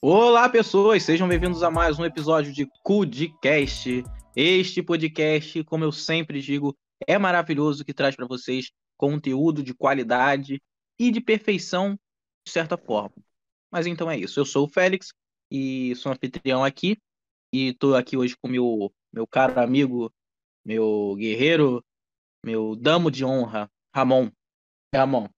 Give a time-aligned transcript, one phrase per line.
[0.00, 4.04] Olá, pessoas, sejam bem-vindos a mais um episódio de Cudcast.
[4.36, 6.72] Este podcast, como eu sempre digo,
[7.04, 10.62] é maravilhoso que traz para vocês conteúdo de qualidade
[11.00, 11.98] e de perfeição,
[12.46, 13.16] de certa forma.
[13.72, 14.38] Mas então é isso.
[14.38, 15.08] Eu sou o Félix
[15.50, 16.96] e sou anfitrião aqui
[17.52, 20.12] e estou aqui hoje com meu meu caro amigo,
[20.64, 21.84] meu guerreiro,
[22.46, 24.30] meu damo de honra, Ramon.
[24.94, 25.28] Ramon.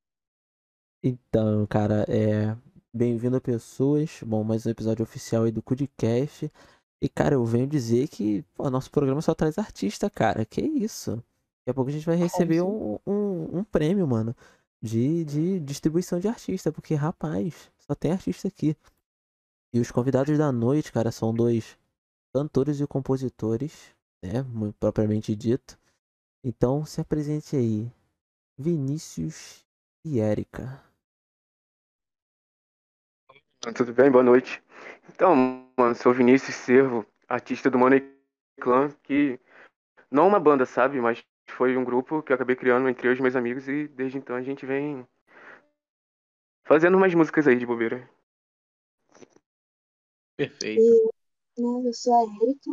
[1.03, 2.55] Então, cara, é
[2.93, 4.21] Bem-vindo pessoas.
[4.27, 6.51] Bom, mais um episódio oficial aí do Cudcast.
[7.01, 10.45] E, cara, eu venho dizer que o nosso programa só traz artista, cara.
[10.45, 11.13] Que isso?
[11.13, 14.35] Daqui a pouco a gente vai receber um, um, um prêmio, mano,
[14.83, 16.73] de, de distribuição de artista.
[16.73, 18.77] Porque, rapaz, só tem artista aqui.
[19.73, 21.79] E os convidados da noite, cara, são dois
[22.35, 24.45] cantores e compositores, né?
[24.81, 25.79] Propriamente dito.
[26.45, 27.89] Então, se apresente aí.
[28.59, 29.65] Vinícius
[30.05, 30.90] e Érica.
[33.61, 34.11] Tudo bem?
[34.11, 34.63] Boa noite.
[35.11, 38.03] Então, mano, sou Vinícius Servo, artista do Money
[38.59, 39.39] Clan, que
[40.11, 43.21] não uma banda, sabe, mas foi um grupo que eu acabei criando entre eu e
[43.21, 45.07] meus amigos e desde então a gente vem
[46.65, 48.09] fazendo umas músicas aí de bobeira.
[50.39, 50.81] Perfeito.
[50.81, 52.71] E, né, eu sou a Erika.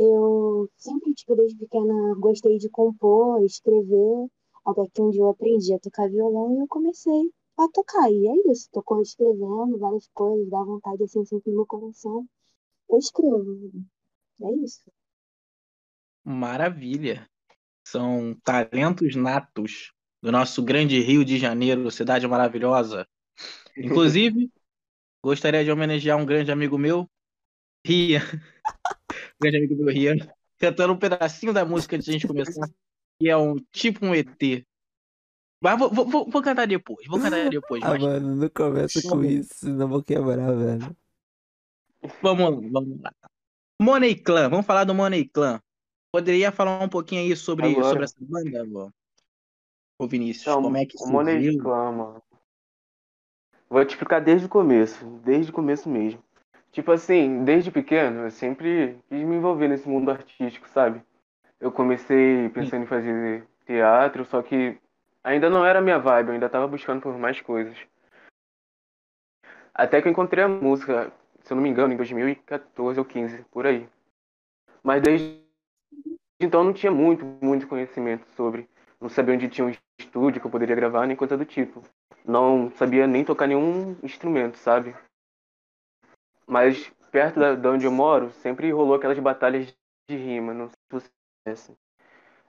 [0.00, 4.28] Eu sempre, tipo, desde pequena gostei de compor, escrever,
[4.64, 8.10] até que um dia eu aprendi a tocar violão e eu comecei a tocar.
[8.10, 12.26] E é isso, tocou escrevendo várias coisas, dá vontade assim, sempre no meu coração.
[12.88, 13.72] Eu escrevo.
[14.42, 14.82] É isso.
[16.24, 17.28] Maravilha.
[17.86, 23.06] São talentos natos do nosso grande Rio de Janeiro, cidade maravilhosa.
[23.76, 24.50] Inclusive,
[25.22, 27.08] gostaria de homenagear um grande amigo meu,
[27.86, 28.20] Ria.
[29.40, 30.16] grande amigo meu, Ria,
[30.58, 32.66] cantando um pedacinho da música antes de a gente começar,
[33.18, 34.66] que é um tipo um ET.
[35.64, 37.82] Mas vou, vou, vou cantar depois, vou cantar depois.
[37.82, 38.02] ah, mas...
[38.02, 40.94] mano, não começa com isso, não vou quebrar, velho.
[42.20, 43.10] Vamos lá, vamos lá.
[43.80, 45.58] Money Clan, vamos falar do Money Clan.
[46.12, 48.90] Poderia falar um pouquinho aí sobre, sobre essa banda, vô?
[49.98, 52.22] Ô Vinícius, então, como é que o Money Clan, mano.
[53.70, 56.22] Vou te explicar desde o começo, desde o começo mesmo.
[56.72, 61.02] Tipo assim, desde pequeno, eu sempre quis me envolver nesse mundo artístico, sabe?
[61.58, 62.84] Eu comecei pensando Sim.
[62.84, 64.78] em fazer teatro, só que
[65.24, 67.76] ainda não era minha vibe, eu ainda tava buscando por mais coisas.
[69.74, 71.10] Até que eu encontrei a música,
[71.42, 73.88] se eu não me engano, em 2014 ou 15, por aí.
[74.82, 75.42] Mas desde
[76.40, 78.68] então não tinha muito, muito conhecimento sobre.
[79.00, 81.82] Não sabia onde tinha um estúdio que eu poderia gravar, nem coisa do tipo.
[82.24, 84.94] Não sabia nem tocar nenhum instrumento, sabe?
[86.46, 89.66] Mas perto da, de onde eu moro, sempre rolou aquelas batalhas
[90.08, 91.10] de rima, não sei se você
[91.44, 91.83] conhece.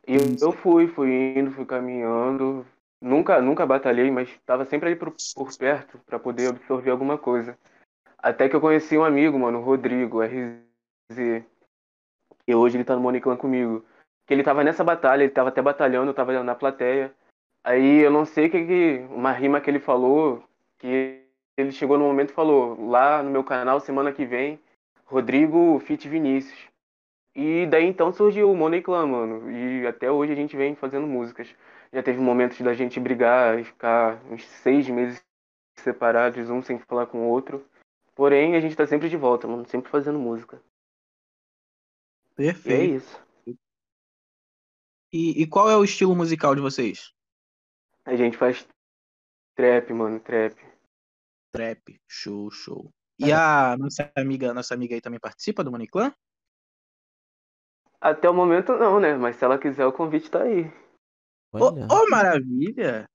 [0.07, 2.65] E eu fui, fui indo, fui caminhando.
[3.01, 7.57] Nunca, nunca batalhei, mas estava sempre ali por, por perto para poder absorver alguma coisa.
[8.17, 11.43] Até que eu conheci um amigo, mano, o Rodrigo, RZ.
[12.47, 13.85] E hoje ele tá no Moniclan comigo.
[14.25, 17.13] Que ele tava nessa batalha, ele tava até batalhando, eu tava na plateia.
[17.63, 19.05] Aí eu não sei que, que.
[19.09, 20.43] Uma rima que ele falou,
[20.79, 21.23] que
[21.57, 24.59] ele chegou no momento e falou: lá no meu canal, semana que vem,
[25.05, 26.74] Rodrigo Fit Vinícius.
[27.35, 29.51] E daí então surgiu o Money Clan, mano.
[29.51, 31.53] E até hoje a gente vem fazendo músicas.
[31.91, 35.21] Já teve momentos da gente brigar e ficar uns seis meses
[35.77, 37.65] separados, um sem falar com o outro.
[38.15, 39.67] Porém, a gente tá sempre de volta, mano.
[39.67, 40.61] Sempre fazendo música.
[42.35, 42.69] Perfeito.
[42.69, 43.25] E é isso.
[45.11, 47.13] E, e qual é o estilo musical de vocês?
[48.05, 48.65] A gente faz
[49.55, 50.55] trap, mano, trap.
[51.51, 52.93] Trap, show, show.
[53.17, 56.13] E a nossa amiga, nossa amiga aí também participa do Money Clan?
[58.05, 59.15] Até o momento não, né?
[59.15, 60.65] Mas se ela quiser, o convite tá aí.
[61.51, 63.09] Ô, oh, oh, maravilha!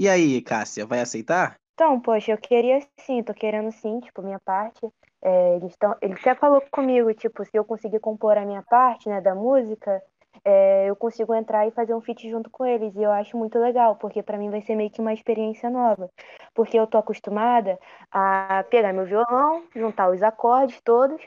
[0.00, 1.56] E aí, Cássia, vai aceitar?
[1.74, 4.80] Então, poxa, eu queria sim, tô querendo sim, tipo, minha parte.
[5.20, 9.06] É, eles tão, ele até falou comigo, tipo, se eu conseguir compor a minha parte,
[9.06, 10.02] né, da música,
[10.42, 12.96] é, eu consigo entrar e fazer um feat junto com eles.
[12.96, 16.08] E eu acho muito legal, porque para mim vai ser meio que uma experiência nova.
[16.54, 17.78] Porque eu tô acostumada
[18.10, 21.22] a pegar meu violão, juntar os acordes todos,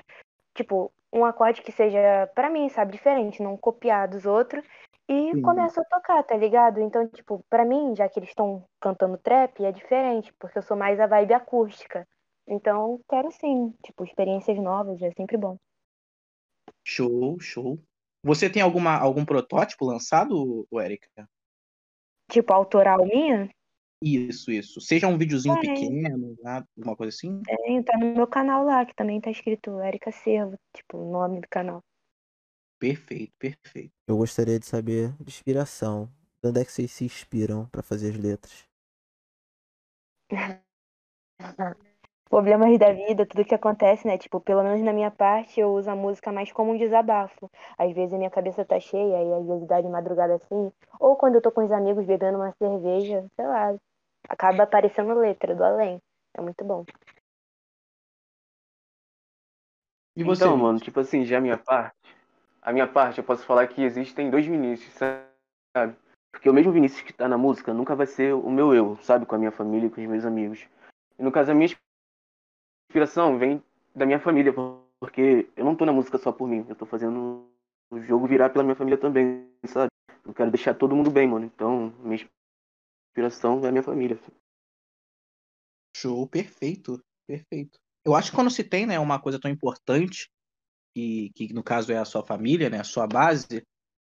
[0.56, 4.66] tipo, um acorde que seja, para mim, sabe, diferente, não copiar dos outros,
[5.08, 5.42] e Sim.
[5.42, 6.80] começo a tocar, tá ligado?
[6.82, 10.76] Então, tipo, para mim, já que eles estão cantando trap, é diferente, porque eu sou
[10.76, 12.08] mais a vibe acústica.
[12.48, 15.58] Então, quero sim, tipo, experiências novas, é sempre bom.
[16.86, 17.80] Show, show.
[18.26, 21.30] Você tem alguma, algum protótipo lançado, Erika?
[22.30, 23.50] Tipo, autoral minha?
[24.04, 24.82] Isso, isso.
[24.82, 26.62] Seja um videozinho pequeno, né?
[26.78, 27.42] alguma coisa assim?
[27.44, 31.40] Tem, tá no meu canal lá, que também tá escrito Erika Servo, tipo, o nome
[31.40, 31.82] do canal.
[32.78, 33.94] Perfeito, perfeito.
[34.06, 36.12] Eu gostaria de saber de inspiração.
[36.44, 38.66] De onde é que vocês se inspiram para fazer as letras?
[42.34, 44.18] problemas da vida, tudo que acontece, né?
[44.18, 47.48] Tipo, pelo menos na minha parte, eu uso a música mais como um desabafo.
[47.78, 50.72] Às vezes a minha cabeça tá cheia, e às vezes dá de madrugada assim.
[51.00, 53.76] Ou quando eu tô com os amigos bebendo uma cerveja, sei lá.
[54.30, 56.02] Acaba aparecendo letra do além.
[56.36, 56.86] É muito bom.
[60.16, 60.44] E você?
[60.44, 62.16] Então, mano, tipo assim, já a minha parte,
[62.62, 65.96] a minha parte, eu posso falar que existem dois Vinícius, sabe?
[66.32, 69.26] Porque o mesmo Vinícius que tá na música nunca vai ser o meu eu, sabe?
[69.26, 70.68] Com a minha família e com os meus amigos.
[71.18, 71.70] E no caso, a minha
[72.90, 73.64] inspiração vem
[73.96, 74.54] da minha família,
[75.00, 77.48] porque eu não tô na música só por mim, eu tô fazendo
[77.92, 79.90] o jogo virar pela minha família também, sabe?
[80.26, 81.46] Eu quero deixar todo mundo bem, mano.
[81.46, 82.18] Então, minha
[83.14, 84.20] inspiração é a minha família.
[85.96, 87.80] Show, perfeito, perfeito.
[88.04, 90.30] Eu acho que quando se tem, né, uma coisa tão importante,
[90.96, 93.64] que, que no caso é a sua família, né, a sua base,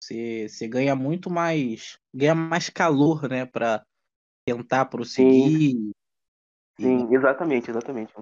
[0.02, 3.84] você, você ganha muito mais, ganha mais calor, né, para
[4.46, 5.72] tentar prosseguir.
[5.72, 5.92] Sim,
[6.80, 8.14] sim exatamente, exatamente.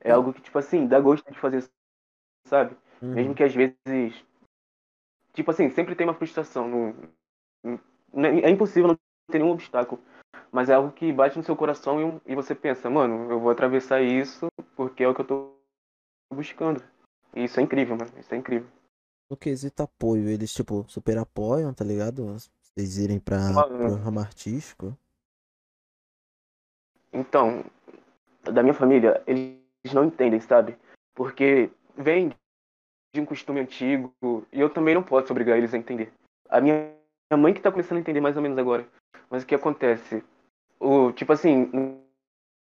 [0.00, 1.68] É algo que, tipo assim, dá gosto de fazer,
[2.46, 2.76] sabe?
[3.00, 3.14] Uhum.
[3.14, 4.24] Mesmo que às vezes,
[5.32, 6.68] tipo assim, sempre tem uma frustração.
[6.68, 7.80] Não,
[8.12, 8.98] não- é impossível não
[9.30, 10.02] ter nenhum obstáculo.
[10.56, 13.50] Mas é algo que bate no seu coração e, e você pensa, mano, eu vou
[13.50, 15.52] atravessar isso porque é o que eu tô
[16.32, 16.82] buscando.
[17.34, 18.10] E isso é incrível, mano.
[18.18, 18.66] Isso é incrível.
[19.28, 22.24] No quesito apoio, eles, tipo, super apoiam, tá ligado?
[22.24, 23.76] Vocês irem pra, Mano.
[23.76, 24.96] pro ramo artístico.
[27.12, 27.62] Então,
[28.42, 29.60] da minha família, eles
[29.92, 30.74] não entendem, sabe?
[31.14, 32.30] Porque vem
[33.14, 34.10] de um costume antigo
[34.50, 36.10] e eu também não posso obrigar eles a entender.
[36.48, 36.96] A minha
[37.30, 38.88] minha mãe que tá começando a entender mais ou menos agora.
[39.28, 40.24] Mas o que acontece?
[40.78, 41.70] O, tipo assim,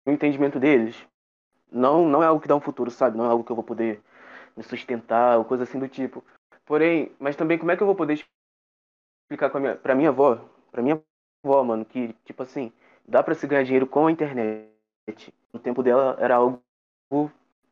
[0.06, 0.96] o entendimento deles
[1.70, 3.16] não, não é algo que dá um futuro, sabe?
[3.16, 4.00] Não é algo que eu vou poder
[4.56, 6.24] me sustentar ou coisa assim do tipo.
[6.64, 8.24] Porém, mas também como é que eu vou poder
[9.24, 10.36] explicar com a minha, pra minha avó,
[10.70, 11.02] pra minha
[11.44, 12.72] avó, mano, que, tipo assim,
[13.06, 14.68] dá pra se ganhar dinheiro com a internet.
[15.52, 16.62] No tempo dela era algo,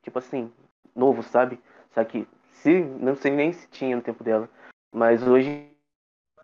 [0.02, 0.52] tipo assim,
[0.94, 1.61] novo, sabe?
[1.93, 4.49] Só que se, não sei nem se tinha no tempo dela.
[4.93, 5.70] Mas hoje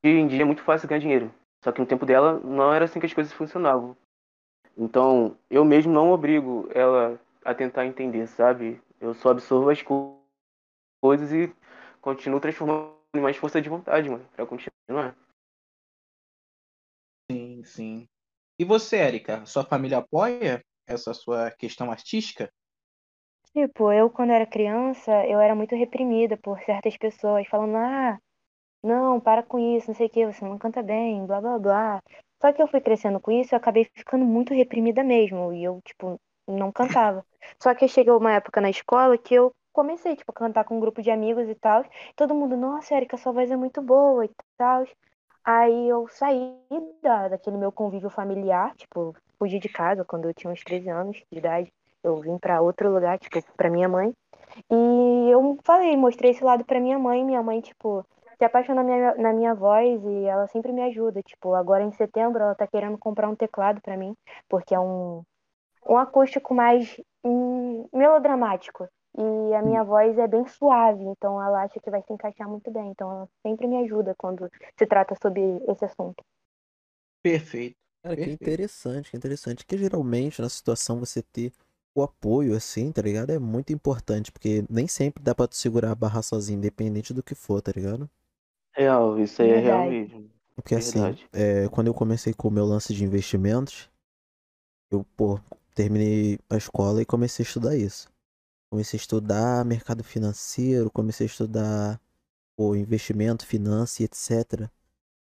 [0.03, 1.33] em dia é muito fácil ganhar dinheiro.
[1.63, 3.97] Só que no tempo dela não era assim que as coisas funcionavam.
[4.77, 8.81] Então, eu mesmo não obrigo ela a tentar entender, sabe?
[9.01, 10.21] Eu só absorvo as co-
[11.01, 11.55] coisas e
[12.01, 15.17] continuo transformando em mais força de vontade, mano, pra continuar.
[17.31, 18.09] Sim, sim.
[18.59, 22.53] E você, Érica, sua família apoia essa sua questão artística?
[23.53, 28.19] Tipo, eu quando era criança, eu era muito reprimida por certas pessoas, falando, ah,
[28.83, 32.03] não, para com isso, não sei o que, você não canta bem, blá blá blá.
[32.41, 35.81] Só que eu fui crescendo com isso, eu acabei ficando muito reprimida mesmo, e eu,
[35.85, 37.25] tipo, não cantava.
[37.63, 40.81] Só que chegou uma época na escola que eu comecei, tipo, a cantar com um
[40.81, 41.85] grupo de amigos e tal.
[42.17, 44.85] Todo mundo, nossa, Erika, sua voz é muito boa e tal.
[45.45, 46.57] Aí eu saí
[47.03, 51.17] da, daquele meu convívio familiar, tipo, fugi de casa quando eu tinha uns 13 anos
[51.31, 51.73] de idade.
[52.03, 54.13] Eu vim pra outro lugar, tipo, pra minha mãe.
[54.71, 57.25] E eu falei, mostrei esse lado pra minha mãe.
[57.25, 58.05] Minha mãe, tipo,
[58.43, 61.23] se apaixona na minha, na minha voz e ela sempre me ajuda.
[61.23, 64.17] Tipo, agora em setembro ela tá querendo comprar um teclado pra mim,
[64.49, 65.23] porque é um,
[65.89, 68.89] um acústico mais hum, melodramático.
[69.17, 72.69] E a minha voz é bem suave, então ela acha que vai se encaixar muito
[72.73, 72.89] bem.
[72.91, 76.25] Então ela sempre me ajuda quando se trata sobre esse assunto.
[77.23, 77.77] Perfeito.
[78.03, 78.43] Cara, que Perfeito.
[78.43, 79.65] interessante, que interessante.
[79.65, 81.53] Que geralmente na situação você ter
[81.95, 83.31] o apoio, assim, tá ligado?
[83.31, 87.23] É muito importante, porque nem sempre dá pra tu segurar a barra sozinho, independente do
[87.23, 88.11] que for, tá ligado?
[88.75, 90.13] Real, isso aí é real Verdade.
[90.13, 90.31] mesmo.
[90.55, 91.29] Porque assim, Verdade.
[91.33, 93.91] é, quando eu comecei com o meu lance de investimentos,
[94.91, 95.41] eu, pô,
[95.75, 98.11] terminei a escola e comecei a estudar isso.
[98.71, 102.01] Comecei a estudar mercado financeiro, comecei a estudar,
[102.57, 104.71] pô, investimento, finanças e etc.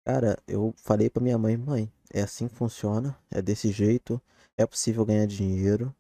[0.06, 4.22] Cara, eu falei pra minha mãe, mãe, é assim que funciona, é desse jeito,
[4.58, 5.94] é possível ganhar dinheiro.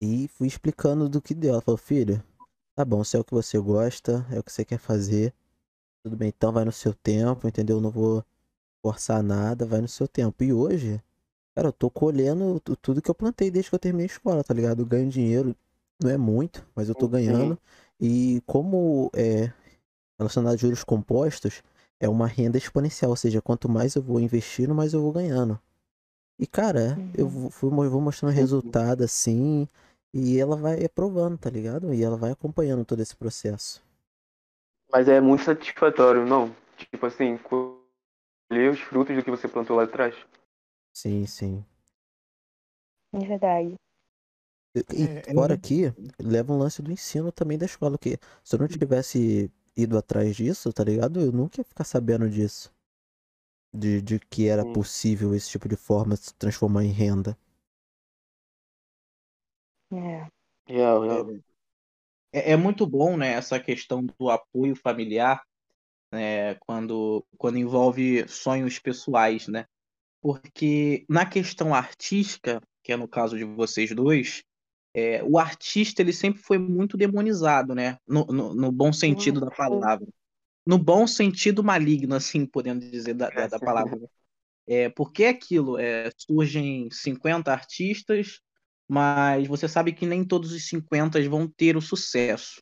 [0.00, 1.52] E fui explicando do que deu.
[1.52, 2.22] Ela falou, filho,
[2.74, 5.32] tá bom, se é o que você gosta, é o que você quer fazer,
[6.02, 7.80] tudo bem, então vai no seu tempo, entendeu?
[7.80, 8.24] Não vou
[8.84, 10.42] forçar nada, vai no seu tempo.
[10.42, 11.00] E hoje,
[11.54, 14.42] cara, eu tô colhendo tu- tudo que eu plantei desde que eu terminei a escola,
[14.42, 14.82] tá ligado?
[14.82, 15.54] Eu ganho dinheiro,
[16.02, 17.56] não é muito, mas eu tô ganhando.
[18.00, 19.52] E como é
[20.18, 21.62] relacionado a juros compostos,
[22.00, 25.58] é uma renda exponencial, ou seja, quanto mais eu vou investindo, mais eu vou ganhando.
[26.38, 27.30] E, cara, eu Uhum.
[27.30, 29.68] vou, fui mo- vou mostrando resultado assim,
[30.12, 31.94] e ela vai aprovando, tá ligado?
[31.94, 33.80] E ela vai acompanhando todo esse processo.
[34.92, 36.54] Mas é muito satisfatório, não?
[36.76, 40.14] Tipo assim, colher os frutos do que você plantou lá atrás.
[40.92, 41.64] Sim, sim.
[43.12, 43.76] De verdade.
[44.74, 48.18] E e É, é fora aqui, leva um lance do ensino também da escola, que
[48.44, 51.20] se eu não tivesse ido atrás disso, tá ligado?
[51.20, 52.70] Eu nunca ia ficar sabendo disso.
[53.70, 54.72] De, de que era Sim.
[54.72, 57.36] possível esse tipo de forma se transformar em renda.
[59.92, 60.26] É.
[60.66, 61.02] Real.
[62.32, 65.42] É, é muito bom, né, essa questão do apoio familiar,
[66.12, 69.66] né, quando, quando envolve sonhos pessoais, né?
[70.20, 74.42] Porque na questão artística, que é no caso de vocês dois,
[74.94, 77.98] é, o artista ele sempre foi muito demonizado, né?
[78.06, 80.06] No, no, no bom sentido da palavra.
[80.64, 83.98] No bom sentido maligno, assim, podendo dizer da, da, da palavra.
[84.66, 88.40] É, porque é aquilo, é, surgem 50 artistas,
[88.92, 92.60] mas você sabe que nem todos os 50 vão ter o sucesso.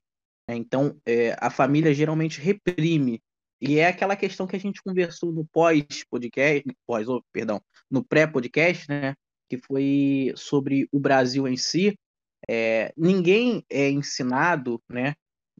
[0.48, 0.54] né?
[0.54, 3.20] Então, é, a família geralmente reprime.
[3.60, 7.60] E é aquela questão que a gente conversou no pós-podcast, pós, oh, perdão,
[7.90, 9.14] no pré-podcast, né?
[9.48, 11.98] Que foi sobre o Brasil em si.
[12.48, 15.14] É, ninguém é ensinado, né?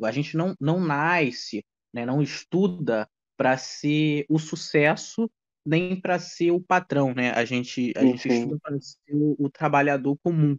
[0.05, 2.07] A gente não, não nasce, né?
[2.07, 5.29] não estuda para ser o sucesso
[5.71, 7.31] nem para ser o patrão, né?
[7.31, 10.57] A gente, a gente estuda para ser o, o trabalhador comum,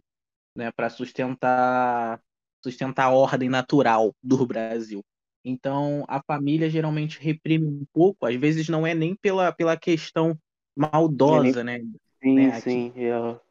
[0.56, 0.72] né?
[0.72, 2.18] Para sustentar
[2.64, 5.02] sustentar a ordem natural do Brasil.
[5.44, 10.38] Então, a família geralmente reprime um pouco, às vezes não é nem pela, pela questão
[10.76, 11.80] maldosa, né?
[12.22, 13.42] Sim, né, sim, real.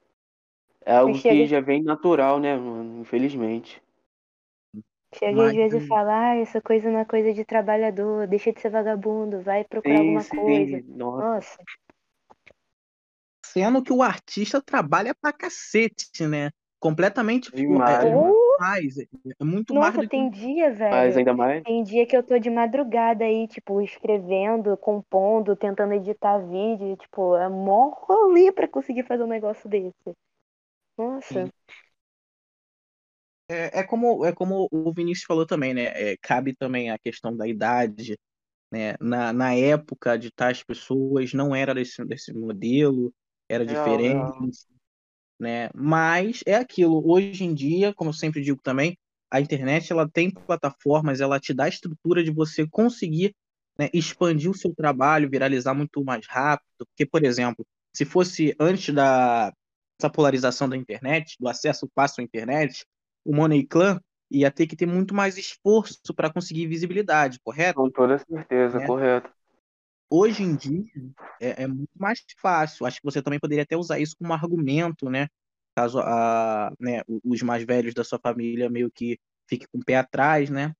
[0.85, 3.01] É algo que já vem natural, né, mano?
[3.01, 3.81] Infelizmente.
[5.15, 8.51] Chega Mas- às vezes e fala, ah, essa coisa não é coisa de trabalhador, deixa
[8.51, 10.35] de ser vagabundo, vai procurar Sim, alguma sim.
[10.35, 10.83] coisa.
[10.87, 11.27] Nossa.
[11.27, 11.63] Nossa,
[13.45, 16.51] Sendo que o artista trabalha pra cacete, né?
[16.79, 18.35] Completamente Demais, é, mano.
[18.59, 20.91] mais, é muito mais nossa, que tem dia, velho.
[20.91, 21.63] Mas ainda mais.
[21.63, 27.35] Tem dia que eu tô de madrugada aí, tipo, escrevendo, compondo, tentando editar vídeo, tipo,
[27.35, 29.93] é mó rolê pra conseguir fazer um negócio desse.
[30.97, 31.51] Nossa, Sim.
[33.51, 35.85] É, é como, é como o Vinícius falou também, né?
[35.87, 38.17] É, cabe também a questão da idade,
[38.71, 38.95] né?
[38.99, 43.13] Na, na época de tais pessoas não era desse, desse modelo,
[43.49, 44.65] era diferente,
[45.39, 45.69] né?
[45.75, 47.03] Mas é aquilo.
[47.05, 48.97] Hoje em dia, como eu sempre digo também,
[49.29, 53.35] a internet ela tem plataformas, ela te dá a estrutura de você conseguir
[53.77, 56.85] né, expandir o seu trabalho, viralizar muito mais rápido.
[56.87, 59.53] Porque, por exemplo, se fosse antes da
[59.99, 62.85] essa polarização da internet, do acesso fácil à internet,
[63.25, 63.99] o Money Clan
[64.31, 67.79] ia ter que ter muito mais esforço para conseguir visibilidade, correto?
[67.79, 68.91] Com toda certeza, Né?
[68.91, 69.29] correto.
[70.09, 70.83] Hoje em dia
[71.39, 72.85] é, é muito mais fácil.
[72.85, 75.27] Acho que você também poderia até usar isso como argumento, né?
[75.75, 79.17] Caso a, né, os mais velhos da sua família meio que
[79.49, 80.73] fiquem com o pé atrás, né?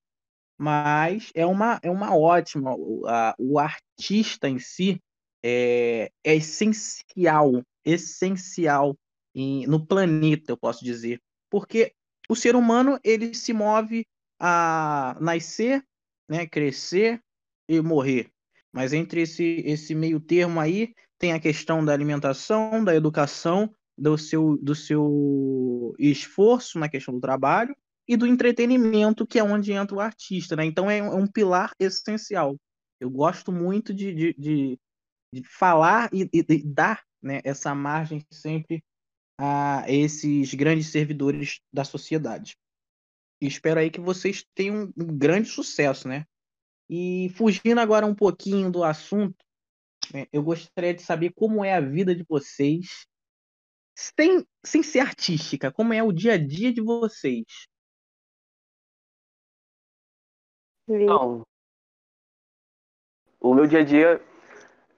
[0.60, 2.76] Mas é uma, é uma ótima.
[2.78, 5.02] O, a- o artista em si
[5.44, 8.98] é, é essencial, essencial
[9.36, 11.22] em- no planeta, eu posso dizer.
[11.50, 11.94] Porque
[12.32, 14.06] o ser humano ele se move
[14.40, 15.84] a nascer,
[16.30, 17.22] né, crescer
[17.68, 18.32] e morrer.
[18.72, 24.18] Mas entre esse, esse meio termo aí, tem a questão da alimentação, da educação, do
[24.18, 27.76] seu, do seu esforço na questão do trabalho
[28.08, 30.66] e do entretenimento, que é onde entra o artista, né?
[30.66, 32.56] Então é um, é um pilar essencial.
[33.00, 34.80] Eu gosto muito de, de, de,
[35.34, 38.82] de falar e, e- e dar né, essa margem sempre
[39.44, 42.56] a esses grandes servidores da sociedade.
[43.42, 46.28] Espero aí que vocês tenham um grande sucesso, né?
[46.88, 49.44] E fugindo agora um pouquinho do assunto,
[50.14, 53.08] né, eu gostaria de saber como é a vida de vocês,
[53.96, 57.68] sem, sem ser artística, como é o dia a dia de vocês.
[60.88, 61.48] Então,
[63.40, 64.24] o meu dia a dia,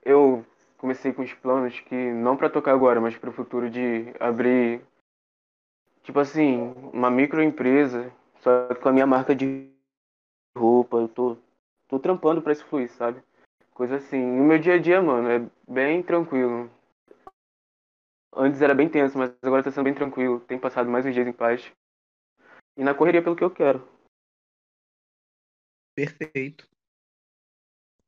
[0.04, 0.46] eu
[0.84, 4.82] comecei com os planos que, não pra tocar agora, mas pro futuro de abrir,
[6.04, 8.12] tipo assim, uma microempresa,
[8.42, 9.72] só com a minha marca de
[10.58, 11.38] roupa, eu tô,
[11.88, 13.24] tô trampando pra isso fluir, sabe?
[13.74, 14.18] Coisa assim.
[14.18, 16.70] E o meu dia a dia, mano, é bem tranquilo.
[18.36, 20.42] Antes era bem tenso, mas agora tá sendo bem tranquilo.
[20.42, 21.72] Tem passado mais uns dias em paz.
[22.76, 23.88] E na correria pelo que eu quero.
[25.96, 26.73] Perfeito.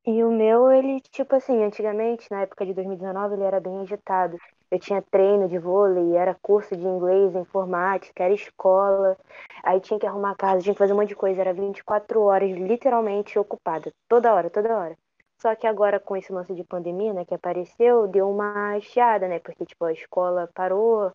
[0.07, 4.38] E o meu, ele, tipo assim, antigamente, na época de 2019, ele era bem agitado.
[4.69, 9.17] Eu tinha treino de vôlei, era curso de inglês, informática, era escola.
[9.63, 11.41] Aí tinha que arrumar casa, tinha que fazer um monte de coisa.
[11.41, 13.91] Era 24 horas, literalmente ocupada.
[14.07, 14.97] Toda hora, toda hora.
[15.41, 19.39] Só que agora, com esse lance de pandemia, né, que apareceu, deu uma chiada, né?
[19.39, 21.12] Porque, tipo, a escola parou,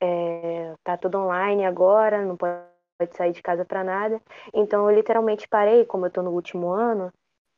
[0.00, 2.62] é, tá tudo online agora, não pode
[3.16, 4.20] sair de casa pra nada.
[4.52, 7.12] Então, eu literalmente parei, como eu tô no último ano,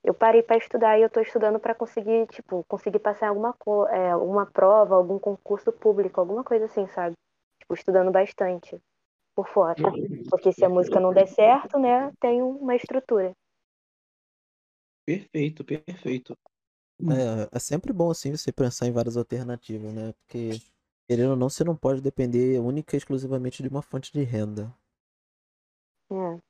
[0.06, 3.52] eu parei para estudar e eu tô estudando para conseguir, tipo, conseguir passar alguma,
[3.90, 7.16] é, alguma prova, algum concurso público, alguma coisa assim, sabe?
[7.58, 8.78] Tipo, estudando bastante
[9.34, 9.74] por fora.
[10.30, 13.32] Porque se a música não der certo, né, tem uma estrutura.
[15.04, 16.38] Perfeito, perfeito.
[17.00, 20.12] É, é sempre bom assim você pensar em várias alternativas, né?
[20.12, 20.50] Porque
[21.08, 24.72] querendo ou não, você não pode depender única e exclusivamente de uma fonte de renda.
[26.10, 26.40] É.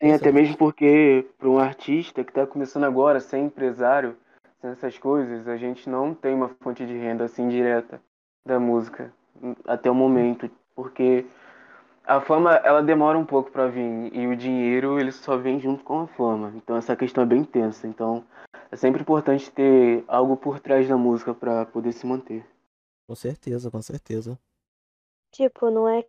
[0.00, 4.16] Sim, até mesmo porque para um artista que está começando agora, sem empresário,
[4.60, 8.00] sem essas coisas, a gente não tem uma fonte de renda assim direta
[8.46, 9.12] da música
[9.42, 11.26] hum, até o momento, porque
[12.04, 15.82] a fama ela demora um pouco para vir e o dinheiro ele só vem junto
[15.82, 16.52] com a fama.
[16.54, 17.86] Então essa questão é bem tensa.
[17.86, 18.24] Então
[18.70, 22.46] é sempre importante ter algo por trás da música para poder se manter.
[23.06, 24.38] Com certeza, com certeza.
[25.32, 26.06] Tipo, não é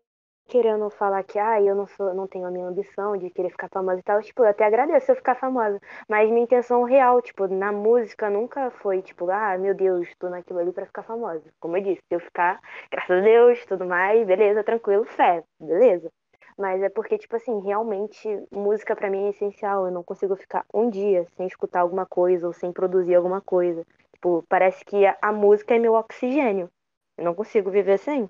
[0.50, 3.70] querendo falar que, ah, eu não sou, não tenho a minha ambição de querer ficar
[3.70, 4.22] famosa e tal.
[4.22, 5.80] Tipo, eu até agradeço eu ficar famosa.
[6.08, 10.60] Mas minha intenção real, tipo, na música nunca foi, tipo, ah, meu Deus, tô naquilo
[10.60, 11.44] ali pra ficar famosa.
[11.60, 12.60] Como eu disse, se eu ficar,
[12.92, 16.12] graças a Deus, tudo mais, beleza, tranquilo, fé, beleza.
[16.58, 19.86] Mas é porque, tipo assim, realmente, música pra mim é essencial.
[19.86, 23.86] Eu não consigo ficar um dia sem escutar alguma coisa ou sem produzir alguma coisa.
[24.14, 26.70] Tipo, parece que a, a música é meu oxigênio.
[27.18, 28.30] Eu não consigo viver sem.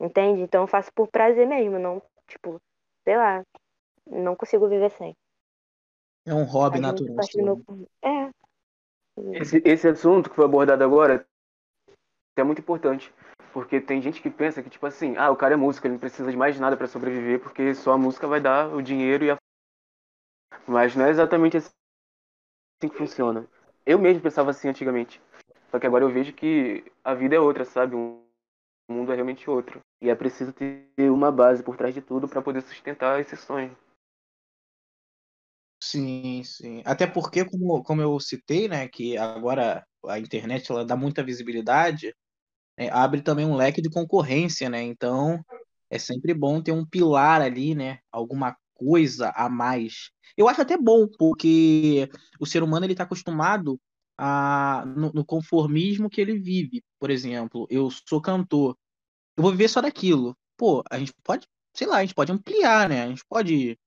[0.00, 0.42] Entende?
[0.42, 2.60] Então eu faço por prazer mesmo, não, tipo,
[3.04, 3.42] sei lá,
[4.06, 5.14] não consigo viver sem.
[6.26, 7.16] É um hobby natural.
[7.36, 7.64] meu...
[8.02, 8.30] É.
[9.34, 11.26] Esse, esse assunto que foi abordado agora
[12.36, 13.12] é muito importante.
[13.52, 16.00] Porque tem gente que pensa que, tipo assim, ah, o cara é músico, ele não
[16.00, 19.30] precisa de mais nada para sobreviver, porque só a música vai dar o dinheiro e
[19.30, 19.36] a.
[20.66, 21.70] Mas não é exatamente assim
[22.80, 23.48] que funciona.
[23.86, 25.20] Eu mesmo pensava assim antigamente.
[25.70, 27.96] Só que agora eu vejo que a vida é outra, sabe?
[27.96, 28.24] Um-
[28.88, 29.80] O mundo é realmente outro.
[30.00, 33.76] E é preciso ter uma base por trás de tudo para poder sustentar esse sonho.
[35.82, 36.82] Sim, sim.
[36.84, 42.14] Até porque, como, como eu citei, né, que agora a internet ela dá muita visibilidade,
[42.78, 44.82] né, abre também um leque de concorrência, né?
[44.82, 45.44] Então
[45.90, 47.98] é sempre bom ter um pilar ali, né?
[48.12, 50.10] Alguma coisa a mais.
[50.36, 52.08] Eu acho até bom, porque
[52.40, 53.80] o ser humano ele está acostumado
[54.18, 56.82] a, no, no conformismo que ele vive.
[56.98, 58.76] Por exemplo, eu sou cantor,
[59.36, 60.36] eu vou viver só daquilo.
[60.56, 63.02] Pô, a gente pode, sei lá, a gente pode ampliar, né?
[63.02, 63.78] A gente pode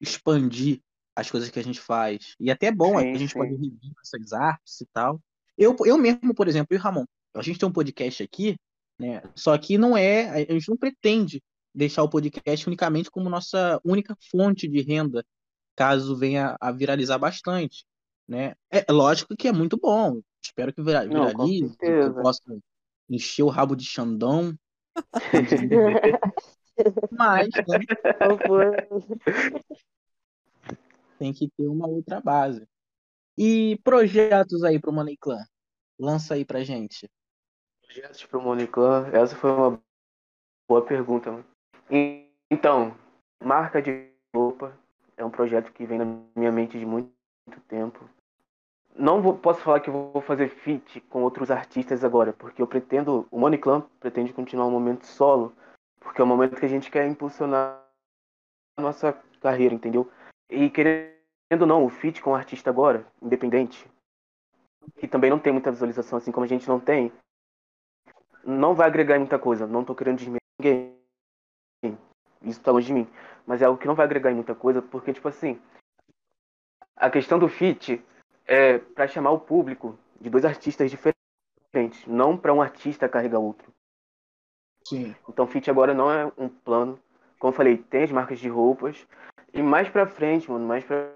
[0.00, 0.80] expandir
[1.16, 2.34] as coisas que a gente faz.
[2.40, 3.38] E até é bom, Sim, a gente sim.
[3.38, 5.20] pode rever essas artes e tal.
[5.56, 8.56] Eu, eu mesmo, por exemplo, e o Ramon, a gente tem um podcast aqui,
[8.98, 9.22] né?
[9.34, 11.42] Só que não é, a gente não pretende
[11.74, 15.24] deixar o podcast unicamente como nossa única fonte de renda,
[15.76, 17.84] caso venha a viralizar bastante,
[18.28, 18.54] né?
[18.70, 20.20] É lógico que é muito bom.
[20.42, 22.42] Espero que vira- Não, viralize, que possa
[23.08, 24.54] encher o rabo de Xandão.
[27.12, 27.78] Mas, né?
[31.18, 32.66] Tem que ter uma outra base.
[33.36, 35.44] E projetos aí pro Money Clan?
[35.98, 37.08] Lança aí pra gente.
[37.82, 39.80] Projetos para o Moniclan, essa foi uma
[40.68, 41.44] boa pergunta.
[42.50, 42.96] Então,
[43.42, 44.76] marca de roupa
[45.16, 46.04] é um projeto que vem na
[46.34, 47.12] minha mente de muito
[47.68, 48.08] tempo.
[48.96, 53.26] Não vou- posso falar que vou fazer feat com outros artistas agora, porque eu pretendo,
[53.30, 55.52] o Moniclan pretende continuar um momento solo,
[56.00, 57.82] porque é o momento que a gente quer impulsionar
[58.76, 60.10] a nossa carreira, entendeu?
[60.48, 63.90] E querendo ou não, o feat com o artista agora, independente,
[64.96, 67.12] que também não tem muita visualização, assim como a gente não tem,
[68.44, 69.66] não vai agregar muita coisa.
[69.66, 71.98] Não tô querendo desmerecer ninguém.
[72.42, 73.08] Isso tá longe de mim.
[73.46, 75.60] Mas é algo que não vai agregar muita coisa, porque, tipo assim,
[76.96, 78.02] a questão do feat
[78.46, 83.72] é para chamar o público de dois artistas diferentes, não para um artista carregar outro.
[84.86, 85.14] Sim.
[85.28, 87.00] Então, feat agora não é um plano.
[87.38, 89.06] Como eu falei, tem as marcas de roupas.
[89.52, 91.14] E mais pra frente, mano, mais pra,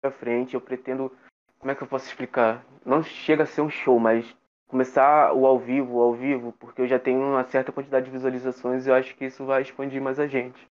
[0.00, 1.10] pra frente, eu pretendo.
[1.58, 2.64] Como é que eu posso explicar?
[2.84, 4.36] Não chega a ser um show, mas
[4.66, 8.10] começar o ao vivo, o ao vivo, porque eu já tenho uma certa quantidade de
[8.10, 10.66] visualizações e eu acho que isso vai expandir mais a gente.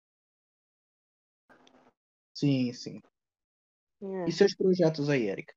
[2.33, 3.01] Sim, sim.
[4.01, 4.29] É.
[4.29, 5.53] E seus projetos aí, Erika?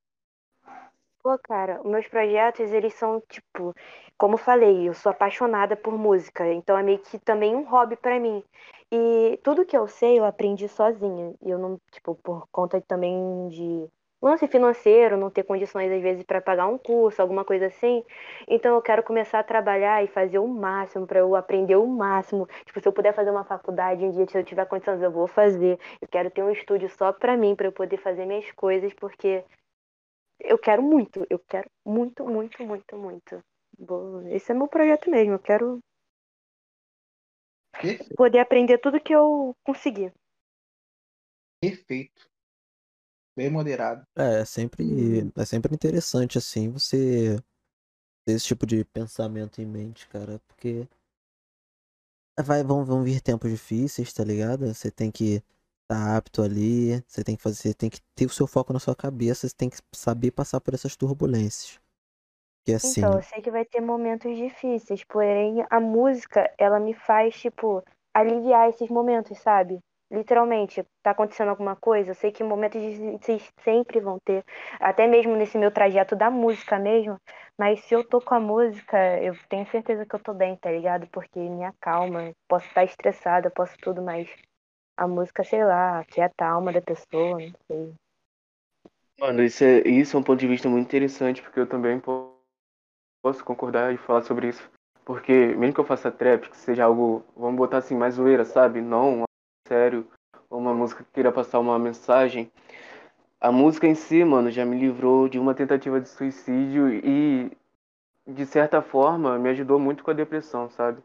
[1.23, 3.75] Pô, cara, meus projetos, eles são, tipo,
[4.17, 8.19] como falei, eu sou apaixonada por música, então é meio que também um hobby pra
[8.19, 8.43] mim.
[8.91, 11.33] E tudo que eu sei, eu aprendi sozinha.
[11.43, 13.87] E eu não, tipo, por conta também de
[14.21, 18.03] lance financeiro, não ter condições às vezes pra pagar um curso, alguma coisa assim.
[18.47, 22.47] Então eu quero começar a trabalhar e fazer o máximo pra eu aprender o máximo.
[22.65, 25.27] Tipo, se eu puder fazer uma faculdade um dia, se eu tiver condições, eu vou
[25.27, 25.79] fazer.
[26.01, 29.43] Eu quero ter um estúdio só pra mim, pra eu poder fazer minhas coisas, porque
[30.43, 33.43] eu quero muito, eu quero muito, muito, muito, muito.
[33.79, 35.33] Vou- Esse é meu projeto mesmo.
[35.33, 35.79] Eu quero
[37.81, 38.15] Perfeito.
[38.15, 40.13] poder aprender tudo que eu conseguir.
[41.59, 42.29] Perfeito.
[43.35, 44.05] Bem moderado.
[44.15, 44.83] É, é sempre,
[45.35, 47.37] é sempre interessante, assim, você
[48.25, 50.87] ter esse tipo de pensamento em mente, cara, porque
[52.43, 54.65] vai, vão, vão vir tempos difíceis, tá ligado?
[54.73, 55.41] Você tem que
[55.91, 58.79] estar apto ali, você tem que fazer, você tem que ter o seu foco na
[58.79, 61.79] sua cabeça, você tem que saber passar por essas turbulências.
[62.65, 66.93] Que assim, Então, eu sei que vai ter momentos difíceis, porém a música, ela me
[66.93, 69.79] faz, tipo, aliviar esses momentos, sabe?
[70.11, 74.43] Literalmente, tá acontecendo alguma coisa, eu sei que momentos difíceis sempre vão ter,
[74.79, 77.17] até mesmo nesse meu trajeto da música mesmo,
[77.57, 80.69] mas se eu tô com a música, eu tenho certeza que eu tô bem, tá
[80.71, 81.07] ligado?
[81.11, 84.27] Porque me acalma, posso estar estressada, posso tudo, mas
[85.03, 87.95] a música, sei lá, aquieta a alma da pessoa, não sei.
[89.19, 92.35] Mano, isso é, isso é um ponto de vista muito interessante, porque eu também po-
[93.23, 94.69] posso concordar e falar sobre isso.
[95.05, 98.81] Porque mesmo que eu faça trap, que seja algo, vamos botar assim, mais zoeira, sabe?
[98.81, 99.23] Não
[99.67, 100.07] sério,
[100.49, 102.51] ou uma música que queira passar uma mensagem.
[103.41, 107.51] A música em si, mano, já me livrou de uma tentativa de suicídio e,
[108.27, 111.01] de certa forma, me ajudou muito com a depressão, sabe?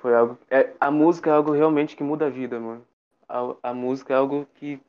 [0.00, 0.38] Foi algo.
[0.50, 2.86] É, a música é algo realmente que muda a vida, mano.
[3.30, 4.80] A, a música é algo que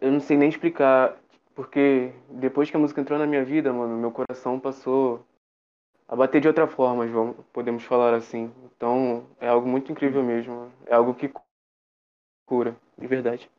[0.00, 1.16] eu não sei nem explicar,
[1.54, 5.24] porque depois que a música entrou na minha vida, mano, meu coração passou
[6.06, 8.52] a bater de outra forma, João, podemos falar assim.
[8.64, 10.70] Então, é algo muito incrível mesmo.
[10.86, 11.32] É algo que
[12.46, 13.50] cura, de verdade.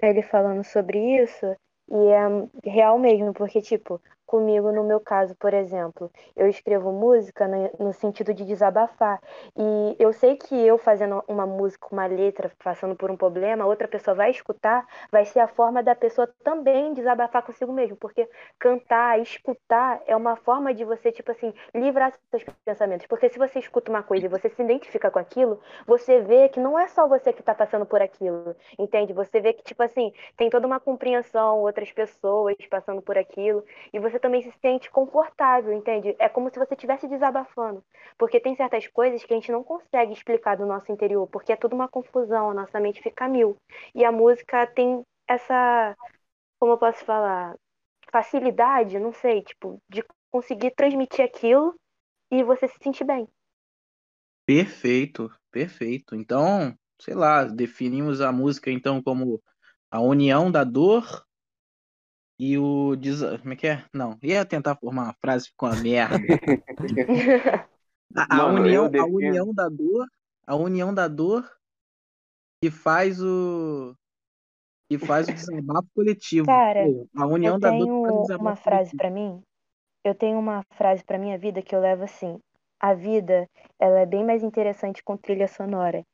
[0.00, 1.46] ele falando sobre isso,
[1.90, 7.46] e é real mesmo, porque, tipo, comigo, no meu caso, por exemplo, eu escrevo música
[7.46, 9.20] no, no sentido de desabafar.
[9.56, 13.88] E eu sei que eu fazendo uma música, uma letra, passando por um problema, outra
[13.88, 19.20] pessoa vai escutar, vai ser a forma da pessoa também desabafar consigo mesmo, porque cantar,
[19.20, 23.06] escutar é uma forma de você, tipo assim, livrar seus pensamentos.
[23.06, 26.60] Porque se você escuta uma coisa e você se identifica com aquilo, você vê que
[26.60, 29.12] não é só você que tá passando por aquilo, entende?
[29.12, 33.98] Você vê que, tipo assim, tem toda uma compreensão, outras pessoas passando por aquilo, e
[33.98, 36.14] você também se sente confortável, entende?
[36.18, 37.82] É como se você estivesse desabafando.
[38.18, 41.56] Porque tem certas coisas que a gente não consegue explicar do nosso interior, porque é
[41.56, 43.56] tudo uma confusão, a nossa mente fica mil.
[43.94, 45.96] E a música tem essa,
[46.58, 47.56] como eu posso falar,
[48.12, 51.74] facilidade, não sei, tipo, de conseguir transmitir aquilo
[52.30, 53.28] e você se sentir bem.
[54.46, 56.14] Perfeito, perfeito.
[56.14, 59.42] Então, sei lá, definimos a música então como
[59.90, 61.24] a união da dor
[62.38, 62.92] e o
[63.40, 63.84] como é que é?
[63.92, 66.18] Não, ia tentar formar uma frase com a merda.
[68.16, 70.06] A, a Mano, união, a união da dor,
[70.46, 71.50] a união da dor
[72.62, 73.96] que faz o
[74.88, 76.46] que faz o desabafo coletivo.
[76.46, 79.42] Cara, Pô, a união Eu da dor que faz tenho uma frase pra mim.
[80.04, 82.38] Eu tenho uma frase pra minha vida que eu levo assim:
[82.78, 86.04] a vida, ela é bem mais interessante com trilha sonora.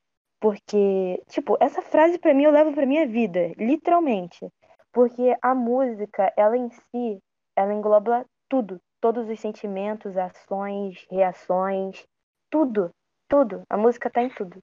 [0.40, 4.48] Porque, tipo, essa frase pra mim eu levo pra minha vida, literalmente.
[4.92, 7.18] Porque a música, ela em si,
[7.57, 12.05] ela engloba tudo, todos os sentimentos, ações, reações,
[12.50, 12.90] tudo,
[13.29, 13.62] tudo.
[13.70, 14.59] A música tá em tudo,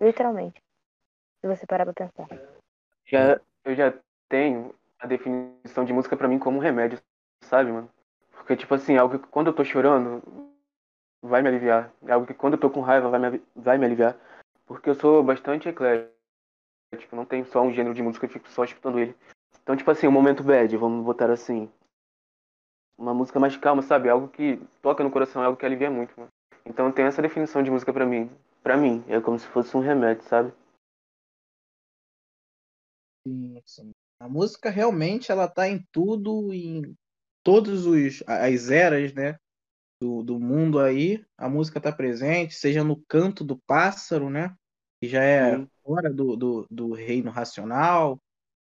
[0.00, 0.60] literalmente.
[1.40, 2.28] Se você parar pra pensar.
[3.04, 3.92] Já, eu já
[4.28, 6.98] tenho a definição de música pra mim como um remédio,
[7.42, 7.90] sabe, mano?
[8.30, 10.22] Porque, tipo assim, algo que quando eu tô chorando,
[11.20, 11.92] vai me aliviar.
[12.06, 14.16] É algo que quando eu tô com raiva, vai me, vai me aliviar.
[14.66, 16.12] Porque eu sou bastante eclético.
[17.12, 19.14] Não tenho só um gênero de música, eu fico só escutando ele.
[19.62, 21.70] Então, tipo assim, um momento bad, vamos botar assim.
[22.98, 24.08] Uma música mais calma, sabe?
[24.08, 26.30] Algo que toca no coração, é algo que alivia muito, mano.
[26.64, 28.30] Então tem essa definição de música pra mim.
[28.62, 30.52] Pra mim, é como se fosse um remédio, sabe?
[33.26, 33.90] Sim, sim.
[34.20, 36.96] A música realmente ela tá em tudo, em
[37.42, 39.36] todos os as eras, né,
[40.00, 41.24] do, do mundo aí.
[41.36, 44.54] A música tá presente, seja no canto do pássaro, né,
[45.00, 45.68] que já é Sim.
[45.84, 48.21] fora do, do, do reino racional,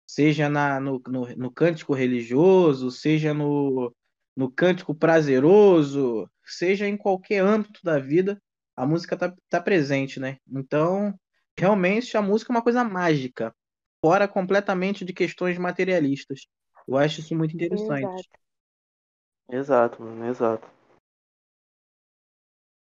[0.07, 3.93] seja na, no, no, no cântico religioso, seja no,
[4.35, 8.41] no cântico prazeroso, seja em qualquer âmbito da vida,
[8.75, 10.37] a música tá, tá presente, né?
[10.47, 11.13] Então,
[11.57, 13.53] realmente a música é uma coisa mágica,
[13.99, 16.47] fora completamente de questões materialistas.
[16.87, 18.03] Eu acho isso muito interessante.
[18.03, 18.37] Exato.
[19.49, 20.67] Exato, mano, exato.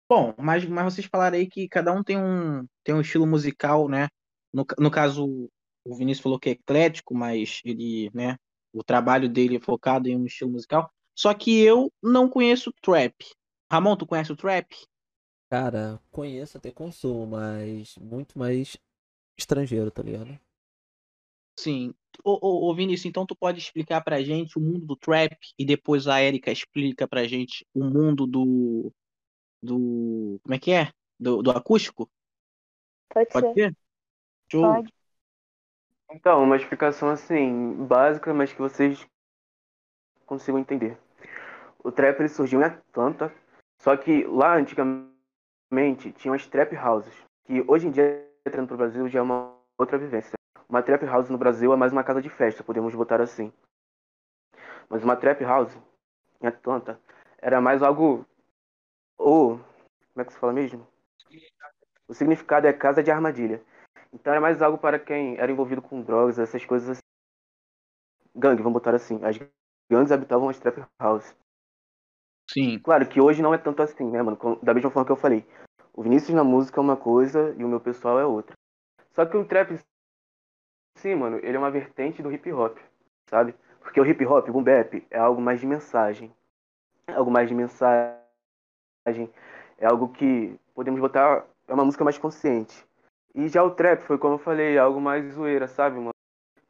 [0.09, 3.89] Bom, mas, mas vocês falaram aí que cada um tem um, tem um estilo musical,
[3.89, 4.09] né?
[4.53, 5.51] No, no caso,
[5.85, 8.37] o Vinícius falou que é eclético, mas ele, né,
[8.73, 10.91] o trabalho dele é focado em um estilo musical.
[11.15, 13.15] Só que eu não conheço trap.
[13.71, 14.75] Ramon, tu conhece o trap?
[15.49, 18.77] cara, conheço até consumo, mas muito mais
[19.39, 20.39] estrangeiro, tá ligado?
[21.59, 21.95] Sim.
[22.25, 25.65] Ô, ô, ô, Vinícius, então tu pode explicar pra gente o mundo do trap e
[25.65, 28.93] depois a Erika explica pra gente o mundo do,
[29.63, 30.93] do, como é que é?
[31.19, 32.11] Do, do acústico?
[33.09, 33.77] Pode Pode ser, ser?
[34.51, 34.63] Show.
[34.63, 34.94] pode.
[36.11, 39.07] Então, uma explicação assim, básica, mas que vocês
[40.27, 40.99] consigam entender.
[41.83, 43.33] O trap ele surgiu em Atlanta,
[43.79, 47.15] só que lá antigamente tinham as trap houses,
[47.45, 50.33] que hoje em dia, entrando pro Brasil, já é uma outra vivência.
[50.69, 53.53] Uma trap house no Brasil é mais uma casa de festa, podemos botar assim.
[54.89, 55.77] Mas uma trap house
[56.41, 57.01] em Atlanta
[57.39, 58.27] era mais algo.
[59.19, 59.59] Ou.
[59.59, 60.87] Como é que se fala mesmo?
[62.07, 63.63] O significado é casa de armadilha.
[64.15, 67.01] Então era mais algo para quem era envolvido com drogas, essas coisas assim.
[68.35, 69.23] Gangue, vamos botar assim.
[69.25, 69.37] As
[69.91, 71.37] gangues habitavam as trap house.
[72.51, 72.79] Sim.
[72.79, 74.39] Claro que hoje não é tanto assim, né, mano?
[74.63, 75.45] Da mesma forma que eu falei.
[75.93, 78.57] O Vinícius na música é uma coisa e o meu pessoal é outra.
[79.13, 79.79] Só que o trap,
[80.97, 82.79] sim, mano, ele é uma vertente do hip hop,
[83.29, 83.55] sabe?
[83.81, 86.33] Porque o hip hop, o boom bap, é algo mais de mensagem.
[87.07, 88.19] É algo mais de mensagem.
[89.79, 91.45] É algo que podemos botar.
[91.67, 92.87] É uma música mais consciente.
[93.35, 96.11] E já o trap foi, como eu falei, algo mais zoeira, sabe, mano?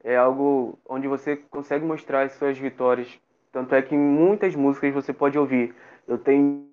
[0.03, 3.21] É algo onde você consegue mostrar as suas vitórias.
[3.53, 5.75] Tanto é que em muitas músicas você pode ouvir.
[6.09, 6.69] Eu tenho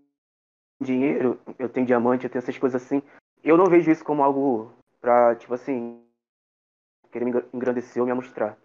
[0.81, 3.03] dinheiro, eu tenho diamante, eu tenho essas coisas assim.
[3.43, 6.01] Eu não vejo isso como algo pra, tipo assim,
[7.11, 8.57] querer me engrandecer ou me mostrar.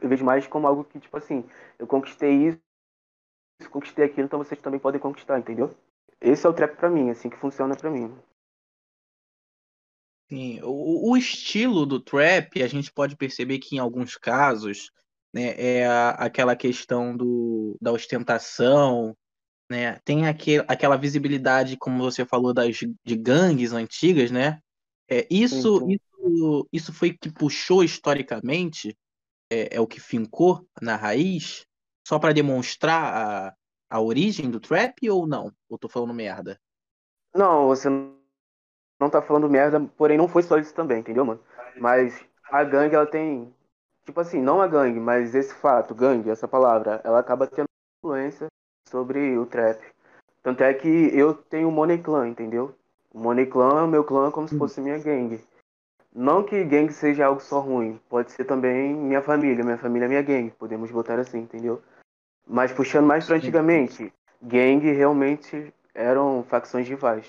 [0.00, 1.44] Eu vejo mais como algo que, tipo assim,
[1.78, 2.60] eu conquistei isso,
[3.70, 5.70] conquistei aquilo, então vocês também podem conquistar, entendeu?
[6.20, 8.16] Esse é o trap pra mim, assim que funciona pra mim.
[10.28, 14.90] Sim, o, o estilo do trap, a gente pode perceber que em alguns casos,
[15.32, 19.16] né, é a, aquela questão do, da ostentação,
[19.70, 19.98] né?
[20.04, 24.60] Tem aquele, aquela visibilidade, como você falou, das de gangues antigas, né?
[25.08, 28.94] É, isso, isso, isso foi que puxou historicamente,
[29.50, 31.64] é, é o que fincou na raiz,
[32.06, 33.54] só para demonstrar a,
[33.88, 35.50] a origem do trap ou não?
[35.70, 36.60] Ou tô falando merda?
[37.34, 38.17] Não, você não
[39.08, 41.40] tá falando merda, porém não foi só isso também, entendeu, mano?
[41.76, 42.18] Mas
[42.50, 43.52] a gangue, ela tem.
[44.04, 47.68] Tipo assim, não a gangue, mas esse fato, gangue, essa palavra, ela acaba tendo
[48.02, 48.46] influência
[48.88, 49.80] sobre o trap.
[50.42, 52.74] Tanto é que eu tenho o Money Clan, entendeu?
[53.12, 54.58] O Money Clan é o meu clã como se hum.
[54.58, 55.40] fosse minha gangue.
[56.14, 60.08] Não que gangue seja algo só ruim, pode ser também minha família, minha família é
[60.08, 61.82] minha gangue, podemos botar assim, entendeu?
[62.46, 67.26] Mas puxando mais para antigamente, gangue realmente eram facções rivais.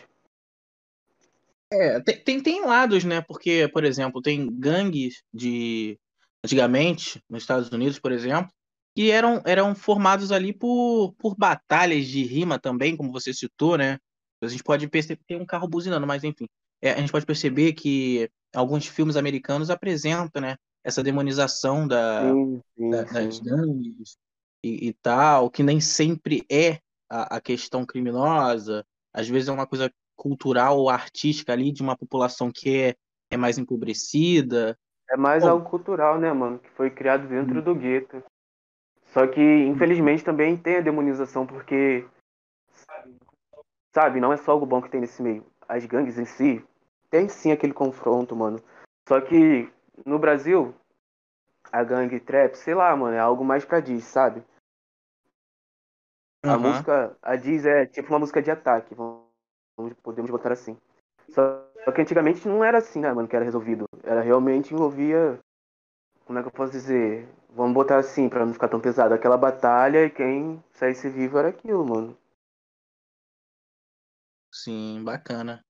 [1.71, 3.21] É, tem, tem lados, né?
[3.21, 5.99] Porque, por exemplo, tem gangues de.
[6.43, 8.49] Antigamente, nos Estados Unidos, por exemplo,
[8.95, 13.99] que eram, eram formados ali por, por batalhas de rima também, como você citou, né?
[14.41, 15.21] A gente pode perceber.
[15.27, 16.47] Tem um carro buzinando, mas enfim.
[16.81, 20.55] É, a gente pode perceber que alguns filmes americanos apresentam, né?
[20.83, 24.17] Essa demonização da, sim, sim, da das gangues
[24.63, 26.79] e, e, tal, que nem sempre é
[27.09, 28.85] a, a questão criminosa.
[29.13, 32.95] Às vezes é uma coisa cultural ou artística ali de uma população que é,
[33.31, 34.77] é mais empobrecida.
[35.09, 36.59] É mais Bom, algo cultural, né, mano?
[36.59, 37.63] Que foi criado dentro hum.
[37.63, 38.21] do gueto.
[39.13, 42.05] Só que, infelizmente, também tem a demonização, porque.
[43.95, 45.43] Sabe, não é só algo bom que tem nesse meio.
[45.67, 46.63] As gangues em si
[47.09, 48.61] tem sim aquele confronto, mano.
[49.07, 49.71] Só que
[50.05, 50.75] no Brasil,
[51.71, 54.43] a gangue trap, sei lá, mano, é algo mais pra diz, sabe?
[56.43, 59.18] A música, a diz é tipo uma música de ataque, vamos
[60.03, 60.77] podemos botar assim.
[61.29, 63.85] Só, que antigamente não era assim, né, mano, que era resolvido.
[64.03, 65.39] Era realmente envolvia.
[66.25, 67.27] Como é que eu posso dizer?
[67.55, 69.13] Vamos botar assim, pra não ficar tão pesado.
[69.13, 72.17] Aquela batalha e quem saísse vivo era aquilo, mano.
[74.53, 75.63] Sim, bacana.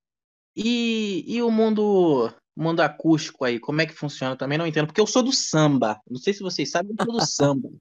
[0.55, 4.35] E, e o mundo mundo acústico aí, como é que funciona?
[4.35, 6.01] Também não entendo, porque eu sou do samba.
[6.09, 7.69] Não sei se vocês sabem, eu sou do samba.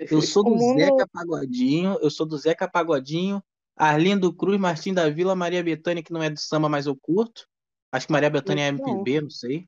[0.00, 0.78] Eu sou do mundo...
[0.78, 3.42] Zeca Pagodinho, eu sou do Zeca Pagodinho,
[3.76, 7.46] Arlindo Cruz, Martim da Vila, Maria Bethânia, que não é do samba, mas eu curto.
[7.92, 9.66] Acho que Maria Bethânia é MPB, não sei.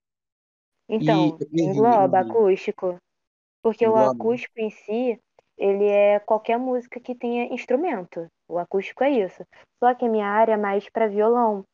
[0.88, 2.98] Então, e, engloba e, acústico.
[3.62, 4.08] Porque engloba.
[4.08, 5.20] o acústico em si,
[5.56, 8.26] ele é qualquer música que tenha instrumento.
[8.48, 9.44] O acústico é isso.
[9.82, 11.64] Só que a minha área é mais para violão.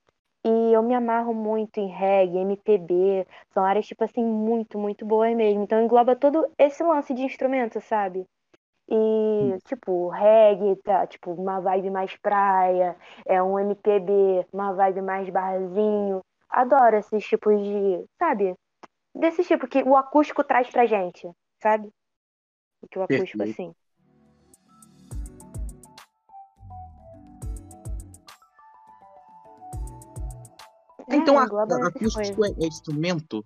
[0.45, 3.27] E eu me amarro muito em reggae, MPB.
[3.53, 5.63] São áreas, tipo assim, muito, muito boas mesmo.
[5.65, 8.25] Então engloba todo esse lance de instrumento, sabe?
[8.91, 12.97] E, tipo, reggae, tá, tipo, uma vibe mais praia,
[13.27, 16.23] é um MPB, uma vibe mais barzinho.
[16.49, 18.55] Adoro esses tipos de, sabe?
[19.15, 21.31] Desse tipo que o acústico traz pra gente,
[21.63, 21.91] sabe?
[22.81, 23.61] O que o acústico, Perfeito.
[23.61, 23.75] assim.
[31.11, 33.45] Então, é, a, acústico é instrumento?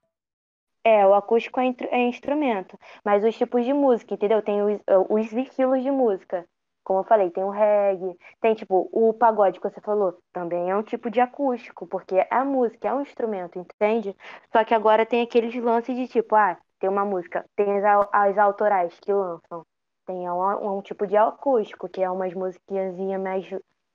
[0.84, 4.42] É, o acústico é, é, instrumento, mas os tipos de música, entendeu?
[4.42, 6.44] Tem os, eh, os estilos de música.
[6.84, 10.76] Como eu falei, tem o reggae, tem tipo o pagode que você falou, também é
[10.76, 14.16] um tipo de acústico, porque a música é um instrumento, entende?
[14.52, 18.36] Só que agora tem aqueles lances de tipo, ah, tem uma música, tem as, as
[18.38, 19.64] autorais que lançam,
[20.04, 23.48] tem um, um tipo de acústico, que é umas musiquinhas mais.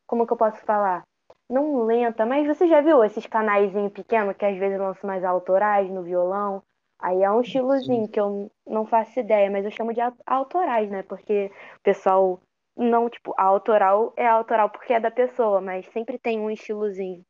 [0.05, 1.03] Como que eu posso falar?
[1.49, 5.89] Não lenta, mas você já viu esses canais pequenos que às vezes lançam mais autorais
[5.91, 6.63] no violão?
[6.99, 11.03] Aí é um estilozinho que eu não faço ideia, mas eu chamo de autorais, né?
[11.03, 12.41] Porque o pessoal
[12.75, 16.49] não, tipo, a autoral é a autoral porque é da pessoa, mas sempre tem um
[16.49, 17.23] estilozinho.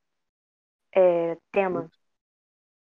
[0.96, 1.90] É, tema.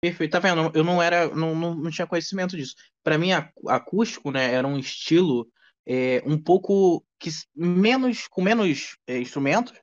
[0.01, 0.71] Perfeito, tá vendo?
[0.73, 2.75] Eu não era, não, não, não tinha conhecimento disso.
[3.03, 3.31] Para mim,
[3.67, 5.47] acústico, né, era um estilo
[5.85, 9.73] é, um pouco que menos com menos é, instrumentos,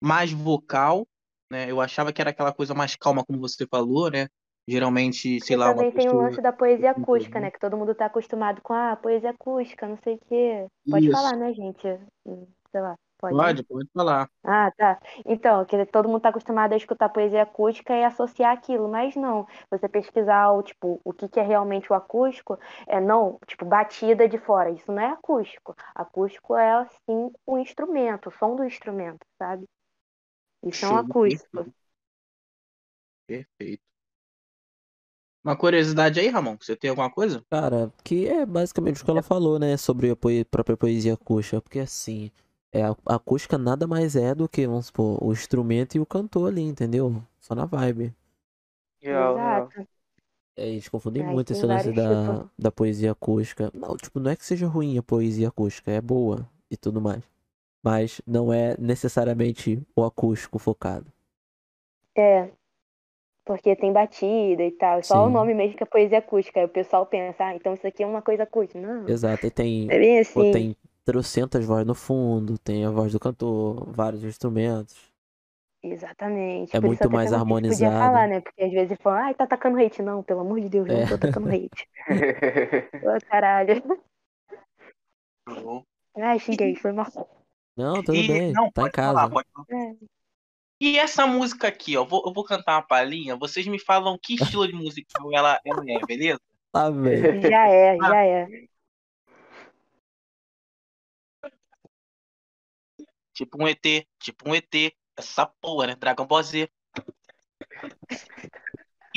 [0.00, 1.08] mais vocal,
[1.50, 1.70] né?
[1.70, 4.28] Eu achava que era aquela coisa mais calma, como você falou, né?
[4.68, 7.50] Geralmente, sei E lá, uma também tem o lance da poesia acústica, né?
[7.50, 10.66] Que todo mundo tá acostumado com, ah, poesia acústica, não sei o quê.
[10.90, 11.10] Pode Isso.
[11.10, 11.86] falar, né, gente?
[12.26, 13.58] Hum, Sei lá, pode, né?
[13.58, 14.30] Pode, pode falar.
[14.44, 15.00] Ah, tá.
[15.26, 19.46] Então, que todo mundo tá acostumado a escutar poesia acústica e associar aquilo, mas não.
[19.70, 24.28] Você pesquisar o tipo, o que que é realmente o acústico, é não, tipo, batida
[24.28, 24.70] de fora.
[24.70, 25.76] Isso não é acústico.
[25.94, 29.66] Acústico é assim o instrumento, o som do instrumento, sabe?
[30.64, 31.66] Isso é um acústico.
[33.26, 33.87] Perfeito.
[35.48, 36.56] Uma curiosidade aí, Ramon?
[36.60, 37.44] Você tem alguma coisa?
[37.50, 39.76] Cara, que é basicamente o que ela falou, né?
[39.76, 41.60] Sobre a poe- própria poesia acústica.
[41.60, 42.30] Porque assim,
[42.72, 46.48] é, a acústica nada mais é do que, vamos supor, o instrumento e o cantor
[46.48, 47.22] ali, entendeu?
[47.40, 48.14] Só na vibe.
[49.00, 49.86] Exato.
[50.56, 53.70] É, eles confundem Aí muito esse lance da, da poesia acústica.
[53.74, 57.22] Não, tipo, não é que seja ruim a poesia acústica, é boa e tudo mais.
[57.82, 61.12] Mas não é necessariamente o acústico focado.
[62.14, 62.57] É.
[63.48, 65.02] Porque tem batida e tal.
[65.02, 65.32] Só o Sim.
[65.32, 66.60] nome mesmo que é poesia acústica.
[66.60, 68.78] Aí o pessoal pensa, ah, então isso aqui é uma coisa acústica.
[68.78, 69.08] Não.
[69.08, 70.52] Exato, e tem, É bem pô, assim.
[70.52, 75.08] tem trocentas vozes no fundo, tem a voz do cantor, vários instrumentos.
[75.82, 76.76] Exatamente.
[76.76, 77.98] É Por muito até mais não podia harmonizado.
[77.98, 78.40] falar, né?
[78.42, 80.02] Porque às vezes falam, ai, tá atacando hate.
[80.02, 81.06] Não, pelo amor de Deus, não É.
[81.06, 81.88] tô atacando hate.
[83.02, 83.82] Ô, caralho.
[86.16, 87.06] Ai, xinguei, foi mal.
[87.76, 89.30] Não, tudo E- bem, não, tá em pode falar, casa.
[89.30, 89.66] pode falar.
[89.70, 89.94] É.
[90.80, 94.34] E essa música aqui, ó, vou- eu vou cantar uma palhinha, vocês me falam que
[94.34, 96.40] estilo de musical ela, ela é, beleza?
[96.70, 97.20] Tá bem.
[97.50, 98.46] Já é, já é.
[103.34, 105.94] Tipo um ET, tipo um ET, essa porra, né?
[105.94, 106.68] Dragon Ball Z.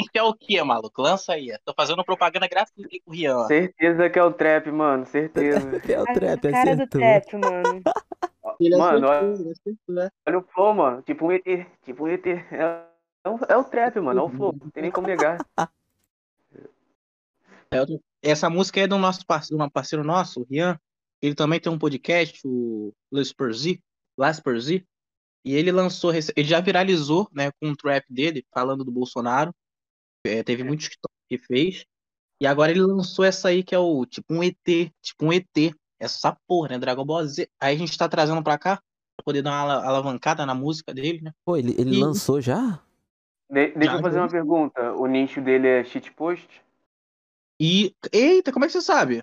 [0.02, 1.02] Isso é o que, maluco?
[1.02, 1.58] Lança aí.
[1.64, 3.46] Tô fazendo propaganda gratuita aqui com o Rian.
[3.48, 5.06] Certeza que é o trap, mano.
[5.06, 5.60] Certeza.
[5.92, 7.02] É o A trap, cara do acertou.
[7.02, 7.82] trap, mano.
[8.60, 10.10] Ele Mano, acertou, olha, acertou, né?
[10.28, 11.02] olha o flow, mano.
[11.02, 11.44] Tipo um ET.
[11.84, 12.28] Tipo um ET.
[12.28, 12.86] É,
[13.24, 14.20] é, o, é o trap, mano.
[14.20, 14.56] É o flow.
[14.62, 15.38] Não tem nem como negar.
[18.22, 20.78] Essa música é do nosso parceiro, um parceiro nosso, o Rian.
[21.22, 23.82] Ele também tem um podcast, o Les Perzi,
[24.18, 24.86] Las Perzi.
[25.44, 29.54] E ele lançou, ele já viralizou, né, com um trap dele, falando do Bolsonaro.
[30.26, 31.86] É, teve muitos TikTok que fez.
[32.42, 35.74] E agora ele lançou essa aí, que é o tipo um ET, tipo um ET.
[36.00, 36.80] Essa porra, né?
[36.80, 37.48] Dragon Ball Z.
[37.60, 38.78] Aí a gente tá trazendo pra cá,
[39.16, 41.32] pra poder dar uma ala- alavancada na música dele, né?
[41.46, 42.84] Pô, ele, ele E- lançou já?
[43.50, 44.94] De- deixa Já, eu fazer uma pergunta.
[44.94, 46.50] O nicho dele é shitpost?
[47.60, 47.96] E.
[48.12, 49.22] Eita, como é que você sabe?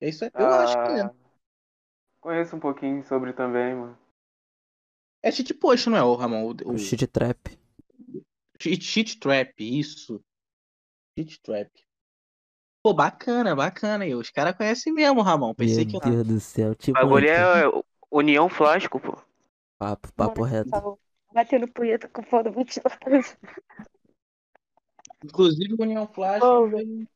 [0.00, 0.30] É isso aí.
[0.34, 1.00] Eu acho que é.
[1.02, 1.14] Ah,
[2.20, 3.98] Conheço um pouquinho sobre também, mano.
[5.22, 6.44] É cheat post, não é, o Ramon?
[6.64, 7.38] O, O o shit trap.
[8.60, 10.22] cheat, cheat trap, isso.
[11.20, 11.70] Cheat trap.
[12.82, 14.06] Pô, bacana, bacana.
[14.06, 15.54] E os caras conhecem mesmo, Ramon.
[15.54, 16.10] Pensei Meu que eu.
[16.10, 16.70] Deus do céu.
[16.70, 19.18] O Tipo, bagulho um é União Flasco, pô.
[19.78, 20.70] papo, papo Mano, reto.
[20.70, 20.98] tava
[21.32, 23.22] Batendo punheta com foda ventilador.
[25.22, 26.40] Inclusive o União Flash.
[26.40, 26.76] Folga.
[26.78, 27.06] veio-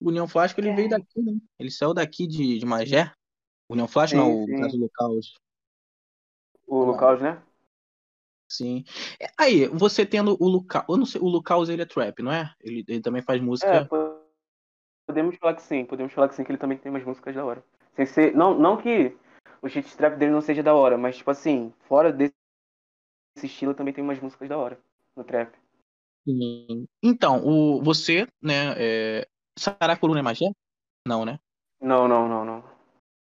[0.00, 1.02] O União Flash ele veio Cara.
[1.02, 1.38] daqui, né?
[1.58, 3.12] Ele saiu daqui de, de Magé.
[3.68, 4.60] O União Flash Sim, não, o sim.
[4.60, 5.10] caso local.
[6.66, 7.42] O Lucas, né?
[8.50, 8.84] Sim.
[9.20, 10.82] É, Aí, você tendo o Lucas.
[10.88, 12.52] Eu não sei, o Lucas ele é trap, não é?
[12.60, 13.84] Ele, ele também faz É, música.
[13.84, 14.20] po-
[15.06, 15.84] podemos falar que sim.
[15.84, 17.64] Podemos falar que sim, que ele também tem umas músicas da hora.
[17.94, 19.16] Sem ser, não, não que
[19.62, 22.34] o shit trap dele não seja da hora, mas tipo assim, fora desse
[23.42, 24.78] estilo também tem umas músicas da hora
[25.16, 25.54] no trap.
[26.26, 26.86] Sim.
[27.02, 28.74] Então, o, você, né?
[28.76, 29.28] É...
[29.58, 30.50] Saracuruna é Magé?
[31.06, 31.38] Não, né?
[31.80, 32.64] Não, não, não, não.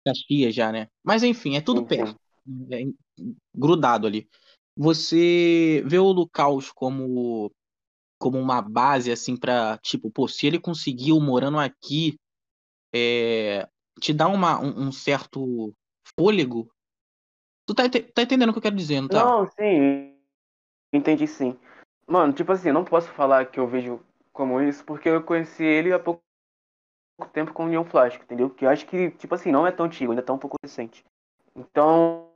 [0.05, 0.89] Caxias já, né?
[1.03, 2.15] Mas enfim, é tudo Sim, perto.
[2.45, 2.67] sim.
[2.71, 2.95] É em-
[3.53, 4.27] grudado ali.
[4.75, 7.51] Você vê o Lucaus como
[8.19, 12.17] como uma base assim pra, tipo, pô, se ele conseguiu morando aqui
[12.95, 13.67] é,
[13.99, 15.73] te dá uma, um, um certo
[16.17, 16.69] fôlego.
[17.67, 19.25] Tu tá, tá entendendo o que eu quero dizer, não tá?
[19.25, 20.15] Não, sim.
[20.93, 21.57] Entendi sim.
[22.07, 23.99] Mano, tipo assim, eu não posso falar que eu vejo
[24.31, 26.21] como isso, porque eu conheci ele há pouco
[27.31, 28.49] tempo com o União Flasco, entendeu?
[28.49, 31.03] Que eu acho que, tipo assim, não é tão antigo, ainda tá um pouco recente.
[31.55, 32.29] Então,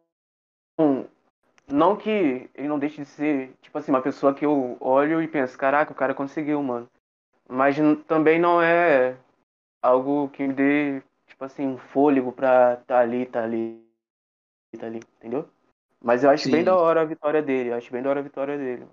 [1.72, 2.10] não que
[2.56, 5.92] ele não deixe de ser, tipo assim, uma pessoa que eu olho e penso, caraca,
[5.92, 6.90] o cara conseguiu, mano.
[7.50, 9.18] Mas também não é
[9.82, 13.84] algo que me dê, tipo assim, um fôlego pra tá ali, tá ali,
[14.80, 15.50] tá ali, entendeu?
[16.02, 16.52] Mas eu acho Sim.
[16.52, 18.88] bem da hora a vitória dele, eu acho bem da hora a vitória dele.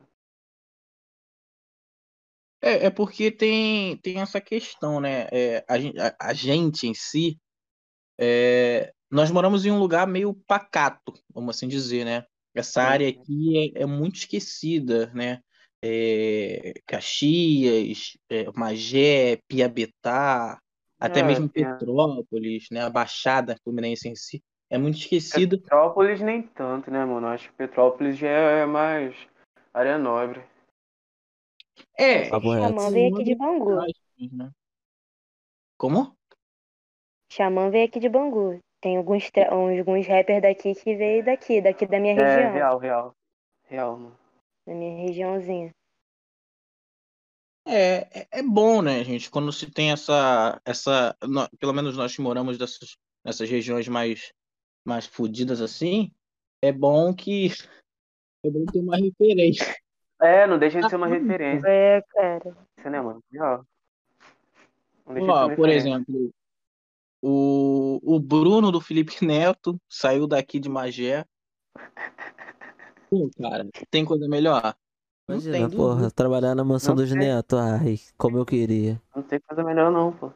[2.61, 5.27] É, é porque tem, tem essa questão, né?
[5.33, 7.39] É, a- a gente em si
[8.18, 12.25] é, nós moramos em um lugar meio pacato, vamos assim dizer, né?
[12.55, 13.19] Essa área sim.
[13.19, 15.41] aqui é, é muito esquecida, né?
[15.83, 20.59] É, Caxias, é, Magé, Piabetá,
[20.99, 22.83] até É, mesmo Petrópolis, né?
[22.83, 25.59] A Baixada Fluminense em si é muito esquecida.
[25.59, 27.27] Petrópolis nem tanto, né, mano?
[27.27, 29.15] Acho que Petrópolis já é mais
[29.73, 30.43] área nobre.
[31.99, 32.25] É.
[32.31, 33.79] Xamã veio aqui de Bangu.
[35.77, 36.17] Como?
[37.31, 38.59] Xamã veio aqui de Bangu.
[38.85, 42.53] Tem alguns, tra- alguns rappers daqui que veio daqui, daqui da minha É, região.
[42.53, 43.16] real, real.
[43.64, 44.18] Real, mano.
[44.66, 45.74] Da minha regiãozinha.
[47.66, 49.30] É, é, é bom, né, gente?
[49.30, 54.35] Quando se tem essa, essa, nó- pelo menos nós que moramos dessas, nessas regiões mais,
[54.85, 56.12] mais fodidas assim,
[56.61, 57.49] é bom que
[58.45, 59.74] é bom ter uma referência.
[60.20, 62.55] É, não deixa de ser uma referência, É, cara.
[62.85, 63.24] né, mano?
[63.32, 63.64] Real.
[65.07, 65.89] Não deixa de ser Ó, uma por referência.
[65.89, 66.30] exemplo,
[67.27, 71.25] o, o Bruno do Felipe Neto saiu daqui de Magé.
[73.09, 74.75] Pô, cara, tem coisa melhor?
[75.27, 76.11] Não Imagina, tem porra, dúvida.
[76.11, 77.18] trabalhar na mansão Não dos tem.
[77.18, 77.59] netos.
[77.59, 79.01] Ai, como eu queria.
[79.16, 80.31] Não tem coisa melhor não, pô.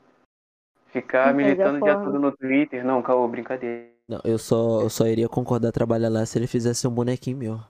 [0.87, 2.11] Ficar é militando o dia forma.
[2.11, 2.83] todo no Twitter.
[2.83, 3.93] Não, caô, brincadeira.
[4.09, 7.61] Não, eu só, eu só iria concordar trabalhar lá se ele fizesse um bonequinho meu.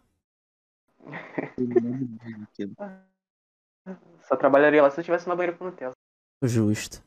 [4.28, 5.94] Só trabalharia lá se eu tivesse uma banheira com Nutella.
[6.40, 7.02] Justo.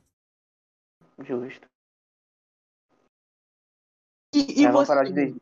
[1.23, 1.70] Justo.
[4.33, 5.35] E, e vamos você, parar de.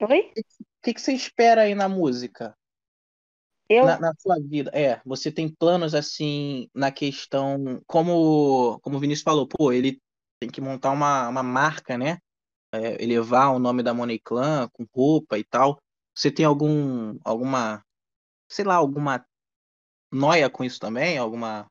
[0.00, 0.32] Oi?
[0.36, 2.56] o que, que você espera aí na música?
[3.68, 3.84] Eu?
[3.84, 9.24] Na, na sua vida, é, você tem planos assim na questão, como, como o Vinícius
[9.24, 10.00] falou, pô, ele
[10.38, 12.18] tem que montar uma, uma marca, né?
[12.72, 15.80] É, elevar o nome da Money Clan com roupa e tal.
[16.14, 17.84] Você tem algum, alguma,
[18.48, 19.24] sei lá, alguma
[20.12, 21.18] noia com isso também?
[21.18, 21.66] Alguma.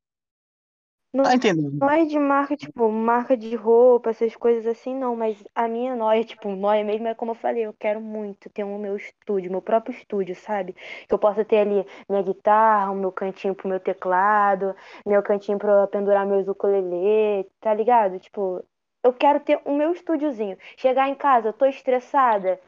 [1.16, 1.80] Não, Tá entendendo?
[1.80, 5.16] não é de marca, tipo, marca de roupa, essas coisas assim, não.
[5.16, 8.66] Mas a minha noia, tipo, noia mesmo é como eu falei, eu quero muito ter
[8.66, 10.74] um meu estúdio, meu próprio estúdio, sabe?
[11.07, 15.57] Que eu possa ter ali minha guitarra, o meu cantinho pro meu teclado, meu cantinho
[15.57, 18.20] pra pendurar meus ukulele, tá ligado?
[18.20, 18.61] Tipo,
[19.03, 20.57] eu quero ter o meu estúdiozinho.
[20.76, 22.59] Chegar em casa, eu tô estressada.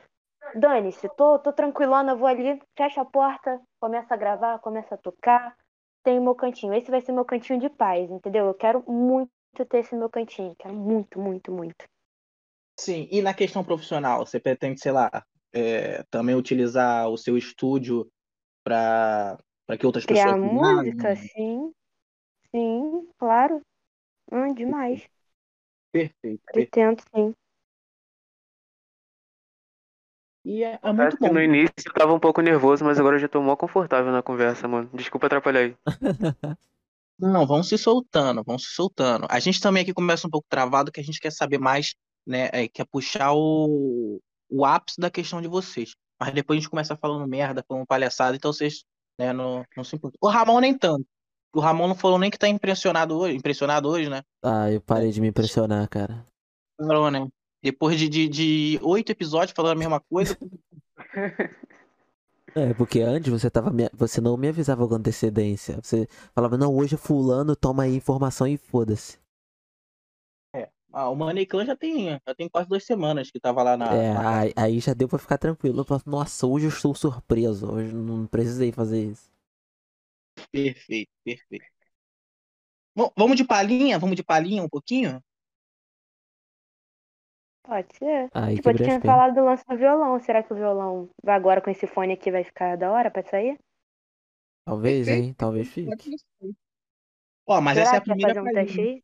[0.55, 5.55] Dane-se, tô, tô tranquilona, vou ali, fecho a porta, começo a gravar, começo a tocar.
[6.07, 6.73] Tenho meu cantinho.
[6.73, 8.45] Esse vai ser meu cantinho de paz, entendeu?
[8.45, 9.29] Eu quero muito
[9.67, 10.55] ter esse meu cantinho.
[10.57, 11.85] Quero muito, muito, muito.
[12.79, 15.11] Sim, e na questão profissional, você pretende, sei lá,
[15.51, 18.09] é, também utilizar o seu estúdio
[18.63, 19.37] para
[19.77, 21.29] que outras Criar pessoas música, gravem?
[21.35, 21.73] sim.
[22.55, 23.61] Sim, claro.
[24.31, 25.03] Hum, demais.
[25.91, 26.41] Perfeito.
[26.53, 27.33] Pretendo, sim.
[30.47, 31.33] E é, é muito que bom.
[31.33, 34.23] no início eu tava um pouco nervoso, mas agora eu já tô mó confortável na
[34.23, 34.89] conversa, mano.
[34.93, 35.75] Desculpa atrapalhar aí.
[37.19, 39.27] Não, vão se soltando, vão se soltando.
[39.29, 41.95] A gente também aqui começa um pouco travado, que a gente quer saber mais,
[42.25, 42.49] né?
[42.53, 45.95] é, quer puxar o, o ápice da questão de vocês.
[46.17, 48.85] Mas depois a gente começa falando merda, falando palhaçada, então vocês,
[49.19, 50.17] né, não, não se importam.
[50.21, 51.05] O Ramon nem tanto.
[51.53, 54.21] O Ramon não falou nem que tá impressionado hoje, impressionado hoje, né?
[54.41, 56.23] Ah, eu parei de me impressionar, cara.
[56.77, 57.27] Parou, né?
[57.71, 60.37] Depois de, de, de oito episódios falando a mesma coisa,
[62.55, 65.79] É, porque antes você tava você não me avisava com antecedência.
[65.81, 69.17] Você falava, não, hoje é fulano, toma aí informação e foda-se.
[70.93, 74.03] ah, o Money Clan já tem, já tem quase duas semanas que tava lá na.
[74.03, 75.79] É, na- aí, aí já deu pra ficar tranquilo.
[75.81, 77.71] Eu falo, Nossa, hoje eu estou surpreso.
[77.71, 79.31] Hoje não precisei fazer isso.
[80.51, 81.65] Perfeito, perfeito.
[82.95, 83.97] Bom, vamos de palhinha?
[83.99, 85.21] Vamos de palhinha um pouquinho?
[87.67, 88.31] Pode ser.
[88.33, 90.19] Aí Tipo, eu tinha falado do lance do violão.
[90.19, 93.59] Será que o violão agora com esse fone aqui vai ficar da hora pra sair?
[94.65, 95.33] Talvez, hein?
[95.33, 96.11] Talvez Pode fique.
[96.39, 96.55] ser.
[97.47, 99.03] Ó, mas Será essa é a primeira fazer um teste aí?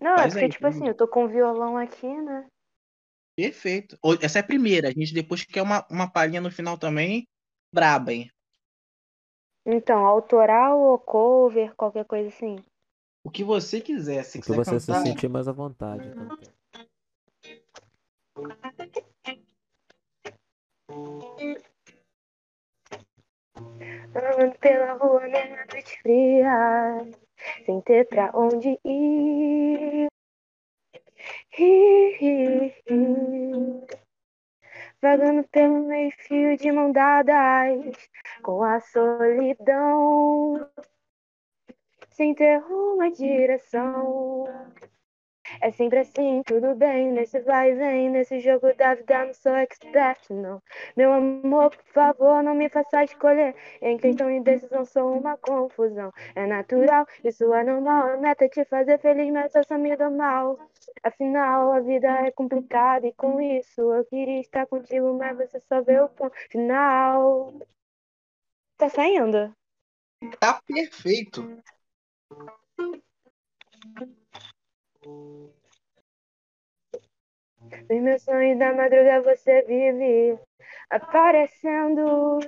[0.00, 2.46] Não, é Faz porque, aí, tipo assim, eu tô com o violão aqui, né?
[3.36, 3.98] Perfeito.
[4.20, 4.88] Essa é a primeira.
[4.88, 7.28] A gente depois quer uma, uma palhinha no final também.
[7.72, 8.30] Braba, hein?
[9.66, 12.56] Então, autoral ou cover, qualquer coisa assim.
[13.22, 14.24] O que você quiser.
[14.24, 15.02] Se O que quiser você se cantar.
[15.02, 16.08] sentir mais à vontade.
[16.08, 16.38] então.
[24.16, 26.98] Andando pela rua na noite fria,
[27.64, 30.08] sem ter pra onde ir.
[35.00, 38.10] Vagando pelo meio fio de mão dadas
[38.42, 40.68] com a solidão,
[42.10, 44.44] sem ter uma direção.
[45.60, 49.54] É sempre assim, tudo bem, nesse vai e vem, nesse jogo da vida não sou
[49.54, 50.62] expert, não.
[50.96, 53.54] Meu amor, por favor, não me faça escolher.
[53.80, 56.12] Em questão de decisão, sou uma confusão.
[56.34, 58.14] É natural, isso é normal.
[58.14, 60.58] A meta é te fazer feliz, mas eu só me dou mal.
[61.02, 65.82] Afinal, a vida é complicada e com isso eu queria estar contigo, mas você só
[65.82, 67.54] vê o ponto final.
[68.76, 69.54] Tá saindo.
[70.40, 71.62] Tá perfeito.
[75.04, 75.52] Nos
[77.88, 80.38] meus sonhos da madrugada você vive
[80.88, 82.38] aparecendo.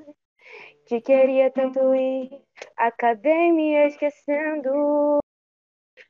[0.86, 2.30] Te queria tanto ir,
[2.76, 5.18] acabei me esquecendo.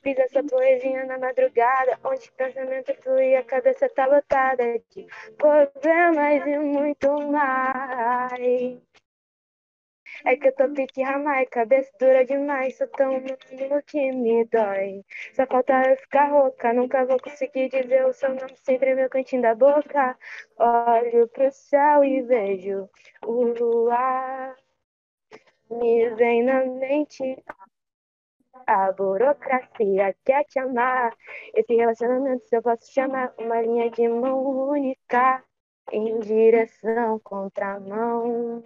[0.03, 6.47] Fiz essa poesia na madrugada, onde o pensamento flui a cabeça tá lotada de problemas
[6.47, 8.79] e muito mais.
[10.27, 15.05] É que eu tô pique ramai, cabeça dura demais, sou tão no que me dói.
[15.35, 19.09] Só falta eu ficar rouca, nunca vou conseguir dizer o seu nome sempre no meu
[19.09, 20.19] cantinho da boca.
[20.59, 22.91] Olho pro céu e vejo
[23.25, 24.57] o luar.
[25.71, 27.23] Me vem na mente
[28.67, 31.17] a burocracia quer te amar.
[31.55, 35.45] Esse relacionamento, se eu posso chamar, uma linha de mão única
[35.93, 38.63] em direção contramão.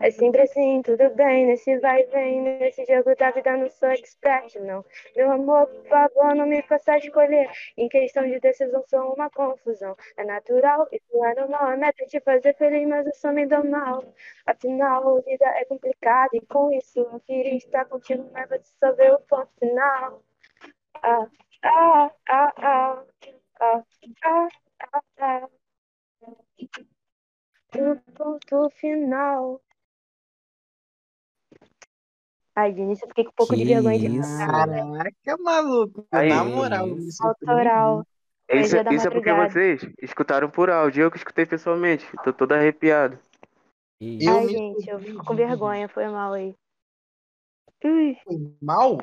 [0.00, 3.88] É sempre assim, tudo bem, nesse vai e vem, nesse jogo da vida não sou
[3.90, 4.84] expert, não.
[5.16, 7.50] Meu amor, por favor, não me faça escolher.
[7.76, 9.96] Em questão de decisão, sou uma confusão.
[10.16, 13.64] É natural, isso é normal, é meta de fazer feliz, mas eu só me dou
[13.64, 14.02] mal.
[14.46, 18.92] Afinal, a vida é complicada e com isso eu queria estar contigo, mas você só
[18.92, 20.22] vê o ponto final.
[21.02, 21.28] Ah,
[21.64, 23.04] ah, ah, ah,
[23.60, 23.84] ah,
[24.24, 24.48] ah,
[24.94, 25.48] ah, ah.
[27.76, 29.60] O ponto final.
[32.56, 34.38] Ai, de início eu fiquei com um pouco de Que vergonha de isso?
[34.38, 36.06] Caraca, maluco.
[36.12, 36.28] Aí.
[36.28, 37.26] Na moral, isso.
[37.26, 38.06] autoral.
[38.48, 42.06] Isso, Poesia da isso é porque vocês escutaram por áudio, eu que escutei pessoalmente.
[42.22, 43.18] Tô todo arrepiado.
[44.00, 46.54] Eu Ai, me gente, eu fico com vergonha, foi mal aí.
[47.84, 48.98] Ui, Foi mal?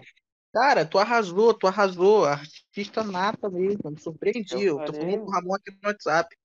[0.53, 2.25] Cara, tu arrasou, tu arrasou.
[2.25, 3.79] Artista nata mesmo.
[3.83, 4.65] Eu me surpreendi.
[4.65, 6.35] Eu Eu, tô falando com o Ramon aqui no WhatsApp.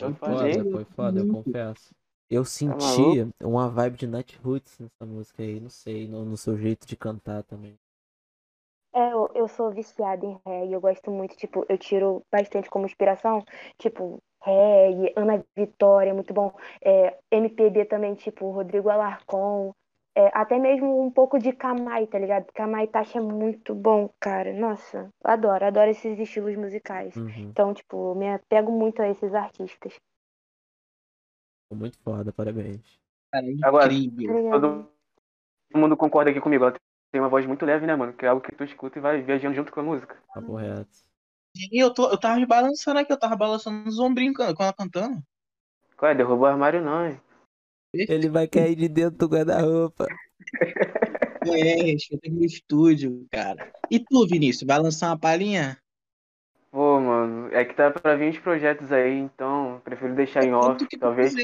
[0.00, 1.94] Eu Foi foda, foi foda, eu confesso.
[2.30, 6.36] Eu Tá senti uma vibe de Nat Roots nessa música aí, não sei, no, no
[6.36, 7.76] seu jeito de cantar também.
[8.94, 12.86] É, eu, eu sou viciada em reggae, eu gosto muito, tipo, eu tiro bastante como
[12.86, 13.44] inspiração,
[13.76, 19.72] tipo, reggae, Ana Vitória, muito bom, é, MPB também, tipo, Rodrigo Alarcon,
[20.16, 22.46] é, até mesmo um pouco de Kamai, tá ligado?
[22.54, 27.16] Kamai Tachi é muito bom, cara, nossa, adoro, adoro esses estilos musicais.
[27.16, 27.48] Uhum.
[27.50, 29.98] Então, tipo, eu me apego muito a esses artistas.
[31.72, 32.80] Muito foda, parabéns.
[33.32, 34.36] Cara, Agora, incrível.
[34.36, 34.60] Obrigada.
[35.72, 36.64] Todo mundo concorda aqui comigo.
[36.64, 36.74] Ela
[37.12, 38.12] tem uma voz muito leve, né, mano?
[38.12, 40.16] Que é algo que tu escuta e vai viajando junto com a música.
[40.34, 40.90] Papo reto.
[41.56, 44.62] E eu, tô, eu tava me balançando aqui, eu tava balançando os ombrinhos com com
[44.62, 45.22] ela cantando.
[45.96, 46.14] Qual é?
[46.14, 47.20] Derrubou o armário, não, hein?
[47.94, 50.06] Ele vai cair de dentro do guarda-roupa.
[51.46, 53.72] É, respeita no estúdio, cara.
[53.90, 55.78] E tu, Vinícius, vai lançar uma palhinha?
[57.26, 60.98] Mano, é que tá pra vir uns projetos aí, então prefiro deixar em Tanto off.
[60.98, 61.34] Talvez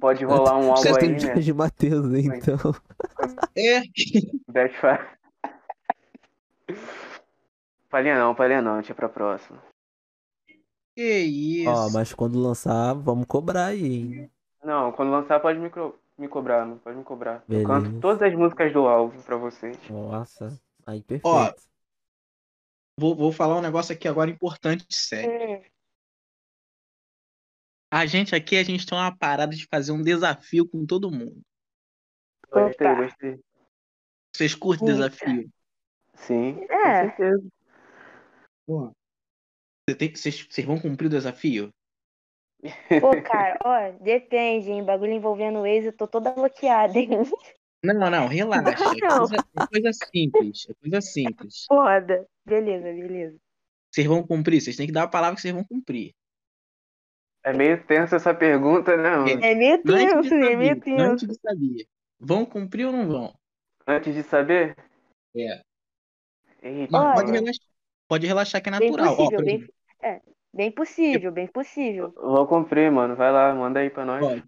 [0.00, 1.32] pode rolar um álbum aí, de né?
[1.34, 2.56] Jorge Matheus, né, então.
[3.56, 5.08] É, Fa-
[7.90, 9.58] Palhinha não, palhinha não, deixa pra próxima.
[10.94, 11.70] que isso.
[11.70, 14.30] Ó, mas quando lançar, vamos cobrar aí, hein?
[14.62, 17.42] Não, quando lançar pode me, co- me cobrar, não pode me cobrar.
[17.48, 18.00] Eu canto Beleza.
[18.00, 19.78] todas as músicas do álbum pra vocês.
[19.88, 20.52] Nossa,
[20.86, 21.26] aí perfeito.
[21.28, 21.52] Ó,
[22.98, 25.30] Vou, vou falar um negócio aqui agora importante, sério.
[25.30, 25.62] Hum,
[27.92, 31.40] A gente aqui, a gente tem uma parada de fazer um desafio com todo mundo.
[32.50, 33.40] Gostei, gostei.
[34.34, 35.08] Vocês curtem Eita.
[35.10, 35.50] desafio?
[36.14, 37.06] Sim, com É.
[37.06, 37.48] certeza.
[38.66, 38.92] Pô,
[39.96, 41.72] tem que- Vocês vocês vão cumprir o desafio?
[43.00, 44.84] Pô, cara, ó, depende, hein?
[44.84, 47.08] Bagulho envolvendo o ex, eu tô toda bloqueada, hein?
[47.84, 48.70] Não, não, relaxa.
[48.72, 49.18] É Não.
[49.18, 50.66] coisa, é coisa simples.
[50.68, 51.64] É coisa simples.
[51.68, 52.28] Foda.
[52.48, 53.36] Beleza, beleza.
[53.90, 54.60] Vocês vão cumprir?
[54.60, 56.14] Vocês têm que dar a palavra que vocês vão cumprir.
[57.44, 59.44] É meio tensa essa pergunta, né, mano?
[59.44, 61.02] É meio Antes de tenso, é meio tenso.
[61.02, 61.86] Antes de saber.
[62.18, 63.34] Vão cumprir ou não vão?
[63.86, 64.76] Antes de saber.
[65.36, 65.62] É.
[66.62, 67.14] Eita, Mas Olha.
[67.14, 67.66] pode relaxar.
[68.08, 69.12] Pode relaxar que é Bem natural.
[69.12, 69.68] Ó, possível, por bem,
[70.02, 70.20] é,
[70.52, 72.12] bem possível, bem possível.
[72.16, 73.14] Vou cumprir, mano.
[73.14, 74.22] Vai lá, manda aí pra nós.
[74.24, 74.40] ó,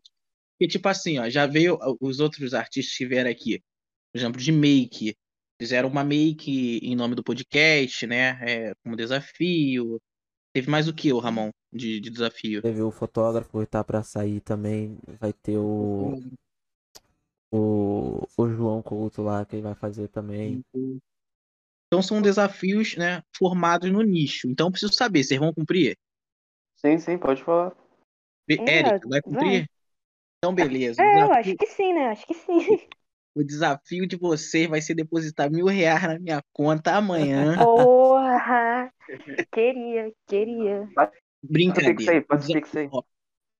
[0.61, 3.62] porque, tipo assim, ó, já veio os outros artistas que vieram aqui.
[4.12, 5.16] Por exemplo, de make.
[5.61, 8.38] Fizeram uma make em nome do podcast, né?
[8.40, 10.00] É, como desafio.
[10.54, 12.62] Teve mais o que, o Ramon, de, de desafio?
[12.62, 14.96] Teve o fotógrafo que tá pra sair também.
[15.20, 16.18] Vai ter o,
[17.52, 20.64] o, o João Couto lá que ele vai fazer também.
[21.86, 24.48] Então são desafios, né, formados no nicho.
[24.48, 25.94] Então eu preciso saber, vocês vão cumprir?
[26.76, 27.76] Sim, sim, pode falar.
[28.48, 29.68] Érica, vai cumprir?
[30.38, 31.02] Então beleza.
[31.02, 32.06] É, eu acho que sim, né?
[32.08, 32.88] Acho que sim.
[33.34, 37.56] O desafio de vocês vai ser depositar mil reais na minha conta amanhã.
[37.56, 38.92] Porra!
[39.52, 40.88] Queria, queria.
[40.94, 42.22] Passa aí, Brincadeira.
[42.22, 42.88] passa Pix aí.
[42.92, 43.02] ó,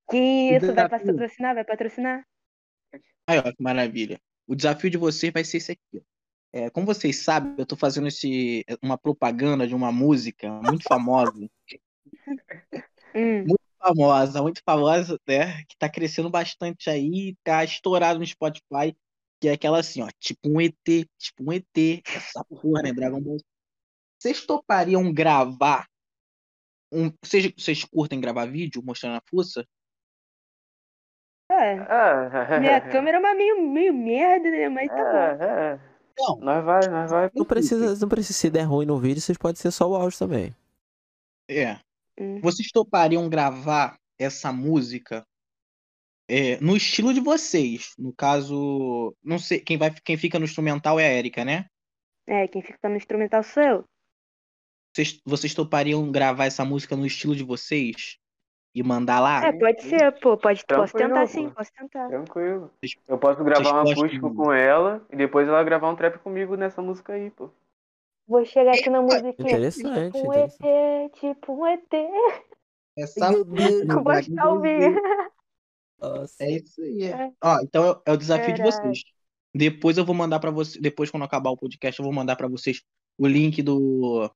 [0.09, 1.55] Que isso, vai patrocinar?
[1.55, 2.25] Vai patrocinar?
[3.27, 4.19] Aí, ó, que maravilha.
[4.47, 5.81] O desafio de vocês vai ser esse aqui.
[5.95, 5.99] ó.
[6.53, 11.31] É, como vocês sabem, eu tô fazendo esse, uma propaganda de uma música muito famosa,
[13.15, 13.45] Hum.
[13.79, 15.63] famosa, muito famosa, né?
[15.69, 18.95] Que tá crescendo bastante aí, tá estourado no Spotify,
[19.41, 20.75] que é aquela assim, ó, tipo um ET,
[21.17, 21.65] tipo um ET,
[22.05, 22.93] essa porra, né?
[22.93, 23.37] Dragon Ball.
[24.19, 25.87] Vocês topariam gravar
[26.93, 27.11] um.
[27.23, 29.67] Vocês, vocês curtem gravar vídeo mostrando a fuça?
[31.49, 34.69] É, Ah, minha câmera é uma meio, meio merda, né?
[34.69, 35.43] Mas tá bom.
[35.43, 35.79] É, é.
[36.19, 36.37] Não.
[36.37, 37.31] Nós vai, nós vai.
[37.33, 40.19] Não precisa, não precisa se der ruim no vídeo, vocês podem ser só o áudio
[40.19, 40.55] também.
[41.49, 41.79] É.
[42.19, 42.39] Hum.
[42.41, 45.25] Vocês topariam gravar essa música
[46.27, 47.93] é, no estilo de vocês?
[47.97, 51.65] No caso, não sei, quem vai, quem fica no instrumental é a Erika, né?
[52.27, 53.85] É, quem fica no instrumental sou eu.
[54.93, 58.17] Vocês, vocês topariam gravar essa música no estilo de vocês
[58.75, 59.45] e mandar lá?
[59.45, 60.37] É, pode ser, pô.
[60.37, 61.27] Pode, posso tentar pô.
[61.27, 62.07] sim, posso tentar.
[62.09, 62.71] Tranquilo.
[63.07, 66.55] Eu posso gravar um acústico de- com ela e depois ela gravar um trap comigo
[66.55, 67.49] nessa música aí, pô.
[68.27, 69.33] Vou chegar aqui na musiquinha.
[69.37, 70.33] Interessante, Tipo um.
[70.33, 71.93] ET, tipo um ET.
[72.97, 73.95] Essa música.
[76.01, 76.43] Nossa.
[76.43, 77.03] É isso aí.
[77.03, 77.31] É.
[77.43, 79.03] Ó, então é, é o desafio de vocês.
[79.53, 82.47] Depois eu vou mandar pra vocês, depois quando acabar o podcast, eu vou mandar pra
[82.47, 82.81] vocês
[83.17, 84.29] o link do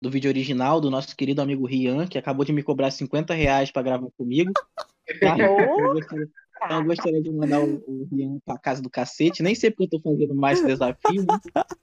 [0.00, 3.70] do vídeo original do nosso querido amigo Rian, que acabou de me cobrar 50 reais
[3.70, 4.52] pra gravar comigo.
[5.08, 6.28] Eu gostaria,
[6.64, 9.42] então eu gostaria de mandar o, o Rian pra casa do cacete.
[9.42, 11.40] Nem sei porque eu tô fazendo mais esse desafio, né?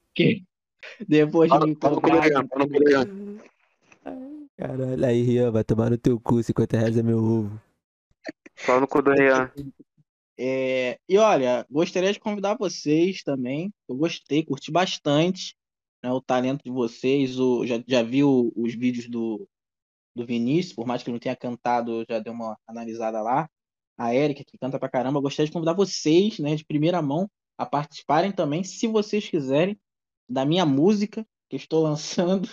[0.07, 0.43] Porque
[1.07, 2.29] depois de me cobrar.
[4.57, 7.61] Caralho, aí, Rian, vai tomar no teu cu, 50 reais é meu ovo.
[8.65, 9.51] Só no cu do Rian.
[10.37, 13.73] É, e olha, gostaria de convidar vocês também.
[13.87, 15.55] Eu gostei, curti bastante
[16.01, 17.37] né, o talento de vocês.
[17.39, 19.47] O, já, já vi o- os vídeos do,
[20.15, 23.49] do Vinícius, por mais que ele não tenha cantado, já dei uma analisada lá.
[23.97, 25.17] A Érica, que canta pra caramba.
[25.17, 29.77] Eu gostaria de convidar vocês, né, de primeira mão, a participarem também, se vocês quiserem,
[30.29, 32.47] da minha música que estou lançando.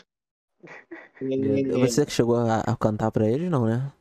[1.23, 3.93] É, Você que chegou a, a cantar pra eles, não, né?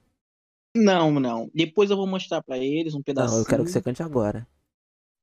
[0.75, 1.49] Não, não.
[1.53, 3.37] Depois eu vou mostrar pra eles um pedacinho.
[3.37, 4.45] Não, eu quero que você cante agora.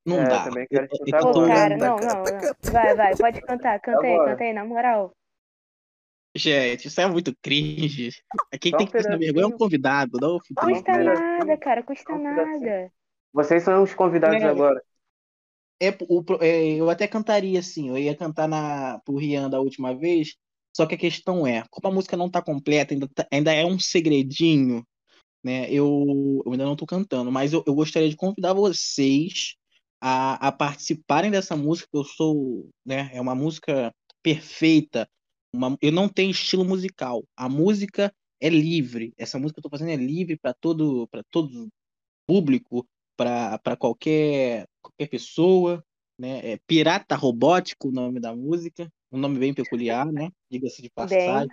[0.05, 0.45] Não É, dá.
[0.45, 2.73] também quero Eu- eu escutar tô- cara, não, não, não.
[2.73, 3.81] Vai, vai, pode cantar.
[3.81, 5.13] Canta aí, canta aí, na moral.
[6.35, 8.11] Gente, isso é muito cringe.
[8.59, 10.39] Quem tem que passar vergonha é um convidado, não.
[10.39, 12.91] Custa nada, cara, custa nada.
[13.33, 14.45] Vocês são os convidados É.
[14.47, 14.83] agora.
[15.81, 19.61] É, o, pro- é, eu até cantaria assim, eu ia cantar na, pro Rian da
[19.61, 20.37] última vez,
[20.75, 23.67] só que a questão é, como a música não tá completa, ainda, tá- ainda é
[23.67, 24.87] um segredinho,
[25.43, 25.71] né?
[25.71, 29.57] Eu, eu ainda não tô cantando, mas eu, eu gostaria de convidar vocês
[30.01, 33.11] a, a participarem dessa música, que eu sou, né?
[33.13, 35.09] É uma música perfeita.
[35.55, 37.25] Uma, eu não tenho estilo musical.
[37.37, 39.13] A música é livre.
[39.17, 41.69] Essa música que eu tô fazendo é livre para todo, para todo
[42.27, 42.87] público,
[43.17, 45.85] para qualquer qualquer pessoa,
[46.19, 46.53] né?
[46.53, 50.31] É Pirata Robótico o nome da música, um nome bem peculiar, né?
[50.51, 51.49] Diga-se de passagem.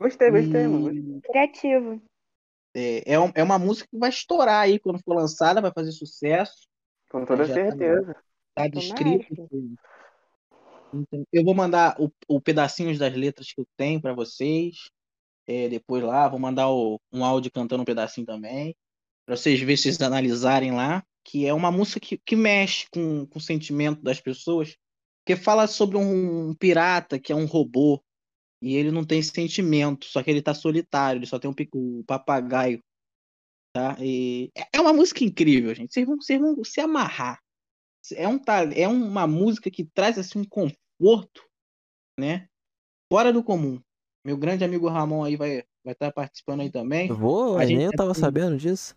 [0.00, 1.20] Gostei, gostei, E.
[1.22, 2.02] Criativo.
[2.74, 5.92] É, é, um- é uma música que vai estourar aí quando for lançada, vai fazer
[5.92, 6.66] sucesso.
[7.10, 8.12] Com toda Já tá- certeza.
[8.54, 9.48] Tá Tomara, descrito.
[10.92, 14.90] Então, eu vou mandar o, o pedacinhos das letras que eu tenho para vocês.
[15.50, 18.76] é, depois lá, vou mandar o- um áudio cantando um pedacinho também.
[19.24, 21.02] Para vocês verem, vocês analisarem lá.
[21.24, 24.76] Que é uma música que, que mexe com, com o sentimento das pessoas.
[25.24, 28.02] Porque fala sobre um, pirata que é um robô.
[28.62, 31.78] E ele não tem sentimento, só que ele tá solitário, ele só tem um pico-
[32.00, 32.82] o papagaio.
[33.72, 33.96] Tá?
[34.00, 35.92] E é- é uma música incrível, gente.
[35.92, 37.38] Vocês vão, vocês vão se amarrar
[38.16, 41.44] é, um, tal- é uma música que traz assim um conforto,
[42.18, 42.48] né?
[43.12, 43.78] Fora do comum.
[44.24, 47.08] Meu grande amigo Ramon aí vai vai estar participando aí também.
[47.08, 48.94] Eu vou, A gente nem eu tava tem- sabendo disso.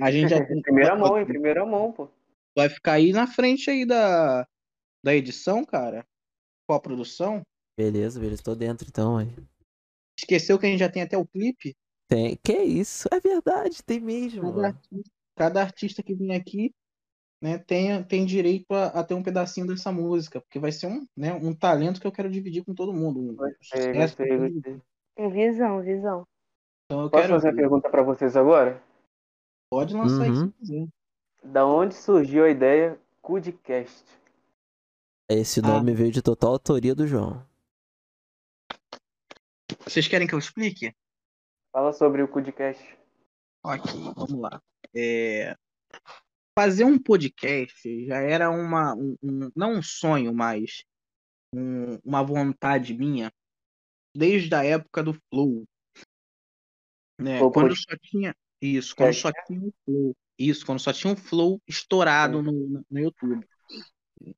[0.00, 2.08] A gente já tem- Em primeira mão, em primeira mão, pô.
[2.56, 4.46] vai ficar aí na frente aí da,
[5.02, 6.06] da edição, cara.
[6.68, 7.42] Com a produção.
[7.76, 9.34] Beleza, beleza, tô dentro então, aí.
[10.18, 11.74] Esqueceu que a gente já tem até o clipe.
[12.08, 12.36] Tem.
[12.42, 13.08] Que isso?
[13.12, 14.42] É verdade, tem mesmo.
[14.42, 16.72] Cada artista, cada artista que vem aqui,
[17.42, 21.04] né, tem, tem direito a, a ter um pedacinho dessa música, porque vai ser um,
[21.16, 23.20] né, um talento que eu quero dividir com todo mundo.
[23.20, 24.16] Um, sucesso.
[25.18, 26.26] Um Visão, visão.
[26.86, 28.82] Então eu Posso quero fazer uma pergunta pra vocês agora?
[29.70, 30.32] Pode lançar Uhum.
[30.32, 30.52] isso.
[30.58, 30.86] quiser.
[31.42, 34.04] Da onde surgiu a ideia Cudcast?
[35.28, 35.68] Esse Ah.
[35.68, 37.44] nome veio de total autoria do João.
[39.84, 40.94] Vocês querem que eu explique?
[41.72, 42.82] Fala sobre o Cudcast.
[43.64, 44.62] Ok, vamos lá.
[44.94, 45.56] É,
[46.56, 50.84] Fazer um podcast já era uma, um, um- não um sonho, mas
[51.52, 53.32] um- uma vontade minha
[54.16, 55.64] desde a época do Flow.
[57.20, 57.38] Né?
[57.38, 57.90] Flow Quando Podcast.
[57.90, 60.16] só tinha isso, quando só tinha o Flow.
[60.38, 63.44] Isso, quando só tinha o Flow estourado no, no- no YouTube.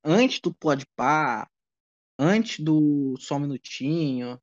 [0.02, 1.46] Antes do Podpah,
[2.18, 4.40] antes do Só um Minutinho.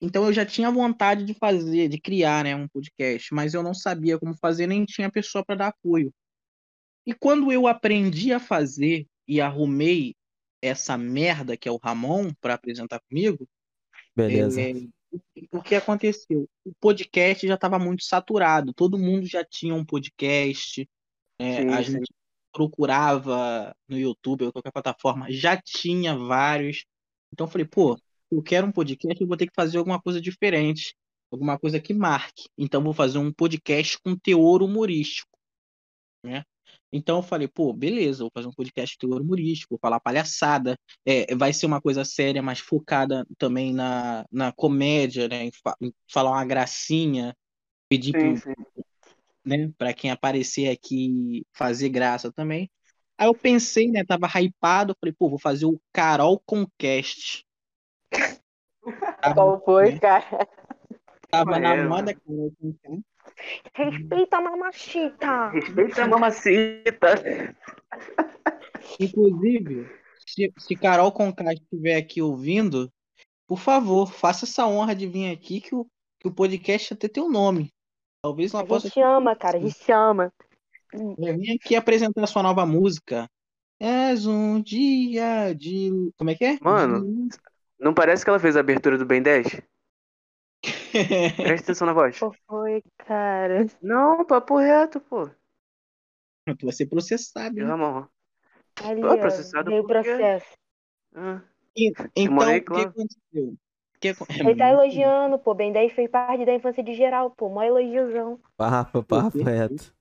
[0.00, 3.72] Então eu já tinha vontade de fazer, de criar, né, um podcast, mas eu não
[3.72, 6.12] sabia como fazer, nem tinha pessoa para dar apoio.
[7.06, 10.14] E quando eu aprendi a fazer e arrumei
[10.60, 13.48] essa merda que é o Ramon para apresentar comigo,
[14.14, 14.60] Beleza.
[14.60, 14.72] é,
[15.52, 16.48] o que aconteceu?
[16.64, 20.88] O podcast já estava muito saturado, todo mundo já tinha um podcast,
[21.40, 21.92] né, Sim, a sim.
[21.92, 22.12] gente
[22.52, 26.84] procurava no YouTube ou qualquer plataforma, já tinha vários.
[27.32, 27.98] Então eu falei, pô,
[28.36, 30.94] eu quero um podcast, eu vou ter que fazer alguma coisa diferente,
[31.30, 32.48] alguma coisa que marque.
[32.56, 35.38] Então vou fazer um podcast com teor humorístico,
[36.24, 36.44] né?
[36.92, 40.76] Então eu falei, pô, beleza, vou fazer um podcast com teor humorístico, vou falar palhaçada,
[41.04, 45.44] é, vai ser uma coisa séria, mas focada também na, na comédia, né?
[45.44, 47.34] Em, fa- em falar uma gracinha,
[47.88, 48.82] pedir Sim, pro, sim.
[49.44, 52.70] né, para quem aparecer aqui fazer graça também.
[53.18, 57.45] Aí eu pensei, né, tava hypado, falei, pô, vou fazer o Carol Concast.
[59.34, 60.48] Qual foi, cara?
[61.30, 63.04] tava na moda Carol Concast.
[63.74, 65.48] Respeita a mamachita.
[65.50, 67.54] Respeita a mamacita.
[69.00, 69.90] Inclusive,
[70.26, 72.90] se, se Carol Concast estiver aqui ouvindo,
[73.46, 75.86] por favor, faça essa honra de vir aqui que o,
[76.18, 77.72] que o podcast até tem um nome.
[78.22, 80.32] Talvez ela A possa gente ama, cara, a gente ama.
[80.92, 83.28] É, Vem aqui apresentar a sua nova música.
[83.78, 85.90] És um dia de.
[86.16, 86.58] Como é que é?
[86.62, 87.28] Mano.
[87.78, 89.46] Não parece que ela fez a abertura do Ben 10?
[91.36, 92.18] Presta atenção na voz.
[92.18, 93.66] Qual foi, cara?
[93.82, 95.28] Não, papo reto, pô.
[96.58, 97.58] tu vai ser processado.
[97.58, 97.66] Hein?
[97.66, 98.06] Ramon.
[98.84, 99.82] Ali, Pô, ó, processado quê?
[99.82, 100.56] processo.
[101.14, 101.40] Ah,
[101.76, 103.48] E- Então, o que aconteceu?
[103.52, 104.08] O que
[104.40, 105.54] Ele tá elogiando, pô.
[105.54, 107.48] Ben 10 fez parte da infância de geral, pô.
[107.48, 108.38] Mó elogiozão.
[108.56, 109.94] Papo, papo reto.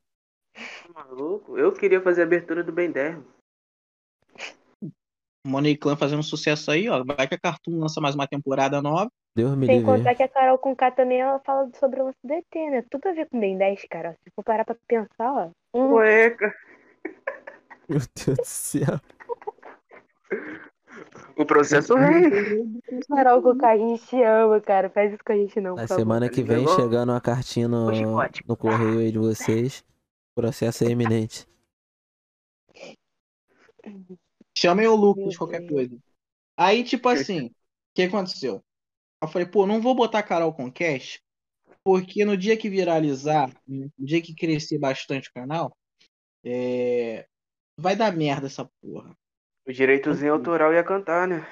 [0.94, 1.58] maluco.
[1.58, 3.18] Eu queria fazer a abertura do Ben 10.
[5.46, 7.04] Money Clan fazendo sucesso aí, ó.
[7.04, 9.12] Vai que a Cartoon lança mais uma temporada nova.
[9.36, 9.92] Deus me Sem livre.
[9.98, 12.84] contar que a Carol com K também, ela fala sobre o lance do ET, né?
[12.90, 14.18] Tudo a ver com Ben 10, cara.
[14.24, 15.50] Se for parar pra pensar, ó.
[15.74, 16.54] Hum, Cueca.
[17.88, 19.00] Meu Deus do céu.
[21.38, 22.32] O processo rei.
[23.10, 24.90] Carol com K, a gente ama, cara.
[24.90, 27.92] Faz isso com a gente não, Na semana que vem, levou- chegando uma cartinha no,
[28.48, 29.84] no correio aí de vocês.
[30.34, 31.46] Processo é iminente.
[34.58, 35.72] Chamem o Lucas, Meu qualquer Deus.
[35.72, 35.98] coisa.
[36.58, 37.52] Aí, tipo assim, o
[37.94, 38.64] que aconteceu?
[39.22, 41.20] Eu falei, pô, não vou botar Carol com cash,
[41.84, 45.76] porque no dia que viralizar, no dia que crescer bastante o canal,
[46.44, 47.28] é,
[47.78, 49.16] vai dar merda essa porra.
[49.68, 51.46] O direitozinho autoral ia cantar, né?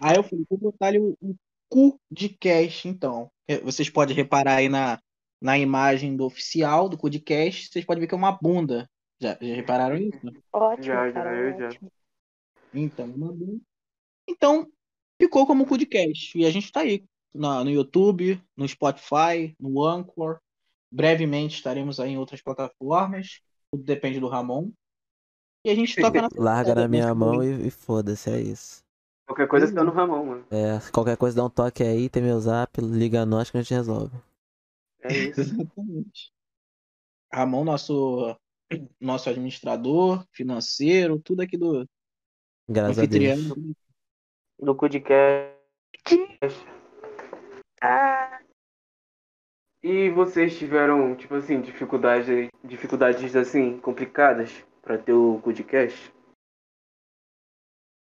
[0.00, 1.34] Aí eu falei, vou botar ali o, o
[1.68, 3.30] cu de cash, então.
[3.48, 5.00] É, Vocês podem reparar aí na,
[5.40, 8.88] na imagem do oficial do cu de cash, vocês podem ver que é uma bunda.
[9.20, 10.18] Já, já repararam isso?
[10.52, 11.36] Ótimo, Já, já, cara.
[11.36, 11.78] eu já.
[12.72, 13.14] Então.
[14.28, 14.66] Então,
[15.20, 16.34] ficou como cash.
[16.34, 17.04] E a gente tá aí
[17.34, 20.38] na- no YouTube, no Spotify, no Anchor.
[20.90, 23.40] Brevemente estaremos aí em outras plataformas.
[23.70, 24.70] Tudo depende do Ramon.
[25.64, 28.84] E a gente toca na Larga na minha mão e, e foda-se, é isso.
[29.26, 30.46] Qualquer coisa tá no Ramon, mano.
[30.50, 33.62] É, qualquer coisa dá um toque aí, tem meu zap, liga a nós que a
[33.62, 34.16] gente resolve.
[35.02, 35.40] É isso.
[35.40, 36.32] Exatamente.
[37.32, 38.36] Ramon, nosso,
[39.00, 41.86] nosso administrador financeiro, tudo aqui do
[42.68, 43.36] Graças a anfitrião.
[43.36, 43.76] Deus.
[44.58, 45.56] No Cudcast.
[47.80, 48.40] Ah,
[49.82, 54.50] E vocês tiveram, tipo assim, dificuldades, dificuldades assim, complicadas
[54.82, 56.12] pra ter o Cudcast?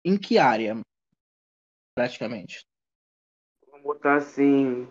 [0.05, 0.81] Em que área?
[1.97, 2.65] Praticamente.
[3.69, 4.87] Vamos botar assim,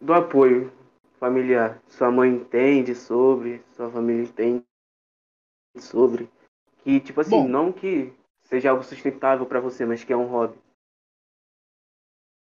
[0.00, 0.72] do apoio
[1.18, 1.82] familiar.
[1.88, 4.64] Sua mãe entende sobre, sua família entende
[5.76, 6.30] sobre.
[6.82, 7.48] Que, tipo assim, Bom.
[7.48, 8.12] não que
[8.42, 10.58] seja algo sustentável pra você, mas que é um hobby.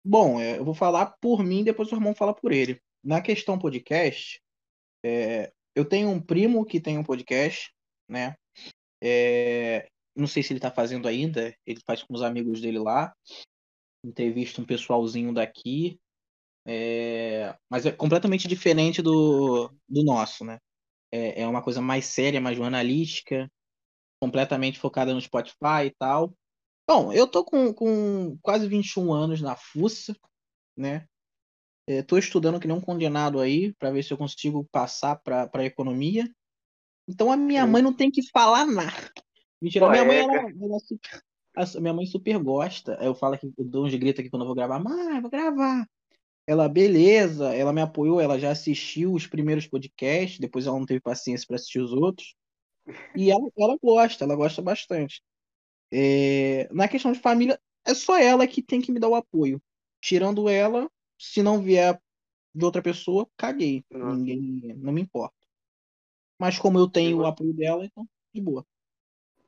[0.05, 2.81] Bom, é, eu vou falar por mim, depois o Ramon fala por ele.
[3.03, 4.41] Na questão podcast,
[5.03, 7.73] é, eu tenho um primo que tem um podcast,
[8.07, 8.35] né?
[9.01, 13.13] É, não sei se ele tá fazendo ainda, ele faz com os amigos dele lá.
[14.03, 15.99] Entrevista um pessoalzinho daqui.
[16.65, 20.57] é, mas é completamente diferente do, do nosso, né?
[21.11, 23.49] É, é uma coisa mais séria, mais jornalística,
[24.21, 26.33] completamente focada no Spotify e tal.
[26.89, 30.15] Bom, eu tô com, com quase 21 anos na fuça,
[30.75, 31.05] né?
[31.85, 35.47] É, tô estudando que nem um condenado aí para ver se eu consigo passar para
[35.47, 36.29] para economia.
[37.07, 37.71] Então a minha Sim.
[37.71, 39.11] mãe não tem que falar nada.
[39.61, 40.53] Mentira, Pô, minha mãe é, ela, cara.
[40.61, 41.23] ela super,
[41.55, 42.93] a minha mãe super gosta.
[43.01, 44.79] Eu falo que eu dou uns gritos aqui quando eu vou gravar.
[44.79, 45.87] Mãe, vou gravar.
[46.47, 51.01] Ela, beleza, ela me apoiou, ela já assistiu os primeiros podcasts, depois ela não teve
[51.01, 52.35] paciência para assistir os outros.
[53.13, 55.21] E ela, ela gosta, ela gosta bastante.
[55.91, 59.61] É, na questão de família, é só ela que tem que me dar o apoio.
[59.99, 60.89] Tirando ela,
[61.19, 61.99] se não vier
[62.55, 63.83] de outra pessoa, caguei.
[63.91, 64.15] Nossa.
[64.15, 65.35] Ninguém, não me importa.
[66.39, 68.65] Mas como eu tenho o apoio dela, então, de boa.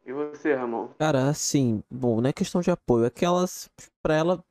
[0.06, 0.89] E você, Ramon?
[0.97, 3.70] Cara, assim, bom, não é questão de apoio, é que elas,
[4.02, 4.43] pra ela,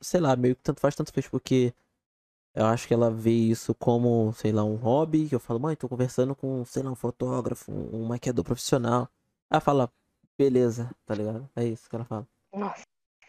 [0.00, 1.72] sei lá, meio que tanto faz, tanto fez, porque
[2.58, 5.76] eu acho que ela vê isso como, sei lá, um hobby, que eu falo, mãe,
[5.76, 9.08] tô conversando com, sei lá, um fotógrafo, um maquiador profissional.
[9.48, 9.92] Ela fala,
[10.36, 11.48] beleza, tá ligado?
[11.54, 12.26] É isso que ela fala.
[12.52, 12.82] Nossa,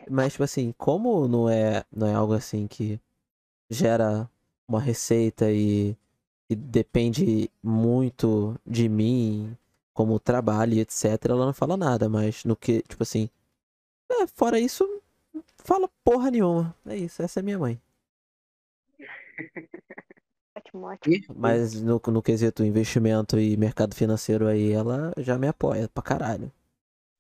[0.10, 3.00] Mas, tipo assim, como não é, não é algo assim que
[3.70, 4.28] gera
[4.68, 5.96] uma receita e,
[6.50, 9.56] e depende muito de mim,
[9.94, 13.30] como trabalho e etc, ela não fala nada, mas no que, tipo assim,
[14.10, 14.88] é, fora isso,
[15.58, 16.76] fala porra nenhuma.
[16.88, 17.80] É isso, essa é minha mãe.
[20.56, 21.26] Ótimo, ótimo.
[21.34, 26.52] Mas no, no quesito investimento e mercado financeiro aí, ela já me apoia pra caralho.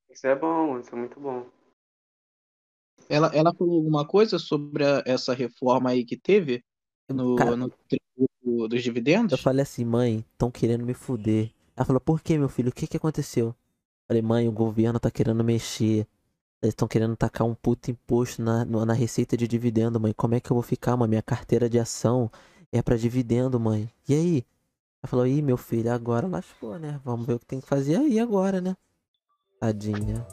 [0.07, 1.49] Isso é bom, isso é muito bom.
[3.09, 6.63] Ela, ela falou alguma coisa sobre a- essa reforma aí que teve
[7.09, 8.83] no, Cara, no tributo dos
[9.29, 9.39] Eu dividendos?
[9.39, 11.51] falei assim, mãe, estão querendo me fuder.
[11.75, 12.69] Ela falou, por que, meu filho?
[12.69, 13.55] O que que aconteceu?
[14.07, 16.07] Falei, mãe, o governo tá querendo mexer.
[16.61, 20.11] Eles estão querendo tacar um puto imposto na, na receita de dividendo, mãe.
[20.13, 21.07] Como é que eu vou ficar, mãe?
[21.07, 22.29] Minha carteira de ação
[22.69, 23.89] é pra dividendo, mãe.
[24.07, 24.45] E aí?
[25.01, 26.99] Ela falou, ih, meu filho, agora lascou, né?
[27.05, 28.75] Vamos ver o que tem que fazer aí agora, né?
[29.57, 30.27] Tadinha.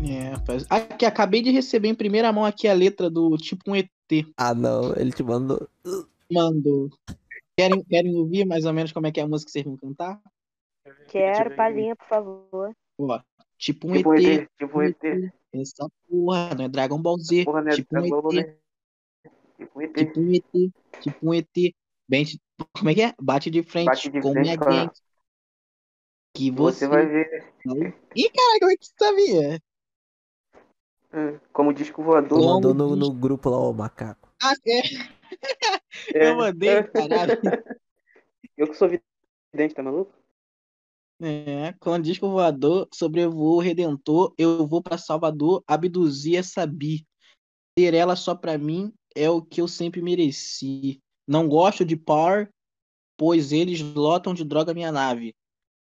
[0.00, 0.64] É, rapaz.
[0.70, 3.90] Aqui, acabei de receber em primeira mão aqui a letra do tipo um ET.
[4.36, 5.68] Ah, não, ele te mandou.
[6.30, 6.90] Mandou.
[7.56, 9.76] Querem, querem ouvir mais ou menos como é que é a música que vocês vão
[9.76, 10.20] cantar?
[11.08, 12.76] Quero palhinha, por favor.
[12.98, 13.20] Ó,
[13.58, 14.24] tipo um Tipo um ET.
[14.24, 15.32] ET, tipo um ET.
[15.52, 17.44] Essa porra, não é Dragon Ball Z.
[17.44, 17.70] Porra, né?
[17.72, 18.46] tipo um Dragon Ball, ET.
[18.46, 18.56] né?
[19.58, 19.94] Tipo um ET.
[19.96, 20.72] Tipo um ET.
[21.00, 21.74] Tipo um ET.
[22.08, 22.24] Bem,
[22.76, 23.14] como é que é?
[23.20, 25.02] Bate de frente Bate de com frente a- gente.
[26.34, 26.80] Que você.
[26.80, 27.52] Você vai ver.
[28.14, 29.62] Ih, cara, como é que você sabia?
[31.52, 32.38] Como disco voador.
[32.38, 34.28] Como Mandou no, no grupo lá, o macaco.
[34.42, 34.80] Ah, é.
[36.14, 37.32] É, Eu mandei, caralho.
[38.56, 40.12] Eu que sou vidente, tá maluco?
[41.20, 47.06] É, com disco voador, sobrevoou o Redentor, eu vou pra Salvador abduzir essa bi.
[47.74, 51.00] Ter ela só pra mim é o que eu sempre mereci.
[51.26, 52.50] Não gosto de par,
[53.16, 55.34] pois eles lotam de droga minha nave.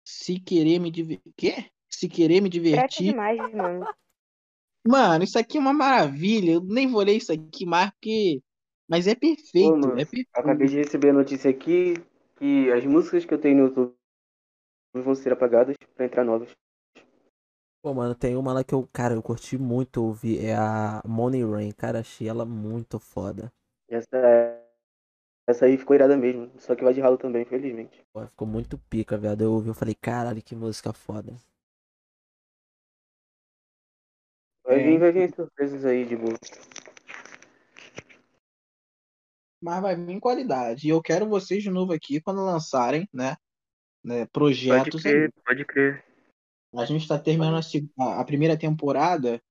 [0.07, 1.33] Se querer me divertir.
[1.35, 1.69] Quê?
[1.89, 3.11] Se querer me divertir.
[3.11, 3.85] demais, mano.
[4.87, 6.53] Mano, isso aqui é uma maravilha.
[6.53, 8.41] Eu nem vou ler isso aqui mais porque.
[8.87, 9.73] Mas é perfeito.
[9.73, 10.29] Ô, mano, é perfeito.
[10.35, 11.95] Acabei de receber a notícia aqui
[12.37, 13.93] que as músicas que eu tenho no YouTube
[14.93, 16.49] vão ser apagadas pra entrar novas.
[17.81, 20.45] Pô, mano, tem uma lá que eu, cara, eu curti muito ouvir.
[20.45, 21.71] É a Money Rain.
[21.71, 23.51] Cara, achei ela muito foda.
[23.89, 24.61] Essa,
[25.47, 26.51] essa aí ficou irada mesmo.
[26.59, 28.03] Só que vai de ralo também, infelizmente.
[28.13, 29.41] Pô, ficou muito pica, viado.
[29.41, 31.33] Eu ouvi, eu falei, caralho, que música foda.
[34.65, 34.83] Vai É.
[34.83, 36.35] vir, vai vir surpresas aí de boa.
[39.61, 40.87] Mas vai vir em qualidade.
[40.87, 43.35] E eu quero vocês de novo aqui quando lançarem, né?
[44.03, 45.11] né Pode projetos aí.
[45.11, 46.03] crer, pode crer.
[46.75, 47.59] A gente está terminando
[47.99, 49.41] a, a- primeira temporada.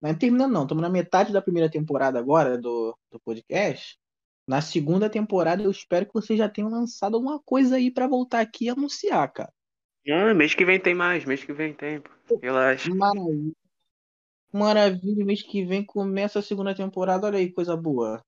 [0.00, 0.62] Não terminando, não.
[0.62, 3.98] Estamos na metade da primeira temporada agora do, do podcast.
[4.48, 8.40] Na segunda temporada, eu espero que vocês já tenham lançado alguma coisa aí para voltar
[8.40, 9.52] aqui e anunciar, cara.
[10.08, 12.02] Ah, mês que vem tem mais, mês que vem tem.
[12.40, 12.92] Relaxa.
[12.92, 13.52] Maravilha.
[14.52, 17.26] Maravilha, mês que vem começa a segunda temporada.
[17.26, 18.22] Olha aí, coisa boa.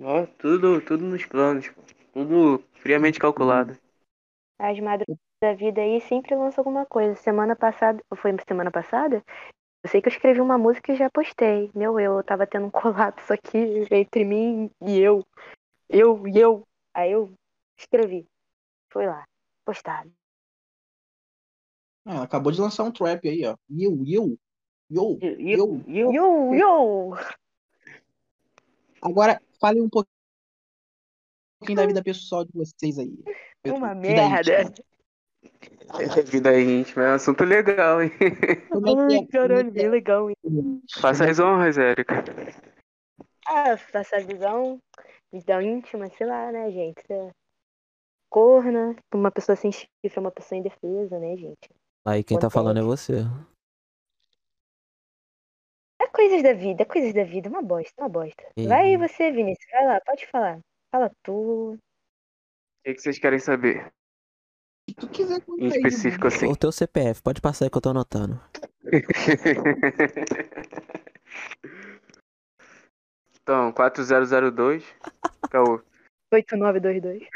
[0.00, 1.72] Ó, tudo, tudo nos planos.
[2.12, 3.76] Tudo friamente calculado.
[4.58, 7.16] As madrugadas da vida aí sempre lança alguma coisa.
[7.16, 9.22] Semana passada, ou foi semana passada?
[9.82, 11.70] Eu sei que eu escrevi uma música e já postei.
[11.74, 13.58] Meu, eu tava tendo um colapso aqui
[13.90, 15.26] entre mim e eu.
[15.88, 16.62] Eu e eu.
[16.94, 17.34] Aí eu
[17.76, 18.26] escrevi.
[18.90, 19.24] Foi lá.
[19.64, 20.10] Postado.
[22.06, 23.56] Ah, acabou de lançar um trap aí, ó.
[23.70, 24.38] Eu, eu,
[24.94, 27.16] eu, e eu, Yo, yo!
[29.02, 33.12] Agora, fale um pouquinho da vida pessoal de vocês aí.
[33.66, 34.62] Uma Vida merda.
[34.62, 34.84] íntima.
[36.00, 38.10] É, vida íntima é um assunto legal, hein?
[38.20, 39.14] É?
[39.14, 40.36] Ai, caralho, é que bem legal, hein?
[40.98, 42.24] Faça as honras, Érica.
[43.46, 44.78] Ah, essa visão.
[45.32, 47.02] vida íntima, sei lá, né, gente?
[48.30, 51.70] Corna, uma pessoa sem chifre é uma pessoa indefesa, né, gente?
[52.04, 53.22] Aí quem tá falando é você.
[56.14, 58.44] É coisas da vida, é coisas da vida, uma bosta, uma bosta.
[58.56, 59.02] Vai aí Uhum.
[59.02, 60.60] você, Vinícius, vai lá, pode falar.
[60.92, 61.72] Fala tu.
[61.72, 61.78] O
[62.84, 63.92] que, que vocês querem saber?
[64.88, 66.46] Se tu quiser contar Em aí, específico, assim.
[66.46, 68.40] O teu CPF, pode passar aí que eu tô anotando.
[73.42, 74.84] então, 4002.
[75.50, 75.82] Caô.
[76.32, 77.28] 8922.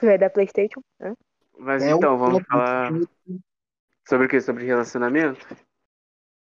[0.00, 0.82] tu vai dar Playstation?
[1.00, 1.14] Hã?
[1.58, 2.90] Mas É o então, vamos falar
[4.08, 4.40] sobre o quê?
[4.40, 5.46] Sobre relacionamento?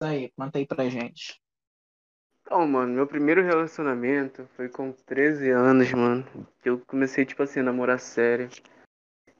[0.04, 1.40] Aí, conta aí pra gente.
[2.42, 6.26] Então, mano, meu primeiro relacionamento foi com 13 anos, mano.
[6.60, 8.48] Que eu comecei, tipo assim, a namorar sério.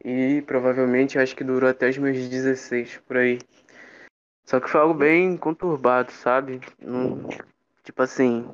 [0.04, 3.38] E provavelmente acho que durou até os meus 16, por aí.
[4.44, 6.60] Só que foi algo bem conturbado, sabe?
[6.78, 7.28] Não,
[7.84, 8.48] tipo assim,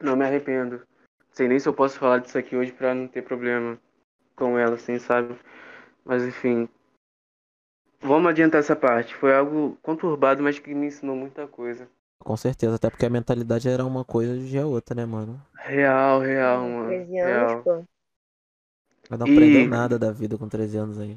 [0.00, 0.86] não me arrependo.
[1.32, 3.78] Sei nem se eu posso falar disso aqui hoje pra não ter problema
[4.34, 5.38] com ela, assim, sabe?
[6.04, 6.68] Mas enfim.
[8.06, 9.14] Vamos adiantar essa parte.
[9.16, 11.88] Foi algo conturbado, mas que me ensinou muita coisa.
[12.20, 15.40] Com certeza, até porque a mentalidade era uma coisa e a outra, né, mano?
[15.56, 16.88] Real, real, Com mano.
[16.88, 17.62] 13 anos, Real.
[17.62, 17.84] pô.
[19.10, 21.16] Mas não E- aprendeu nada da vida com 13 anos aí.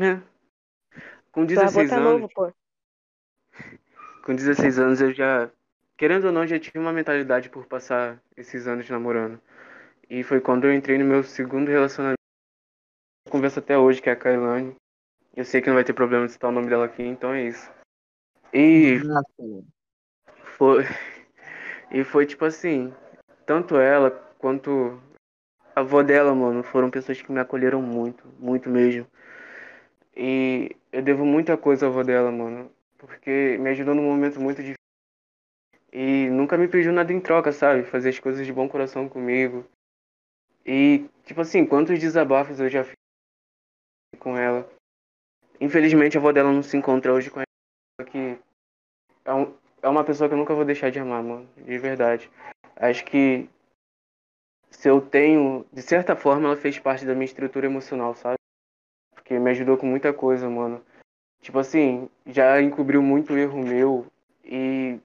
[0.00, 0.20] É.
[1.32, 2.52] Com Tu avô 16 tá anos, novo, pô.
[4.24, 5.50] com 16 anos eu já,
[5.96, 9.40] querendo ou não, já tinha uma mentalidade por passar esses anos namorando.
[10.08, 12.18] E foi quando eu entrei no meu segundo relacionamento.
[13.26, 14.76] Eu converso até hoje, que é a Kailane.
[15.36, 17.48] Eu sei que não vai ter problema de citar o nome dela aqui, então é
[17.48, 17.70] isso.
[18.52, 19.00] E
[20.56, 20.84] foi.
[21.90, 22.92] E foi tipo assim,
[23.46, 25.00] tanto ela quanto
[25.76, 29.06] a avó dela, mano, foram pessoas que me acolheram muito, muito mesmo.
[30.16, 32.68] E eu devo muita coisa à avó dela, mano,
[32.98, 34.74] porque me ajudou num momento muito difícil.
[35.92, 37.84] E nunca me pediu nada em troca, sabe?
[37.84, 39.64] Fazer as coisas de bom coração comigo.
[40.66, 42.94] E, tipo assim, quantos desabafos eu já fiz
[44.18, 44.68] com ela.
[45.60, 48.38] Infelizmente a avó dela não se encontra hoje com ela, que
[49.24, 52.30] é, um, é uma pessoa que eu nunca vou deixar de amar, mano, de verdade.
[52.76, 53.48] Acho que
[54.70, 58.36] se eu tenho, de certa forma, ela fez parte da minha estrutura emocional, sabe?
[59.14, 60.84] Porque me ajudou com muita coisa, mano.
[61.40, 64.06] Tipo assim, já encobriu muito erro meu
[64.44, 64.98] e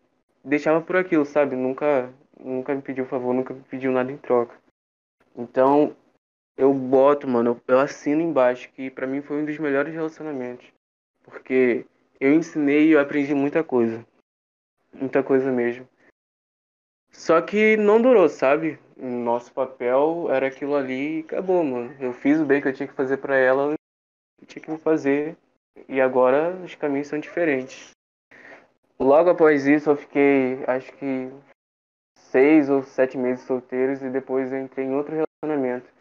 [0.44, 1.56] deixava por aquilo, sabe?
[1.56, 4.56] Nunca, nunca me pediu favor, nunca me pediu nada em troca.
[5.36, 5.96] Então,
[6.60, 10.68] eu boto, mano, eu assino embaixo que pra mim foi um dos melhores relacionamentos.
[11.24, 11.86] Porque
[12.20, 14.06] eu ensinei e eu aprendi muita coisa.
[14.94, 15.88] Muita coisa mesmo.
[17.14, 18.78] Só que não durou, sabe?
[18.98, 21.96] Nosso papel era aquilo ali e acabou, mano.
[21.98, 23.76] Eu fiz o bem que eu tinha que fazer pra ela,
[24.42, 25.38] eu tinha que fazer.
[25.88, 27.92] E agora os caminhos são diferentes.
[29.00, 31.32] Logo após isso eu fiquei, acho que
[32.18, 35.99] seis ou sete meses solteiros e depois entrei em outro relacionamento.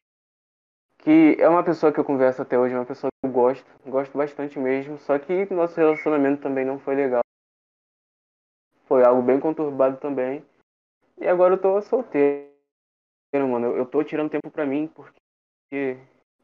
[1.09, 4.19] Que é uma pessoa que eu converso até hoje, uma pessoa que eu gosto, gosto
[4.19, 7.23] bastante mesmo, só que nosso relacionamento também não foi legal.
[8.85, 10.45] Foi algo bem conturbado também.
[11.17, 12.53] E agora eu tô solteiro,
[13.33, 13.69] mano.
[13.69, 15.97] Eu, eu tô tirando tempo pra mim porque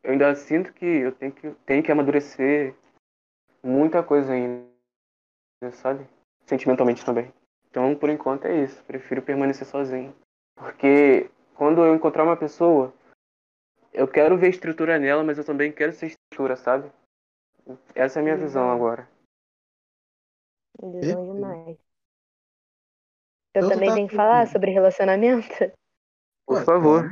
[0.02, 2.74] eu ainda sinto que eu tenho que, tenho que amadurecer
[3.62, 4.66] muita coisa ainda,
[5.72, 6.08] sabe?
[6.46, 7.30] Sentimentalmente também.
[7.68, 8.82] Então, por enquanto é isso.
[8.84, 10.16] Prefiro permanecer sozinho.
[10.56, 12.90] Porque quando eu encontrar uma pessoa,
[13.94, 16.90] eu quero ver estrutura nela, mas eu também quero ser estrutura, sabe?
[17.94, 18.74] Essa é a minha visão Uhum.
[18.74, 19.08] agora.
[20.82, 21.78] Visão demais.
[23.54, 25.46] Eu Então tu também tá tenho que falar sobre relacionamento.
[26.44, 27.04] Por favor.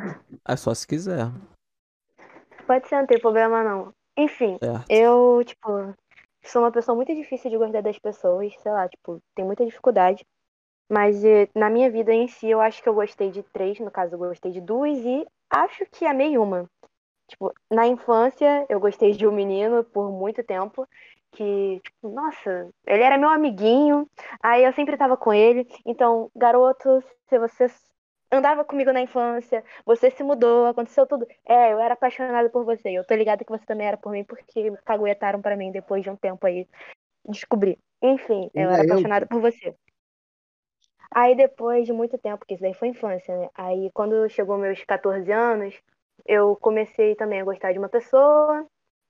[0.46, 1.26] É só se quiser.
[2.66, 3.94] Pode ser, não tem problema não.
[4.16, 4.90] Enfim, Certo.
[4.90, 5.68] eu, tipo,
[6.44, 10.24] sou uma pessoa muito difícil de gostar das pessoas, sei lá, tipo, tem muita dificuldade.
[10.90, 13.90] Mas eh, na minha vida em si, eu acho que eu gostei de três, no
[13.90, 16.68] caso, eu gostei de duas e acho que amei uma.
[17.32, 20.86] Tipo, na infância, eu gostei de um menino por muito tempo,
[21.32, 24.06] que, tipo, nossa, ele era meu amiguinho,
[24.42, 25.66] aí eu sempre tava com ele.
[25.86, 27.68] Então, garoto, se você
[28.30, 31.26] andava comigo na infância, você se mudou, aconteceu tudo.
[31.48, 32.90] É, eu era apaixonada por você.
[32.90, 36.10] Eu tô ligada que você também era por mim, porque caguetaram pra mim depois de
[36.10, 36.68] um tempo aí.
[37.26, 37.78] Descobri.
[38.02, 39.74] Enfim, eu Era apaixonada por você.
[41.10, 43.48] Aí depois de muito tempo, porque isso daí foi infância, né?
[43.54, 45.74] Aí quando chegou meus 14 anos,
[46.26, 48.66] eu comecei também a gostar de uma pessoa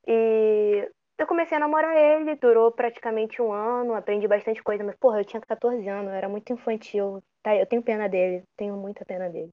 [0.07, 0.89] e
[1.19, 5.25] eu comecei a namorar ele, durou praticamente um ano, aprendi bastante coisa, mas porra, eu
[5.25, 7.55] tinha 14 anos, eu era muito infantil, tá?
[7.57, 9.51] Eu tenho pena dele, tenho muita pena dele.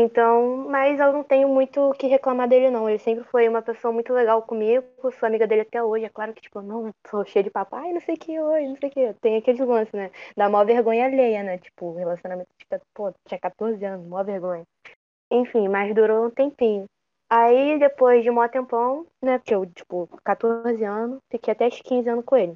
[0.00, 2.88] Então, mas eu não tenho muito o que reclamar dele, não.
[2.88, 4.86] Ele sempre foi uma pessoa muito legal comigo,
[5.18, 6.04] sou amiga dele até hoje.
[6.04, 8.76] É claro que, tipo, não sou cheia de papai, não sei o que hoje, não
[8.76, 9.14] sei o que.
[9.20, 10.10] Tem aquele lance, né?
[10.36, 11.58] Dá mó vergonha alheia, né?
[11.58, 14.64] Tipo, relacionamento, tipo, pô, tinha 14 anos, mó vergonha.
[15.30, 16.86] Enfim, mas durou um tempinho.
[17.30, 19.38] Aí, depois de um tempão, né?
[19.38, 22.54] Porque eu, tipo, 14 anos, fiquei até os 15 anos com ele.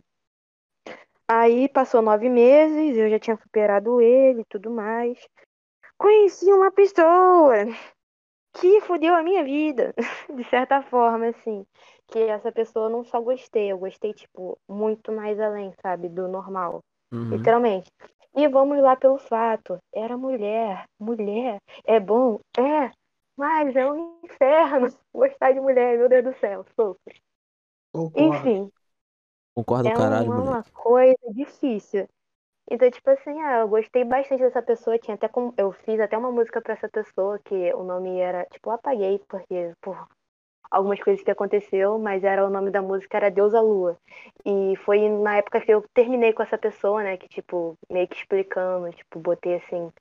[1.28, 5.18] Aí passou nove meses, eu já tinha superado ele e tudo mais
[6.02, 7.54] conheci uma pessoa
[8.54, 9.94] que fudeu a minha vida,
[10.36, 11.64] de certa forma, assim.
[12.08, 16.80] Que essa pessoa não só gostei, eu gostei, tipo, muito mais além, sabe, do normal.
[17.12, 17.30] Uhum.
[17.30, 17.88] Literalmente.
[18.34, 19.78] E vamos lá pelo fato.
[19.92, 20.84] Era mulher.
[20.98, 22.40] Mulher é bom?
[22.56, 22.90] É.
[23.36, 26.64] Mas é um inferno gostar de mulher, meu Deus do céu.
[26.74, 27.20] Sofre.
[28.16, 28.70] Enfim.
[29.54, 30.50] Concordo, é caralho, uma, mulher.
[30.50, 32.08] uma coisa difícil.
[32.70, 34.98] Então, tipo assim, ah, eu gostei bastante dessa pessoa.
[34.98, 35.52] Tinha até com...
[35.56, 38.46] Eu fiz até uma música pra essa pessoa, que o nome era.
[38.46, 40.08] Tipo, eu apaguei, porque por
[40.72, 43.98] algumas coisas que aconteceu, mas era o nome da música era Deus a Lua.
[44.44, 47.16] E foi na época que eu terminei com essa pessoa, né?
[47.18, 49.92] Que, tipo, meio que explicando, tipo, botei assim.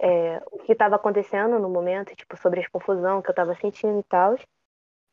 [0.00, 4.00] É, o que estava acontecendo no momento, tipo, sobre a confusão que eu estava sentindo
[4.00, 4.36] e tal.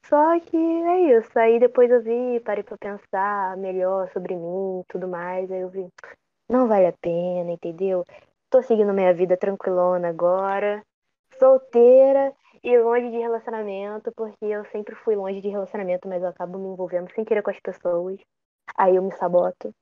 [0.05, 1.37] Só que é isso.
[1.37, 5.51] Aí depois eu vi, parei pra pensar melhor sobre mim tudo mais.
[5.51, 5.87] Aí eu vi,
[6.49, 8.05] não vale a pena, entendeu?
[8.49, 10.81] Tô seguindo minha vida tranquilona agora,
[11.41, 12.31] solteira
[12.63, 16.69] e longe de relacionamento, porque eu sempre fui longe de relacionamento, mas eu acabo me
[16.69, 18.19] envolvendo sem querer com as pessoas.
[18.77, 19.73] Aí eu me saboto.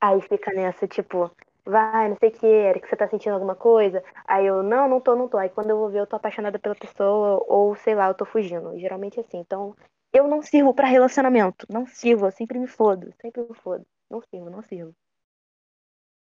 [0.00, 1.28] Aí fica nessa, tipo,
[1.66, 4.02] vai, não sei o que, era que você tá sentindo alguma coisa.
[4.24, 5.36] Aí eu, não, não tô, não tô.
[5.36, 8.24] Aí quando eu vou ver, eu tô apaixonada pela pessoa, ou sei lá, eu tô
[8.24, 8.78] fugindo.
[8.78, 9.38] Geralmente é assim.
[9.38, 9.74] Então,
[10.12, 11.66] eu não sirvo para relacionamento.
[11.68, 13.12] Não sirvo, eu sempre me fodo.
[13.20, 13.84] Sempre me fodo.
[14.08, 14.94] Não sirvo, não sirvo.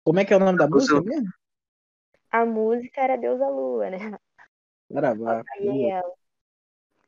[0.05, 1.33] Como é que é o nome da música mesmo?
[2.31, 4.19] A música era Deus a Lua, né?
[4.93, 5.43] Gravar.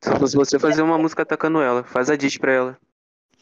[0.01, 2.77] Se fosse você fazer uma música atacando ela, faz a diz pra ela.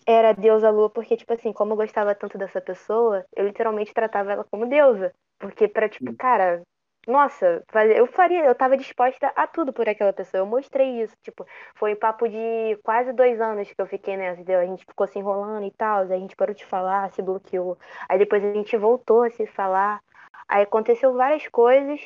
[0.06, 4.34] Era deusa lua porque, tipo assim, como eu gostava tanto dessa pessoa, eu literalmente tratava
[4.34, 5.14] ela como deusa.
[5.40, 6.62] Porque pra, tipo, cara,
[7.08, 7.64] nossa,
[7.96, 10.40] eu faria, eu tava disposta a tudo por aquela pessoa.
[10.40, 14.42] Eu mostrei isso, tipo, foi um papo de quase dois anos que eu fiquei nessa,
[14.42, 14.60] entendeu?
[14.60, 17.78] A gente ficou se enrolando e tal, aí a gente parou de falar, se bloqueou.
[18.08, 20.02] Aí depois a gente voltou a se falar.
[20.48, 22.00] Aí aconteceu várias coisas.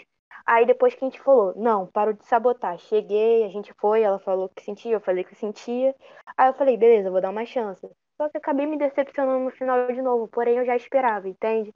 [0.47, 2.77] Aí depois que a gente falou, não, parou de sabotar.
[2.79, 5.93] Cheguei, a gente foi, ela falou que sentia, eu falei que sentia.
[6.37, 7.85] Aí eu falei, beleza, vou dar uma chance.
[8.15, 11.73] Só que acabei me decepcionando no final de novo, porém eu já esperava, entende?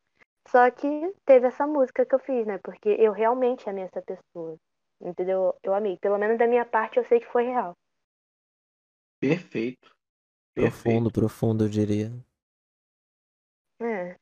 [0.47, 0.87] Só que
[1.25, 2.59] teve essa música que eu fiz, né?
[2.63, 4.57] Porque eu realmente amei essa pessoa.
[5.01, 5.53] Entendeu?
[5.63, 5.97] Eu amei.
[5.97, 7.75] Pelo menos da minha parte eu sei que foi real.
[9.19, 9.93] Perfeito.
[10.55, 11.11] Profundo, Perfeito.
[11.11, 12.11] profundo, eu diria.
[13.81, 14.20] É.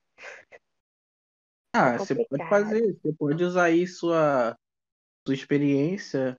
[1.74, 4.56] Ah, você pode fazer, você pode usar aí sua,
[5.26, 6.36] sua experiência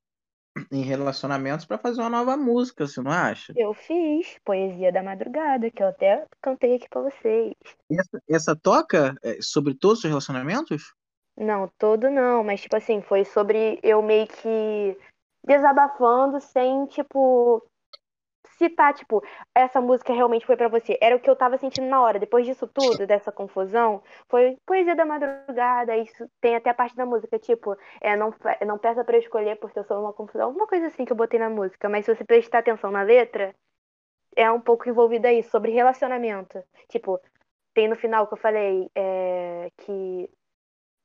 [0.71, 3.53] em relacionamentos para fazer uma nova música, você não acha?
[3.57, 7.55] Eu fiz Poesia da Madrugada, que eu até cantei aqui para vocês.
[7.91, 10.93] Essa, essa toca é, sobre todos os relacionamentos?
[11.37, 14.99] Não, todo não, mas tipo assim, foi sobre eu meio que
[15.47, 17.65] desabafando sem, tipo,
[18.61, 20.99] citar, tipo, essa música realmente foi para você.
[21.01, 22.19] Era o que eu tava sentindo na hora.
[22.19, 25.97] Depois disso tudo, dessa confusão, foi poesia da madrugada.
[25.97, 28.35] Isso tem até a parte da música, tipo, é, não,
[28.67, 30.47] não peça para eu escolher porque eu sou uma confusão.
[30.47, 31.89] Alguma coisa assim que eu botei na música.
[31.89, 33.55] Mas se você prestar atenção na letra,
[34.37, 36.63] é um pouco envolvida aí, sobre relacionamento.
[36.89, 37.19] Tipo,
[37.75, 40.29] tem no final que eu falei é, que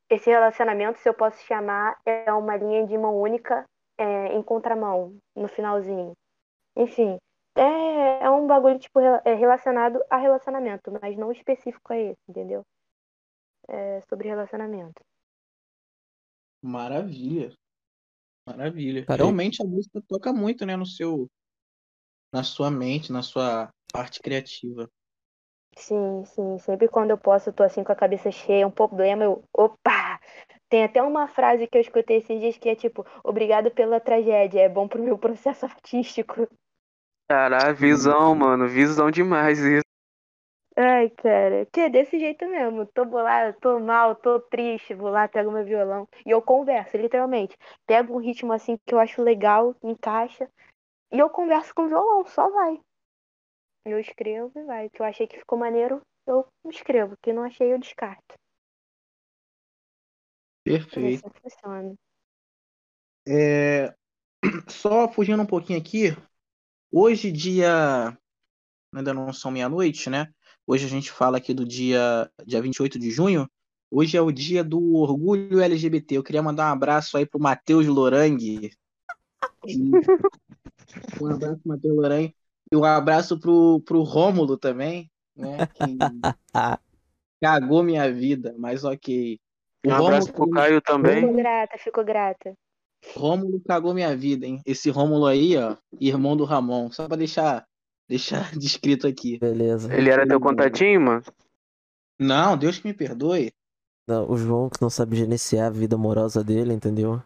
[0.10, 3.66] esse relacionamento, se eu posso chamar, é uma linha de mão única
[3.98, 6.14] é, em contramão, no finalzinho.
[6.76, 7.18] Enfim,
[7.56, 12.64] é, é um bagulho, tipo, é relacionado a relacionamento, mas não específico a esse, entendeu?
[13.68, 15.02] É sobre relacionamento.
[16.62, 17.54] Maravilha.
[18.48, 19.06] Maravilha.
[19.08, 21.28] Realmente a música toca muito, né, no seu
[22.34, 24.90] na sua mente, na sua parte criativa.
[25.78, 26.58] Sim, sim.
[26.60, 29.44] Sempre quando eu posso, eu tô assim com a cabeça cheia, um problema, eu.
[29.54, 30.20] Opa!
[30.68, 34.62] Tem até uma frase que eu escutei esses dias que é tipo, obrigado pela tragédia,
[34.62, 36.48] é bom pro meu processo artístico.
[37.28, 38.68] Caralho, visão, mano.
[38.68, 39.86] Visão demais isso.
[40.78, 42.86] Ai, cara, que é desse jeito mesmo.
[42.88, 47.58] Tô bolado, tô mal, tô triste, vou lá, pego meu violão e eu converso, literalmente.
[47.88, 50.50] Pego um ritmo assim que eu acho legal, encaixa,
[51.14, 52.78] e eu converso com o violão, só vai.
[53.86, 54.90] Eu escrevo e vai.
[54.90, 57.16] Que eu achei que ficou maneiro, eu escrevo.
[57.22, 58.36] Que não achei, eu descarto.
[60.64, 61.26] Perfeito.
[61.26, 61.96] Assim funciona.
[63.28, 63.96] É...
[64.68, 66.10] Só fugindo um pouquinho aqui,
[66.92, 68.18] Hoje, dia.
[68.94, 70.30] Ainda não são meia-noite, né?
[70.66, 73.50] Hoje a gente fala aqui do dia, dia 28 de junho.
[73.92, 76.18] Hoje é o dia do orgulho LGBT.
[76.18, 78.72] Eu queria mandar um abraço aí pro Matheus Lorangue.
[81.22, 82.34] Um abraço pro Matheus Loranho.
[82.72, 85.68] E um abraço pro, pro Rômulo também, né?
[85.68, 85.98] Que
[87.42, 89.40] cagou minha vida, mas ok.
[89.86, 91.22] O Um abraço pro Rômulo, Caio também.
[91.22, 92.58] Fico grata, fico grata.
[93.16, 94.62] Rômulo cagou minha vida, hein?
[94.66, 96.92] Esse Rômulo aí, ó, irmão do Ramon.
[96.92, 97.66] Só pra deixar,
[98.10, 99.38] deixar descrito aqui.
[99.40, 99.94] Beleza.
[99.94, 101.24] Ele era teu contatinho, mano?
[102.20, 103.52] Não, Deus que me perdoe.
[104.08, 107.22] Não, o João que não sabe gerenciar a vida amorosa dele, entendeu?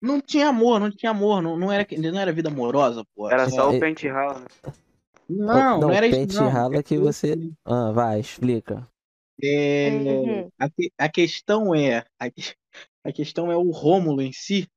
[0.00, 1.42] Não tinha amor, não tinha amor.
[1.42, 3.28] Não, não, era, não era vida amorosa, pô.
[3.30, 3.76] Era só É.
[3.76, 4.44] o pente rala.
[5.28, 6.42] Não, não, Não, era pente isso.
[6.42, 6.50] Não.
[6.50, 7.34] rala que você-
[7.64, 8.86] Ah, vai, explica.
[9.42, 10.68] É, a,
[10.98, 12.26] a questão é a,
[13.04, 14.68] a questão é o Rômulo em si,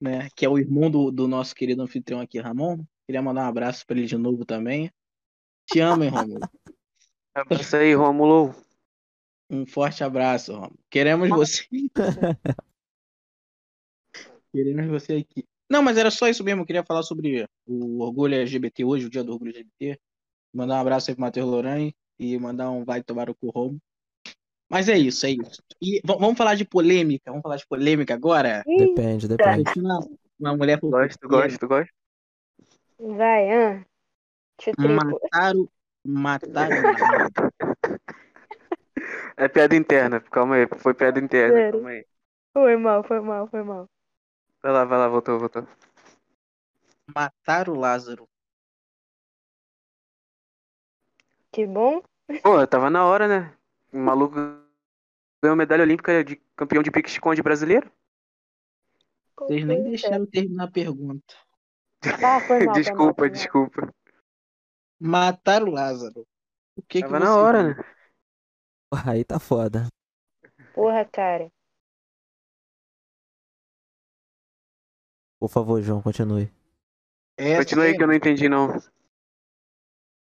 [0.00, 0.28] né?
[0.36, 2.84] Que é o irmão do, do nosso querido anfitrião aqui, Ramon.
[3.06, 4.90] Queria mandar um abraço pra ele de novo também.
[5.66, 6.40] Te amo, hein, Rômulo.
[7.34, 8.54] Abraço aí, Rômulo.
[9.50, 10.78] Um forte abraço, Rômulo.
[10.90, 11.66] Queremos você.
[14.52, 15.44] Queremos você aqui.
[15.68, 16.62] Não, mas era só isso mesmo.
[16.62, 20.00] Eu queria falar sobre o orgulho LGBT hoje, o dia do orgulho LGBT.
[20.54, 23.78] Mandar um abraço aí pro Matheus Loran e mandar um vai tomar o cu Romo.
[24.68, 25.62] Mas é isso, é isso.
[25.80, 27.30] E vamos falar de polêmica.
[27.30, 28.62] Vamos falar de polêmica agora.
[28.66, 29.70] Depende, depende.
[29.78, 30.00] Uma,
[30.38, 31.48] uma mulher Gosto, fofoqueira.
[31.48, 31.92] gosto, gosto.
[32.98, 33.86] Vai, ah.
[34.78, 35.68] Mataram.
[36.04, 36.76] Mataram.
[39.38, 40.66] É piada interna, calma aí.
[40.78, 41.72] Foi piada interna, Sério?
[41.72, 42.06] calma aí.
[42.54, 43.86] Foi mal, foi mal, foi mal.
[44.62, 45.66] Vai lá, vai lá, voltou, voltou.
[47.14, 48.26] Mataram o Lázaro.
[51.52, 52.02] Que bom.
[52.42, 53.55] Pô, tava na hora, né?
[53.96, 54.36] O maluco
[55.42, 57.90] ganhou medalha olímpica de campeão de pique-esconde brasileiro.
[59.38, 61.34] Vocês nem deixaram eu terminar a pergunta.
[62.22, 63.30] Ah, foi mal, desculpa, mal.
[63.30, 63.94] desculpa.
[65.00, 66.26] Mataram o Lázaro.
[66.76, 67.74] O que Tava que na hora, viu?
[67.74, 67.84] né?
[69.06, 69.88] Aí tá foda.
[70.74, 71.50] Porra, cara.
[75.40, 76.52] Por favor, João, continue.
[77.38, 78.76] Essa Continua aí que eu não entendi, não.
[78.76, 78.80] O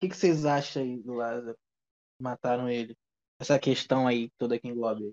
[0.01, 1.59] que, que vocês acham aí do Lázaro?
[2.21, 2.97] Mataram ele.
[3.41, 5.13] Essa questão aí, toda que engloba ele.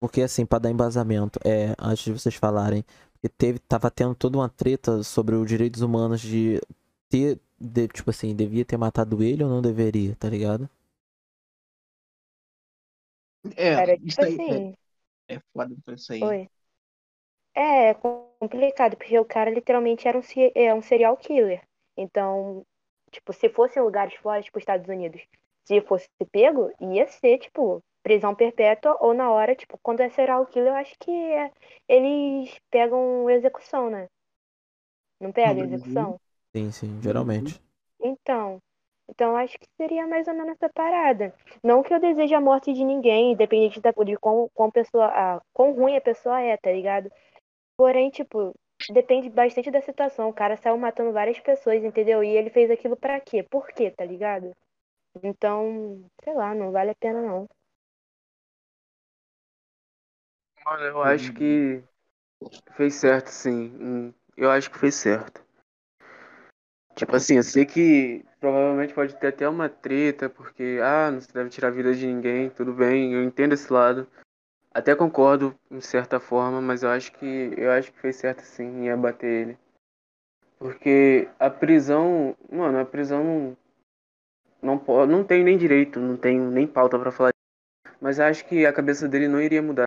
[0.00, 2.84] Porque assim, pra dar embasamento, é, antes de vocês falarem,
[3.14, 6.60] porque teve, tava tendo toda uma treta sobre os direitos humanos de
[7.08, 10.68] ter, de- tipo assim, devia ter matado ele ou não deveria, tá ligado?
[13.56, 14.76] É, isso tipo aí assim.
[15.28, 16.36] é, é foda isso aí.
[16.36, 16.48] Oi.
[17.54, 21.62] É, é complicado, porque o cara literalmente era um, se- é, um serial killer.
[21.96, 22.64] Então,
[23.10, 25.20] tipo, se fosse em lugares fora, tipo, Estados Unidos,
[25.66, 30.46] se fosse pego, ia ser, tipo, prisão perpétua, ou na hora, tipo, quando é serial
[30.46, 31.50] killer, eu acho que é-
[31.88, 34.08] eles pegam execução, né?
[35.20, 35.64] Não pega Brasil?
[35.64, 36.20] execução?
[36.54, 37.60] Sim, sim, geralmente.
[38.00, 38.60] Então,
[39.08, 41.34] então eu acho que seria mais ou menos essa parada.
[41.62, 45.40] Não que eu deseje a morte de ninguém, independente da, de quão, quão, pessoa, ah,
[45.52, 47.10] quão ruim a pessoa é, tá ligado?
[47.76, 48.54] Porém, tipo,
[48.90, 50.28] depende bastante da situação.
[50.30, 52.24] O cara saiu matando várias pessoas, entendeu?
[52.24, 53.42] E ele fez aquilo pra quê?
[53.44, 54.52] Por quê, tá ligado?
[55.22, 57.48] Então, sei lá, não vale a pena não.
[60.64, 61.82] Mano, eu acho que
[62.76, 63.76] fez certo, sim.
[63.80, 65.44] Hum, Eu acho que fez certo.
[66.96, 71.32] Tipo assim, eu sei que provavelmente pode ter até uma treta, porque, ah, não se
[71.34, 74.06] deve tirar a vida de ninguém, tudo bem, eu entendo esse lado.
[74.72, 78.64] Até concordo, em certa forma, mas eu acho que eu acho que fez certo sim
[78.84, 79.58] em abater ele.
[80.58, 83.56] Porque a prisão, mano, a prisão
[84.64, 87.32] não, não tem nem direito, não tenho nem pauta pra falar.
[88.00, 89.84] Mas acho que a cabeça dele não iria mudar.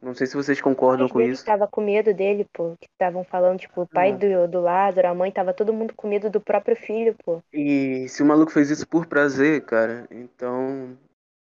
[0.00, 1.44] Não sei se vocês concordam Mas com ele isso.
[1.44, 2.76] tava com medo dele, pô.
[2.80, 4.16] Que estavam falando, tipo, o pai Ah.
[4.16, 7.42] do, do Lázaro, a mãe, tava todo mundo com medo do próprio filho, pô.
[7.52, 10.96] E se o maluco fez isso por prazer, cara, então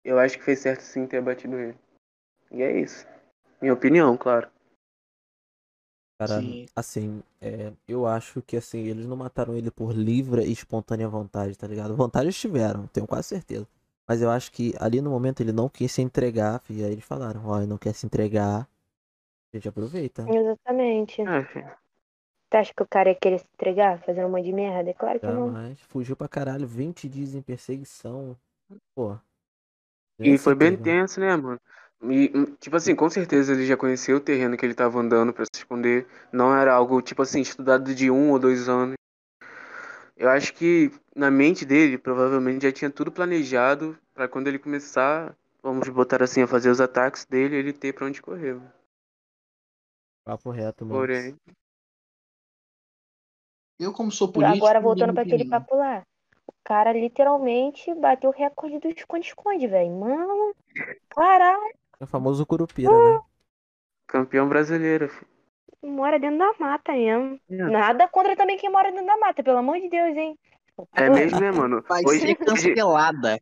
[0.05, 1.75] eu acho que fez certo sim ter abatido ele.
[2.51, 3.05] E é isso.
[3.61, 4.47] Minha opinião, claro.
[6.17, 6.65] Cara, Sim.
[6.75, 11.57] assim, é, eu acho que assim, eles não mataram ele por livre e espontânea vontade,
[11.57, 11.95] tá ligado?
[11.95, 13.67] Vontade eles tiveram, tenho quase certeza.
[14.07, 17.03] Mas eu acho que ali no momento ele não quis se entregar, e aí eles
[17.03, 18.67] falaram, ó, ele não quer se entregar,
[19.53, 20.23] a gente aproveita.
[20.27, 21.21] Exatamente.
[21.21, 21.71] É, filho.
[22.49, 24.89] Você acha que o cara ia querer se entregar, fazendo um monte de merda?
[24.89, 25.47] É claro que não.
[25.47, 25.79] Jamais.
[25.81, 28.37] Fugiu pra caralho, 20 dias em perseguição.
[28.93, 29.17] Pô.
[30.19, 31.59] E foi bem tenso, né, mano?
[32.03, 35.33] E, hum, tipo assim, com certeza ele já conhecia o terreno que ele tava andando
[35.33, 36.07] pra se esconder.
[36.31, 38.95] Não era algo, tipo assim, estudado de um ou dois anos.
[40.15, 45.35] Eu acho que na mente dele, provavelmente já tinha tudo planejado pra quando ele começar,
[45.61, 48.53] vamos botar assim, a fazer os ataques dele, ele ter pra onde correr.
[48.53, 48.71] mano.
[50.23, 50.99] Papo reto, mano.
[50.99, 51.35] Porém,
[53.79, 54.57] Eu, como sou político.
[54.57, 56.03] Agora voltando pra aquele papo lá.
[56.47, 59.91] O cara literalmente bateu o recorde do esconde-esconde, velho.
[59.91, 60.55] Mano,
[61.09, 61.75] caralho.
[61.99, 63.19] É o famoso Curupira, né?
[64.07, 65.27] campeão brasileiro, filho.
[65.83, 67.39] mora dentro da mata mesmo.
[67.49, 67.55] É.
[67.55, 70.37] Nada contra também quem mora dentro da mata, pelo amor de Deus, hein?
[70.93, 71.83] É mesmo, né, mano?
[71.87, 72.35] Vai Hoje, ser
[72.75, 73.39] cancelada.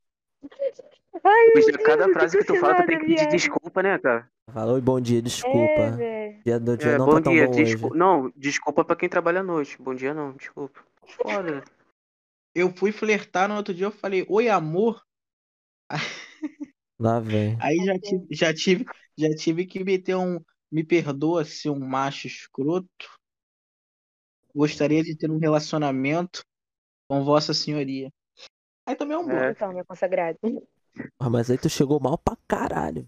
[1.24, 4.30] Ai, hoje, Deus, cada frase que tu fala, tu tem que pedir desculpa, né, cara?
[4.52, 5.92] Falou, bom dia, É, desculpa.
[5.92, 6.42] velho.
[6.44, 7.88] dia do dia É, não bom tá tão dia, bom desculpa.
[7.88, 7.98] hoje.
[7.98, 9.82] Não, desculpa pra quem trabalha à noite.
[9.82, 10.80] Bom dia não, desculpa.
[11.06, 11.64] Foda.
[12.56, 15.02] Eu fui flertar no outro dia, eu falei, oi amor.
[17.00, 17.58] Lá vem.
[17.60, 18.86] Aí já tive, já tive,
[19.18, 20.40] já tive que meter um.
[20.72, 22.88] Me perdoa se um macho escroto.
[24.56, 26.44] Gostaria de ter um relacionamento
[27.08, 28.12] com Vossa Senhoria.
[28.86, 29.32] Aí também é um bom.
[29.34, 29.52] É.
[29.52, 30.38] Então, minha consagrada.
[31.20, 33.08] Ah, mas aí tu chegou mal pra caralho.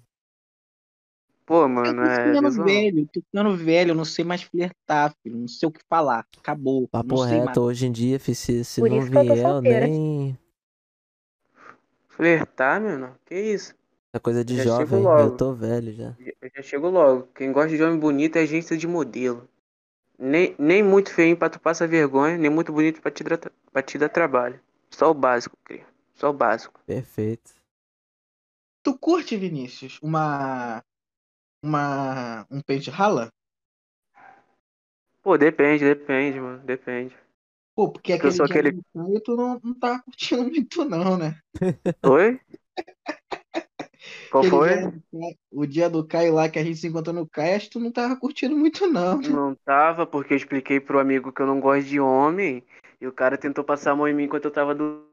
[1.46, 2.28] Pô, Eu mano, tô é.
[2.28, 2.66] ficando visão.
[2.66, 5.38] velho, tô ficando velho, eu não sei mais flertar, filho.
[5.38, 6.26] Não sei o que falar.
[6.38, 6.88] Acabou.
[6.88, 7.48] Papo não sei mais.
[7.50, 10.38] reto, hoje em dia, se, se Por não eu vier, eu nem.
[12.16, 13.18] Flertar, mano?
[13.26, 13.76] Que isso?
[14.14, 15.22] É coisa de Já jovem, logo.
[15.22, 16.16] eu tô velho já.
[16.42, 17.28] Eu já chego logo.
[17.36, 19.50] Quem gosta de homem bonito é agência de modelo.
[20.18, 23.22] Nem, nem muito feio pra tu passar vergonha, nem muito bonito pra te,
[23.72, 24.60] pra te dar trabalho.
[24.90, 25.86] Só o básico, cria.
[26.14, 26.80] Só o básico.
[26.86, 27.52] Perfeito.
[28.82, 30.82] Tu curte, Vinícius, uma.
[31.62, 32.48] Uma.
[32.50, 33.30] Um peixe rala?
[35.22, 36.60] Pô, depende, depende, mano.
[36.60, 37.14] Depende.
[37.76, 40.86] Pô, porque Eu aquele sou dia aquele- do Caio tu não, não tava curtindo muito,
[40.86, 41.40] não, né?
[42.04, 42.40] Oi?
[44.30, 44.70] Qual Aquele foi?
[44.70, 47.66] dia Caio- o dia do Caio lá que a gente se encontrou no Caio, acho
[47.68, 49.20] que tu não tava curtindo muito, não.
[49.22, 52.64] Não tava, porque eu expliquei pro amigo que eu não gosto de homem.
[53.00, 55.06] E o cara tentou passar a mão em mim enquanto eu tava do.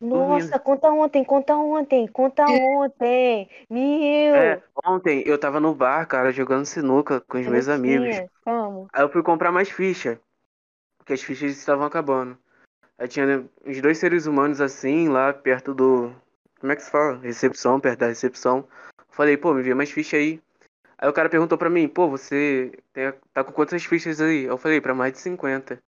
[0.00, 3.48] Nossa, conta ontem, conta ontem, conta ontem.
[3.70, 8.22] Meu, É, ontem eu tava no bar, cara, jogando sinuca com os meus amigos.
[8.44, 8.88] Vamos.
[8.92, 10.20] Aí eu fui comprar mais ficha.
[11.02, 12.38] Porque as fichas estavam acabando.
[12.96, 16.14] Aí tinha né, uns dois seres humanos assim, lá perto do.
[16.60, 17.18] Como é que se fala?
[17.18, 18.68] Recepção, perto da recepção.
[19.10, 20.40] Falei, pô, me vê mais ficha aí.
[20.96, 24.44] Aí o cara perguntou pra mim, pô, você tem- tá com quantas fichas aí?
[24.44, 25.82] Eu falei, pra mais de 50.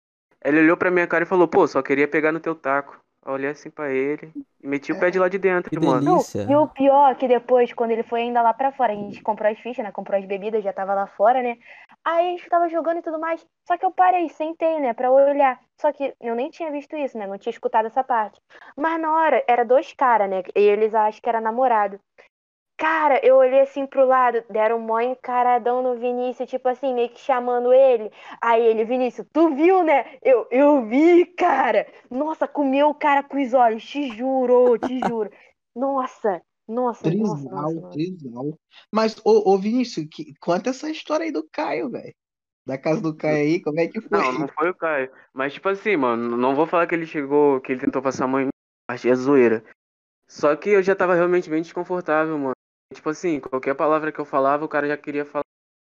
[0.44, 3.00] Ele olhou pra minha cara e falou, pô, só queria pegar no teu taco.
[3.26, 4.32] Eu olhei assim pra ele
[4.62, 6.00] e meti o pé de lá de dentro, Que mano.
[6.00, 6.46] Delícia.
[6.48, 9.22] e o pior é que depois, quando ele foi ainda lá pra fora, a gente
[9.22, 9.90] comprou as fichas, né?
[9.90, 11.56] Comprou as bebidas, já tava lá fora, né?
[12.04, 13.44] Aí a gente tava jogando e tudo mais.
[13.66, 14.92] Só que eu parei, sentei, né?
[14.92, 15.58] Pra olhar.
[15.80, 17.26] Só que eu nem tinha visto isso, né?
[17.26, 18.38] Não tinha escutado essa parte.
[18.76, 20.42] Mas na hora, era dois caras, né?
[20.54, 21.98] E eles acham que era namorado.
[22.76, 27.20] Cara, eu olhei assim pro lado, deram mó encaradão no Vinícius, tipo assim, meio que
[27.20, 28.10] chamando ele.
[28.42, 30.18] Aí ele, Vinícius, tu viu, né?
[30.22, 31.86] Eu, eu vi, cara.
[32.10, 35.30] Nossa, comeu o cara com os olhos, te juro, te juro.
[35.74, 37.90] Nossa, nossa, nossa, Trisal, nossa, nossa.
[37.90, 38.58] trisal.
[38.92, 42.14] Mas, ô, ô Vinícius, que, conta essa história aí do Caio, velho.
[42.66, 44.18] Da casa do Caio aí, como é que foi?
[44.18, 45.12] Não, não foi o Caio.
[45.32, 48.28] Mas, tipo assim, mano, não vou falar que ele chegou, que ele tentou passar a
[48.28, 48.50] mão em mim,
[48.90, 49.62] achei é zoeira.
[50.26, 52.53] Só que eu já tava realmente bem desconfortável, mano.
[52.94, 55.44] Tipo assim, qualquer palavra que eu falava, o cara já queria falar,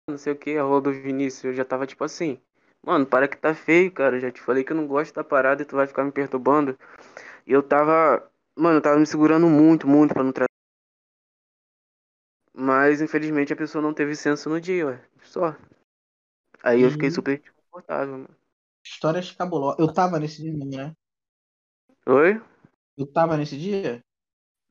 [0.09, 1.45] não sei o que, a rola do Vinícius.
[1.45, 2.39] Eu já tava tipo assim,
[2.85, 4.17] mano, para que tá feio, cara.
[4.17, 6.11] Eu já te falei que eu não gosto da parada e tu vai ficar me
[6.13, 6.77] perturbando.
[7.47, 10.49] E eu tava, mano, eu tava me segurando muito, muito pra não tratar.
[12.55, 14.99] Mas, infelizmente, a pessoa não teve senso no dia, ué.
[15.21, 15.55] Só.
[16.63, 17.13] Aí eu fiquei Hum.
[17.13, 18.35] super desconfortável, mano.
[18.85, 19.77] Histórias cabulosas.
[19.79, 20.95] Eu tava nesse dia, não, né?
[22.07, 22.39] Oi?
[22.97, 24.03] Eu tava nesse dia?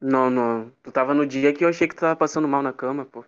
[0.02, 0.70] Não, não.
[0.82, 3.24] Tu tava no dia que eu achei que tu tava passando mal na cama, pô.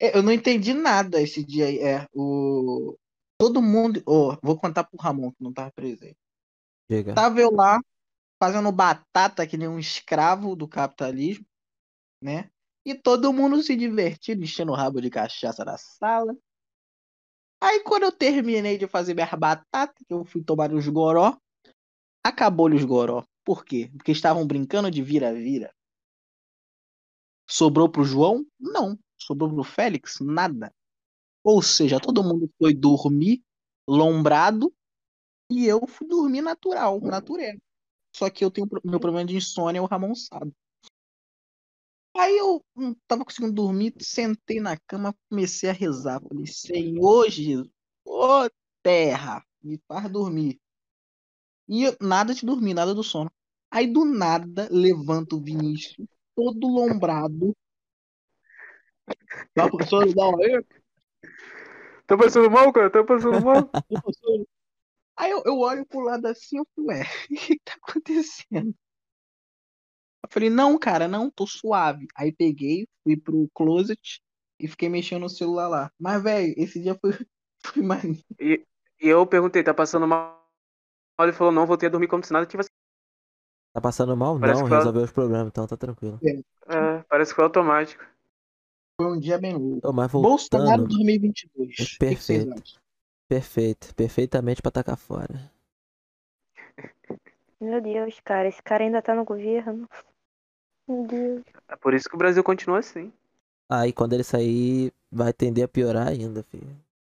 [0.00, 1.78] É, eu não entendi nada esse dia aí.
[1.78, 2.96] É, o...
[3.38, 4.02] Todo mundo.
[4.06, 6.16] Ô, vou contar pro Ramon, que não tava presente.
[6.88, 7.14] Diga.
[7.14, 7.80] Tava eu lá,
[8.42, 11.44] fazendo batata que nem um escravo do capitalismo,
[12.22, 12.50] né?
[12.82, 16.34] E todo mundo se divertindo, enchendo o rabo de cachaça na sala.
[17.60, 21.36] Aí quando eu terminei de fazer minhas batatas, que eu fui tomar uns goró,
[22.24, 23.22] acabou-lhe os goró.
[23.44, 23.90] Por quê?
[23.96, 25.75] Porque estavam brincando de vira-vira.
[27.46, 28.44] Sobrou pro João?
[28.58, 28.98] Não.
[29.16, 30.18] Sobrou pro Félix?
[30.20, 30.72] Nada.
[31.44, 33.42] Ou seja, todo mundo foi dormir
[33.88, 34.72] lombrado
[35.50, 37.58] e eu fui dormir natural, natureza.
[38.14, 40.52] Só que eu tenho meu problema de insônia, o Ramon sabe.
[42.16, 46.20] Aí eu não tava conseguindo dormir, sentei na cama, comecei a rezar.
[46.22, 47.68] Falei, Senhor Jesus,
[48.04, 48.48] ô
[48.82, 50.58] terra, me faz dormir.
[51.68, 53.30] E eu- nada de dormir, nada do sono.
[53.70, 56.06] Aí do nada levanta o Vinícius,
[56.36, 57.56] todo lombrado.
[59.54, 60.62] Tá passando mal aí?
[62.06, 62.90] Tá passando mal, cara?
[62.90, 63.70] Tá passando mal?
[63.90, 64.02] Tá
[65.18, 68.74] Aí eu, eu olho pro lado assim, eu falei, ué, o que que tá acontecendo?
[70.22, 72.06] Eu falei, não, cara, não, tô suave.
[72.14, 74.20] Aí peguei, fui pro closet
[74.60, 75.92] e fiquei mexendo no celular lá.
[75.98, 77.12] Mas, velho, esse dia foi,
[77.64, 78.22] foi maneiro.
[78.38, 78.62] E,
[79.00, 80.46] e eu perguntei, tá passando mal?
[81.18, 82.68] Ele falou, não, voltei a dormir como se nada tivesse.
[83.76, 84.40] Tá passando mal?
[84.40, 86.18] Parece Não, resolveu os problemas, então tá tranquilo.
[86.66, 88.02] É, parece que foi automático.
[88.98, 89.92] Foi um dia bem louco.
[89.92, 91.50] Mas Bolsonaro voltando, 2022.
[91.52, 92.52] O que que vocês Perfeito.
[92.54, 92.80] acham?
[93.28, 95.52] Perfeito, perfeitamente pra tacar fora.
[97.60, 99.86] Meu Deus, cara, esse cara ainda tá no governo.
[100.88, 101.42] Meu Deus.
[101.68, 103.12] É por isso que o Brasil continua assim.
[103.68, 106.74] Aí quando ele sair, vai tender a piorar ainda, filho.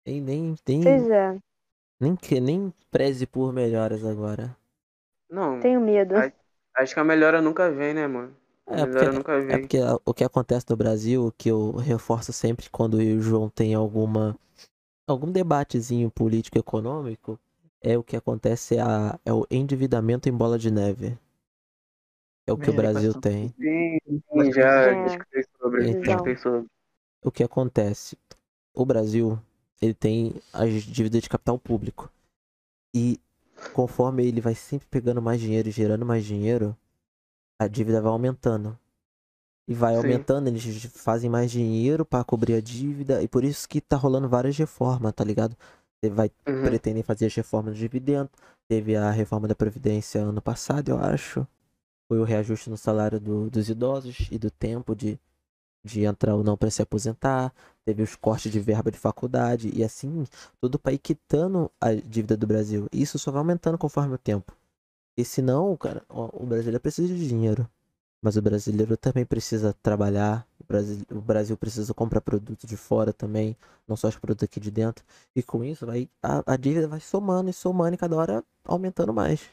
[0.06, 1.38] Nem, nem, nem, Pois é,
[2.00, 4.56] nem, que, nem preze por melhoras agora.
[5.28, 6.16] Não, tenho medo.
[6.16, 6.32] Ai.
[6.76, 8.36] Acho que a melhora nunca vem, né, mano?
[8.66, 11.72] A É melhora porque, nunca é porque o que acontece no Brasil, o que eu
[11.72, 14.38] reforço sempre quando eu e o João tem alguma
[15.06, 17.38] algum debatezinho político econômico,
[17.82, 21.18] é o que acontece é, a, é o endividamento em bola de neve.
[22.46, 23.26] É o que o É, Brasil bastante.
[23.26, 23.54] tem.
[23.58, 23.98] Sim,
[24.32, 24.96] sim, já É.
[25.04, 25.86] escutei sobre.
[25.90, 26.34] Então.
[26.36, 26.66] Sobre.
[27.24, 28.18] O que acontece?
[28.74, 29.38] O Brasil,
[29.82, 32.10] ele tem as dívidas de capital público.
[32.94, 33.20] E
[33.74, 36.76] conforme ele vai sempre pegando mais dinheiro e gerando mais dinheiro,
[37.58, 38.78] a dívida vai aumentando.
[39.68, 39.98] E vai Sim.
[39.98, 43.22] aumentando, eles fazem mais dinheiro pra cobrir a dívida.
[43.22, 45.56] E por isso que tá rolando várias reformas, tá ligado?
[46.00, 46.62] Você vai Uhum.
[46.62, 48.30] pretendem fazer as reformas do dividendo.
[48.68, 51.46] Teve a reforma da Previdência ano passado, eu acho.
[52.08, 55.18] Foi o reajuste no salário do- dos idosos e do tempo de,
[55.86, 57.52] de entrar ou não para se aposentar.
[57.84, 59.70] Teve os cortes de verba de faculdade.
[59.74, 60.26] E assim,
[60.60, 62.86] tudo para ir quitando a dívida do Brasil.
[62.92, 64.52] E isso só vai aumentando conforme o tempo.
[65.16, 67.68] E senão, cara, ó, o brasileiro precisa de dinheiro.
[68.20, 70.46] Mas o brasileiro também precisa trabalhar.
[70.60, 73.56] O Brasil, o Brasil precisa comprar produtos de fora também.
[73.86, 75.04] Não só os produtos aqui de dentro.
[75.34, 79.12] E com isso, vai, a, a dívida vai somando e somando e cada hora aumentando
[79.14, 79.48] mais.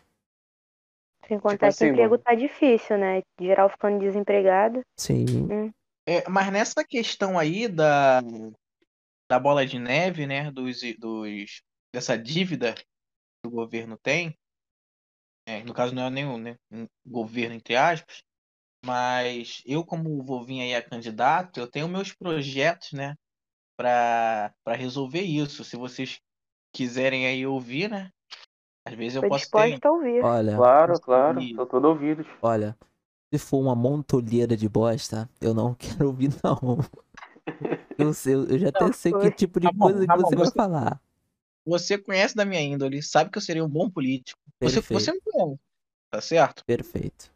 [1.27, 2.23] Sem contar assim, que o emprego mano.
[2.23, 3.21] tá difícil, né?
[3.39, 4.81] Geral ficando desempregado.
[4.97, 5.71] Sim.
[6.05, 8.21] É, mas nessa questão aí da,
[9.29, 11.61] da bola de neve, né, dos, dos,
[11.93, 14.37] dessa dívida que o governo tem,
[15.45, 18.23] é, no caso não é nenhum né, um governo entre aspas,
[18.85, 23.15] mas eu como vou vir aí a candidato, eu tenho meus projetos, né,
[23.77, 25.63] para para resolver isso.
[25.63, 26.19] Se vocês
[26.73, 28.11] quiserem aí ouvir, né,
[28.85, 29.79] às vezes eu Tô posso ter.
[30.21, 31.41] Olha, Claro, claro.
[31.41, 32.25] E- Tô todo ouvido.
[32.41, 32.77] olha.
[33.33, 35.73] Se for uma montolheira de bosta, eu não
[36.05, 36.77] quero ouvir, não.
[37.97, 40.21] Eu, sei, eu já até sei que tipo de Tá bom, coisa que tá bom,
[40.29, 41.01] você vai você- falar.
[41.65, 44.39] Você conhece da minha índole, sabe que eu seria um bom político.
[44.61, 45.59] Você, você me conhece,
[46.11, 46.63] tá certo?
[46.63, 47.33] Perfeito.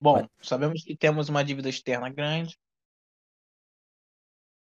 [0.00, 0.28] Bom, Vai.
[0.42, 2.58] sabemos que temos uma dívida externa grande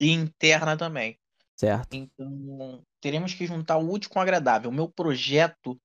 [0.00, 1.18] e interna também.
[1.54, 1.94] Certo.
[1.94, 4.70] Então, teremos que juntar o útil com o agradável.
[4.70, 5.78] O meu projeto,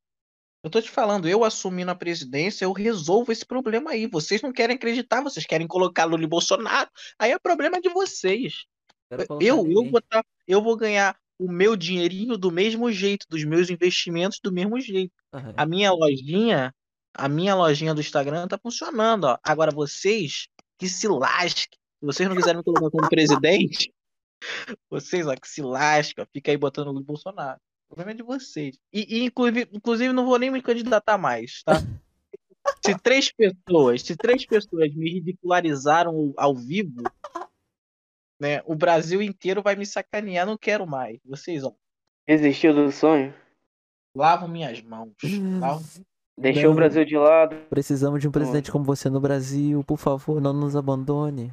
[0.62, 4.06] Eu tô te falando, eu assumindo a presidência, eu resolvo esse problema aí.
[4.06, 6.88] Vocês não querem acreditar, vocês querem colocar Lula e Bolsonaro.
[7.18, 8.64] Aí é problema de vocês.
[9.40, 13.70] Eu, eu vou tá, eu vou ganhar o meu dinheirinho do mesmo jeito, dos meus
[13.70, 15.12] investimentos do mesmo jeito.
[15.32, 16.72] Ah, A minha lojinha,
[17.12, 19.38] a minha lojinha do Instagram tá funcionando, ó.
[19.42, 20.46] Agora vocês
[20.78, 21.78] que se lasquem.
[21.98, 23.92] Se vocês não quiserem me colocar como presidente,
[24.88, 27.60] vocês, ó, que se lasquem, ó, fica aí botando o Lula Bolsonaro.
[27.92, 28.78] O problema é de vocês.
[28.90, 31.74] E, e, inclusive, inclusive, não vou nem me candidatar mais, tá?
[32.82, 37.02] Se três pessoas, se três pessoas me ridicularizaram ao vivo,
[38.40, 38.62] né?
[38.64, 41.18] O Brasil inteiro vai me sacanear, não quero mais.
[41.24, 41.72] Vocês, ó,
[42.26, 43.34] Desistiu do sonho?
[44.16, 45.12] lavam minhas mãos.
[45.60, 45.82] Lavam...
[46.38, 46.72] Deixou Não.
[46.72, 47.56] o Brasil de lado?
[47.68, 49.84] Precisamos de um presidente como você no Brasil.
[49.84, 51.52] Por favor, não nos abandone.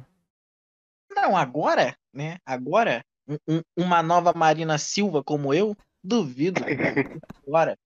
[1.14, 2.38] Não, agora, né?
[2.46, 6.62] Agora, um- um- uma nova Marina Silva como eu, duvido.
[7.46, 7.78] Agora.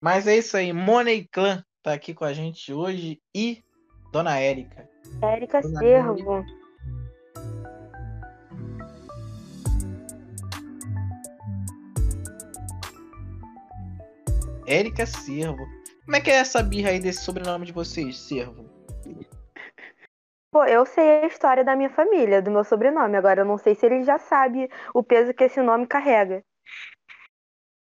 [0.00, 0.72] Mas é isso aí.
[0.72, 3.62] Money Clan tá aqui com a gente hoje e
[4.12, 4.88] Dona Érica.
[5.22, 6.44] Érica Servo.
[14.66, 15.66] Érica Servo.
[16.04, 18.77] Como é que é essa birra aí desse sobrenome de vocês, Servo?
[20.50, 23.16] Pô, eu sei a história da minha família, do meu sobrenome.
[23.16, 26.42] Agora eu não sei se ele já sabe o peso que esse nome carrega.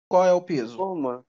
[0.08, 0.76] Qual é o peso?
[0.76, 1.24] Pô, mano.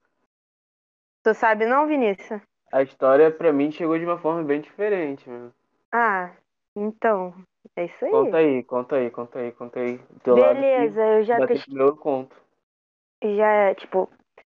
[1.24, 2.42] Tu sabe não, Vinícius?
[2.72, 5.54] A história pra mim chegou de uma forma bem diferente, mano.
[5.92, 6.32] Ah,
[6.76, 7.34] então.
[7.76, 8.12] É isso aí.
[8.12, 9.98] Conta aí, conta aí, conta aí, conta aí.
[10.26, 11.82] Do Beleza, eu já pesquisei.
[11.82, 12.36] eu conto.
[13.24, 14.10] já, tipo,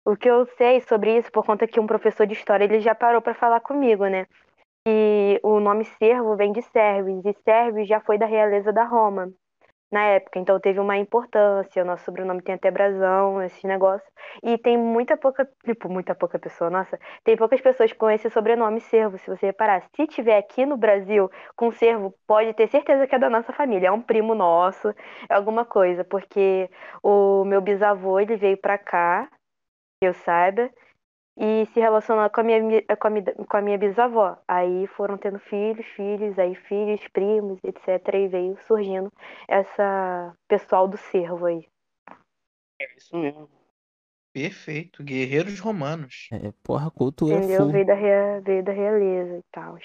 [0.05, 2.95] o que eu sei sobre isso, por conta que um professor de história, ele já
[2.95, 4.27] parou pra falar comigo, né?
[4.87, 9.33] E o nome servo vem de Servis, e Servis já foi da realeza da Roma
[9.93, 14.07] na época, então teve uma importância, o nosso sobrenome tem até brasão, esse negócio.
[14.43, 18.81] E tem muita pouca, tipo, muita pouca pessoa, nossa, tem poucas pessoas com esse sobrenome
[18.81, 19.85] servo, se você reparar.
[19.95, 23.89] Se tiver aqui no Brasil com servo, pode ter certeza que é da nossa família,
[23.89, 24.89] é um primo nosso,
[25.29, 26.71] é alguma coisa, porque
[27.03, 29.29] o meu bisavô, ele veio pra cá,
[30.01, 30.71] que eu saiba,
[31.37, 34.39] e se relacionou com a minha, mi- com a, mi- com a minha bisavó.
[34.47, 38.17] Aí foram tendo filhos, filhos, aí filhos, primos, etc.
[38.19, 39.11] E veio surgindo
[39.49, 41.67] essa pessoal do cervo aí.
[42.81, 43.49] É isso mesmo.
[44.33, 45.03] Perfeito.
[45.05, 46.29] Guerreiros romanos.
[46.33, 47.69] É, porra, cultura Entendeu?
[47.69, 49.77] Veio da, rea- veio da realeza e tal.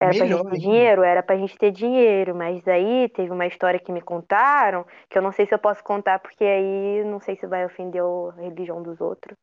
[0.00, 3.46] Era pra Melhor gente ter dinheiro, era pra gente ter dinheiro, mas aí teve uma
[3.46, 7.18] história que me contaram, que eu não sei se eu posso contar, porque aí não
[7.20, 9.36] sei se vai ofender a religião dos outros.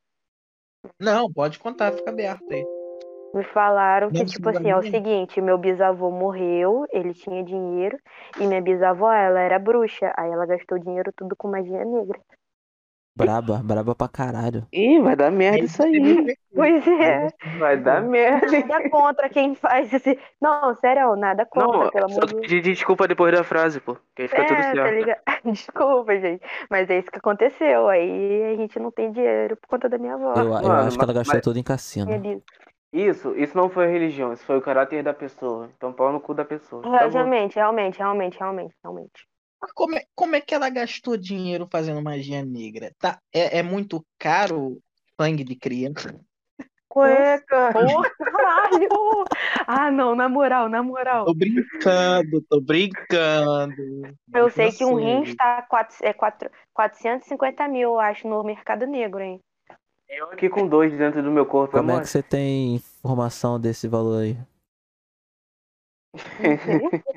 [0.99, 2.67] Não, pode contar, fica aberto aí.
[3.33, 7.99] Me falaram que, Não, tipo assim, é o seguinte, meu bisavô morreu, ele tinha dinheiro,
[8.39, 12.19] e minha bisavó, ela era bruxa, aí ela gastou dinheiro tudo com magia negra.
[13.17, 14.67] Braba, braba pra caralho.
[14.73, 15.99] Ih, vai dar merda isso aí.
[15.99, 17.27] me- Pois é,
[17.59, 18.45] Vai dar merda.
[18.65, 20.19] nada contra quem faz esse...
[20.41, 23.95] Não, sério, nada contra, Não, pelo só amor de pedir desculpa depois da frase, pô.
[24.15, 24.95] Que aí fica tudo É, tá certo.
[24.95, 25.21] ligado?
[25.45, 29.87] Desculpa, gente, mas é isso que aconteceu, aí a gente não tem dinheiro por conta
[29.87, 32.41] da minha avó, Eu, eu mano, acho que ela gastou mas- tudo em cassino.
[32.91, 35.69] Isso, isso não foi a religião, isso foi o caráter da pessoa.
[35.77, 36.81] Então pau no cu da pessoa.
[36.81, 37.07] Tá.
[37.07, 39.27] Realmente, realmente, realmente, realmente, realmente.
[39.61, 42.91] Mas Como é, como é que ela gastou dinheiro fazendo magia negra?
[42.99, 44.79] Tá, é, é muito caro
[45.19, 46.19] sangue de criança?
[46.87, 47.73] Cueca!
[47.73, 49.25] Porra, caralho!
[49.67, 51.25] Ah, não, na moral, na moral.
[51.25, 53.83] Tô brincando, tô brincando.
[54.33, 58.85] Eu sei que um rim está quatro, é quatro, 450 mil, eu acho, no mercado
[58.85, 59.41] negro, hein?
[60.07, 63.87] Eu aqui com dois dentro do meu corpo, Como é que você tem informação desse
[63.87, 64.37] valor aí?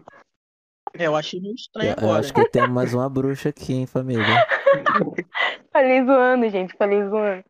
[0.98, 2.20] É, Eu achei meio Eu, estranho eu agora.
[2.20, 4.24] acho que tem mais uma bruxa aqui, hein, família.
[5.72, 7.44] Falei zoando, gente, falei zoando.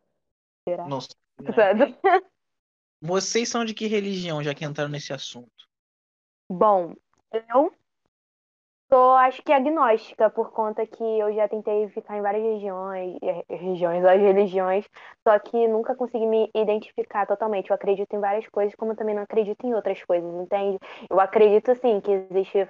[0.67, 0.87] Será?
[0.87, 1.13] Não sei,
[1.75, 1.95] né?
[3.01, 5.49] Vocês são de que religião, já que entraram nesse assunto?
[6.49, 6.93] Bom,
[7.31, 7.71] eu
[8.91, 13.45] sou, acho que agnóstica, por conta que eu já tentei ficar em várias regiões, eh,
[13.55, 14.85] regiões, as religiões,
[15.27, 17.69] só que nunca consegui me identificar totalmente.
[17.69, 20.77] Eu acredito em várias coisas, como eu também não acredito em outras coisas, entende?
[21.09, 22.67] Eu acredito, sim, que existe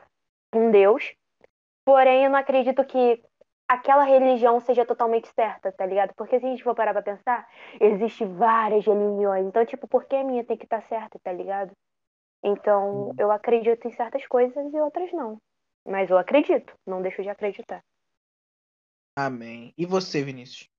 [0.53, 1.13] um Deus,
[1.85, 3.21] porém eu não acredito que
[3.67, 6.13] aquela religião seja totalmente certa, tá ligado?
[6.15, 7.47] Porque se a gente for parar pra pensar,
[7.79, 11.71] existe várias religiões, então, tipo, por que a minha tem que estar certa, tá ligado?
[12.43, 15.37] Então, eu acredito em certas coisas e outras não.
[15.85, 17.83] Mas eu acredito, não deixo de acreditar.
[19.15, 19.73] Amém.
[19.77, 20.69] E você, Vinícius?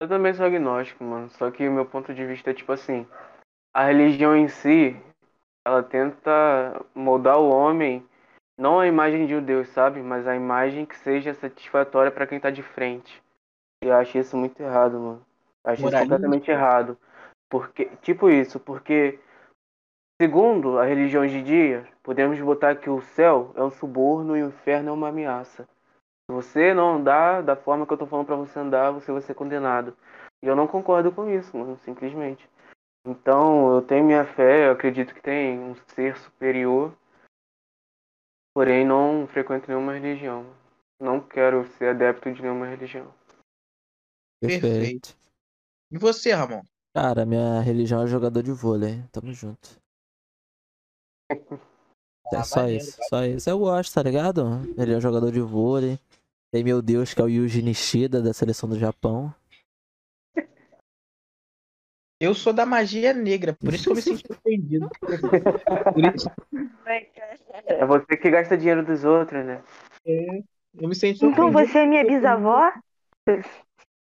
[0.00, 1.28] Eu também sou agnóstico, mano.
[1.30, 3.06] Só que o meu ponto de vista é tipo assim:
[3.72, 4.96] a religião em si,
[5.66, 8.06] ela tenta moldar o homem,
[8.56, 10.00] não a imagem de um Deus, sabe?
[10.00, 13.22] Mas a imagem que seja satisfatória pra quem tá de frente.
[13.82, 15.26] E eu acho isso muito errado, mano.
[15.64, 16.96] Eu acho isso completamente errado.
[17.50, 19.18] Porque, tipo isso, porque
[20.20, 24.48] segundo a religião de dia, podemos botar que o céu é um suborno e o
[24.48, 25.68] inferno é uma ameaça.
[26.26, 29.20] Se você não andar da forma que eu tô falando pra você andar, você vai
[29.20, 29.94] ser condenado.
[30.42, 32.48] E eu não concordo com isso, mano, simplesmente.
[33.06, 36.92] Então, eu tenho minha fé, eu acredito que tem um ser superior,
[38.54, 40.46] porém não frequento nenhuma religião.
[41.00, 43.12] Não quero ser adepto de nenhuma religião.
[44.40, 45.14] Perfeito.
[45.90, 46.62] E você, Ramon?
[46.94, 49.02] Cara, minha religião é jogador de vôlei.
[49.10, 49.68] Tamo junto.
[51.30, 51.36] É
[52.32, 53.50] Ah, só maneiro, isso, só isso.
[53.50, 54.62] Eu gosto, tá ligado?
[54.78, 55.98] Ele é um jogador de vôlei.
[56.52, 59.34] Tem meu Deus, que é o Yuji Nishida, da seleção do Japão.
[62.20, 64.88] Eu sou da magia negra, por isso que eu me senti ofendido.
[65.92, 66.30] Por isso
[67.66, 69.62] É você que gasta dinheiro dos outros, né?
[70.06, 71.66] eu me senti Então ofendido.
[71.66, 72.72] você é minha bisavó?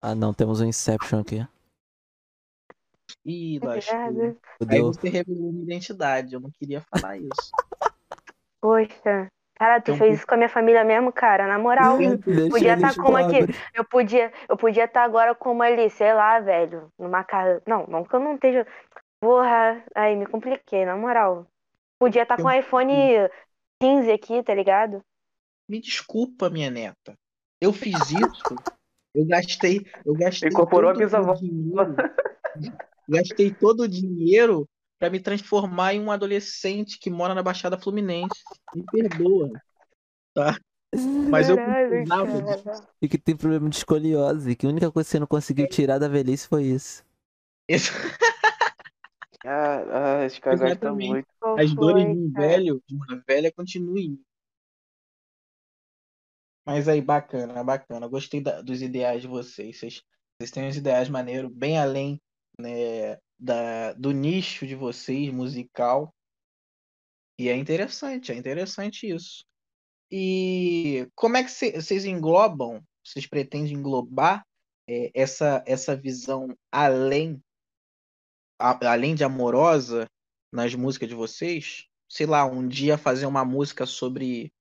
[0.01, 1.47] Ah, não, temos um Inception aqui.
[3.25, 3.59] Ih.
[3.63, 4.37] Obrigada.
[4.69, 7.53] Aí você revelou minha identidade, eu não queria falar isso.
[8.61, 9.29] Poxa.
[9.63, 11.97] Cara, tu um fez isso com a minha família mesmo, cara, na moral.
[11.97, 13.39] Deixa Podia estar como aqui.
[13.73, 17.63] Eu podia, eu podia estar agora como ali, sei lá, velho, numa casa.
[17.65, 18.67] Não, não que eu não esteja.
[19.21, 21.47] Porra, aí me compliquei, na moral.
[21.97, 22.93] Podia estar com o iPhone
[23.81, 25.01] 15 aqui, tá ligado?
[25.69, 27.15] Me desculpa, minha neta.
[27.61, 28.57] Eu fiz isso.
[29.15, 31.37] Eu gastei, eu gastei Incorporou a bisavó.
[33.09, 34.69] Gastei todo o dinheiro
[35.03, 38.41] para me transformar em um adolescente que mora na Baixada Fluminense.
[38.73, 39.51] Me perdoa.
[41.29, 42.89] Mas eu precisava.
[43.01, 45.99] E que tem problema de escoliose, que a única coisa que você não conseguiu tirar
[45.99, 47.05] da velhice foi isso.
[47.67, 47.91] Esse-
[49.45, 51.09] Ah, ah, gasta Exatamente.
[51.09, 51.27] muito.
[51.59, 54.25] As dores de um velho, de uma velha, continuam em mim.
[56.65, 58.07] Mas aí, bacana, bacana.
[58.07, 59.77] Gostei da- dos ideais de vocês.
[59.81, 60.01] Vocês,
[60.39, 62.21] vocês têm uns ideais maneiros, bem além,
[62.57, 66.15] né, da, do nicho de vocês, musical.
[67.37, 69.45] E é interessante, é interessante isso.
[70.11, 74.47] E como é que cê- vocês englobam, vocês pretendem englobar
[74.89, 77.43] é, essa, essa visão além,
[78.61, 80.07] a- além de amorosa
[80.53, 81.87] nas músicas de vocês?
[82.09, 84.53] Sei lá, um dia fazer uma música sobre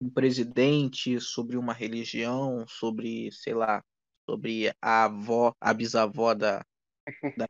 [0.00, 3.80] um presidente, sobre uma religião, sobre, sei lá,
[4.28, 6.64] sobre a avó, a bisavó da,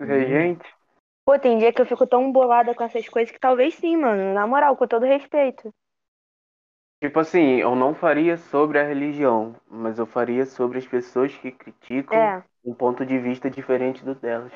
[0.00, 0.64] Gente,
[1.26, 4.32] Pô, tem dia que eu fico tão bolada com essas coisas que talvez sim, mano.
[4.32, 5.70] Na moral, com todo respeito.
[7.00, 11.52] tipo assim, eu não faria sobre a religião, mas eu faria sobre as pessoas que
[11.52, 12.44] criticam É.
[12.64, 14.52] um ponto de vista diferente do delas.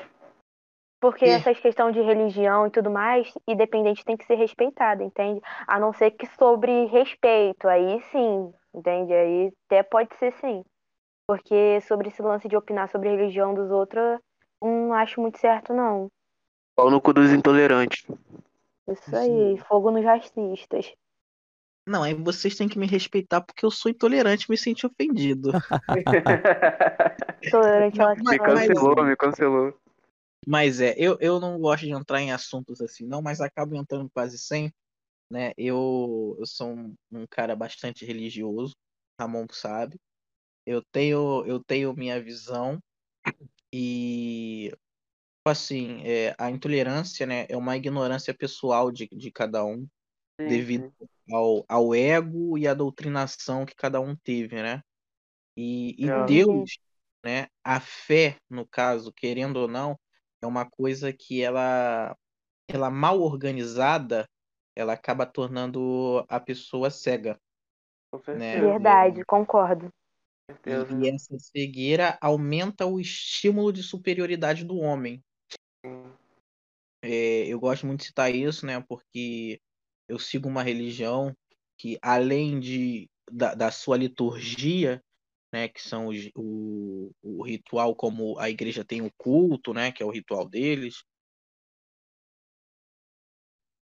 [1.01, 1.29] Porque É.
[1.29, 5.39] essas questões de religião e tudo mais, independente tem que ser respeitada, entende?
[5.67, 9.13] A não ser que sobre respeito, aí sim, entende?
[9.13, 10.63] Aí até pode ser sim.
[11.27, 14.19] Porque sobre esse lance de opinar sobre a religião dos outros,
[14.61, 16.09] não acho muito certo, não.
[16.75, 18.05] Pau no cu dos intolerantes.
[18.87, 20.93] Isso aí, fogo nos racistas.
[21.87, 25.51] Não, aí vocês têm que me respeitar porque eu sou intolerante e me senti ofendido.
[27.51, 29.79] Tolerante ela Mas- me mas- cancelou, me cancelou.
[30.47, 34.09] Mas é, eu, eu não gosto de entrar em assuntos assim, não, mas acabo entrando
[34.09, 34.73] quase sempre,
[35.29, 35.51] né?
[35.57, 38.73] Eu, eu sou um, um cara bastante religioso,
[39.19, 39.97] Ramon sabe.
[40.65, 42.79] Eu tenho, eu tenho minha visão
[43.73, 44.71] e,
[45.45, 49.87] assim, é, a intolerância, né, é uma ignorância pessoal de, de cada um,
[50.39, 50.91] devido
[51.31, 54.81] ao, ao ego e à doutrinação que cada um teve, né?
[55.57, 56.25] E, e É.
[56.25, 56.79] Deus,
[57.23, 57.47] né?
[57.63, 59.99] A fé, no caso, querendo ou não,
[60.41, 62.15] é uma coisa que ela,
[62.67, 64.27] ela mal organizada,
[64.75, 67.39] ela acaba tornando a pessoa cega,
[68.33, 68.61] né?
[68.61, 69.91] Verdade, concordo.
[70.49, 70.87] Certeza.
[70.99, 75.23] E, essa cegueira aumenta o estímulo de superioridade do homem.
[77.01, 78.81] É, eu gosto muito de citar isso, né?
[78.81, 79.61] Porque
[80.07, 81.35] eu sigo uma religião
[81.77, 85.01] que, além de, da, da sua liturgia,
[85.53, 85.67] né?
[85.67, 89.91] Que são os, o, o ritual, como a igreja tem o culto, né?
[89.91, 91.03] Que é o ritual deles.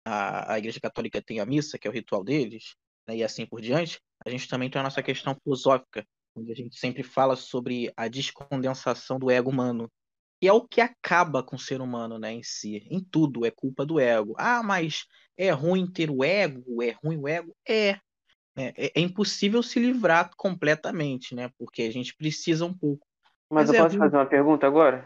[0.05, 2.75] A, a igreja católica tem a missa, que é o ritual deles,
[3.07, 4.01] né, e assim por diante.
[4.27, 8.09] A gente também tem a nossa questão filosófica, onde a gente sempre fala sobre a
[8.09, 9.91] descondensação do ego humano
[10.43, 12.85] que é o que acaba com o ser humano, né, em si.
[12.91, 14.35] Em tudo é culpa do ego.
[14.37, 15.07] Ah, mas
[15.37, 16.83] é ruim ter o ego?
[16.83, 17.55] É ruim o ego?
[17.65, 17.91] É.
[18.57, 21.49] É, é impossível se livrar completamente, né?
[21.57, 23.07] Porque a gente precisa um pouco.
[23.49, 24.05] Mas, Mas eu é posso ruim.
[24.05, 25.05] fazer uma pergunta agora?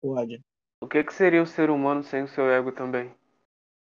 [0.00, 0.40] Pode.
[0.82, 3.14] O que, que seria o ser humano sem o seu ego também?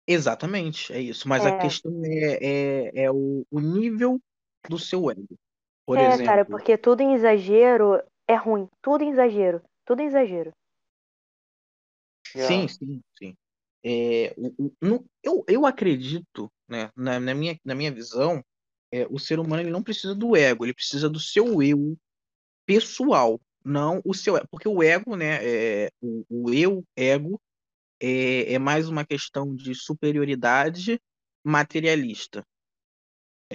[0.08, 1.28] Exatamente, é isso.
[1.28, 1.50] Mas É.
[1.50, 4.18] a questão é, é, é o, o nível
[4.70, 5.38] do seu ego.
[5.86, 8.68] Por é, exemplo, cara, porque tudo em exagero é ruim.
[8.80, 9.62] Tudo em exagero.
[9.84, 10.52] Tudo em exagero.
[12.34, 13.36] Sim, sim, sim.
[13.84, 14.34] É,
[14.80, 18.42] no- eu, eu acredito, né, na, na minha, na minha visão,
[18.92, 21.96] é, o ser humano ele não precisa do ego, ele precisa do seu eu
[22.64, 24.46] pessoal, não o seu ego.
[24.50, 27.40] Porque o ego, né, é, o, o eu, ego,
[28.00, 31.00] é, é mais uma questão de superioridade
[31.44, 32.44] materialista.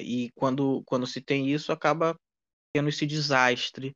[0.01, 2.17] E quando, quando se tem isso, acaba
[2.73, 3.95] tendo esse desastre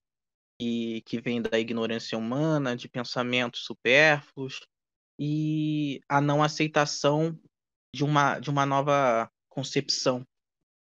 [0.59, 4.61] e que vem da ignorância humana, de pensamentos supérfluos
[5.19, 7.37] e a não aceitação
[7.93, 10.25] de uma, de uma nova concepção.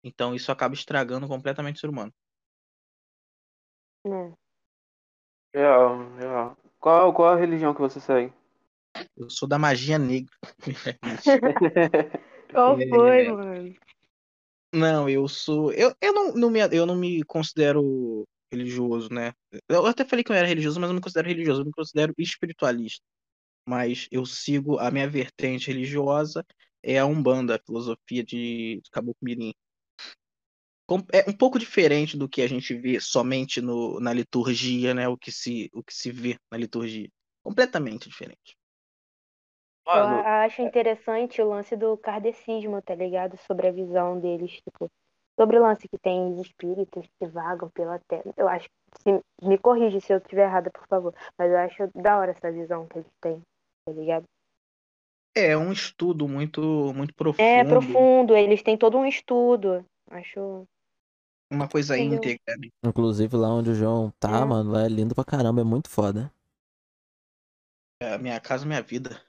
[0.04, 2.14] Então isso acaba estragando completamente o ser humano.
[4.06, 4.34] né?
[5.54, 6.58] Real, real.
[6.80, 8.34] Qual, qual a religião que você segue?
[9.16, 10.36] Eu sou da magia negra.
[12.52, 12.90] Qual É.
[12.90, 13.76] foi, mano?
[14.74, 15.72] Não, eu sou.
[15.72, 19.34] Eu, eu, não, não me, eu não me considero religioso, né?
[19.68, 21.72] Eu até falei que eu era religioso, mas eu não me considero religioso, eu me
[21.72, 23.04] considero espiritualista.
[23.68, 26.46] Mas eu sigo a minha vertente religiosa,
[26.84, 29.54] é a Umbanda, a filosofia de Caboclo Mirim.
[31.12, 35.08] É um pouco diferente do que a gente vê somente no, na liturgia, né?
[35.08, 37.10] O que se, o que se vê na liturgia.
[37.44, 38.57] Completamente diferente.
[39.88, 43.38] Eu Mano, acho interessante o lance do kardecismo, tá ligado?
[43.38, 44.90] Sobre a visão deles, tipo,
[45.40, 48.34] sobre o lance que tem os espíritos que vagam pela terra.
[48.36, 48.68] Eu acho,
[49.02, 52.52] se, me corrige se eu estiver errada, por favor, mas eu acho da hora essa
[52.52, 53.42] visão que eles têm,
[53.86, 54.26] tá ligado?
[55.36, 59.86] É um estudo muito, muito profundo, É profundo, eles têm todo um estudo.
[60.10, 60.66] Acho.
[61.52, 62.18] uma coisa Entendeu?
[62.18, 62.58] íntegra.
[62.58, 62.70] né?
[62.84, 64.46] Inclusive lá onde o João tá, É.
[64.46, 66.32] mano, lá é lindo pra caramba, é muito foda.
[68.02, 69.22] É a minha casa, minha vida.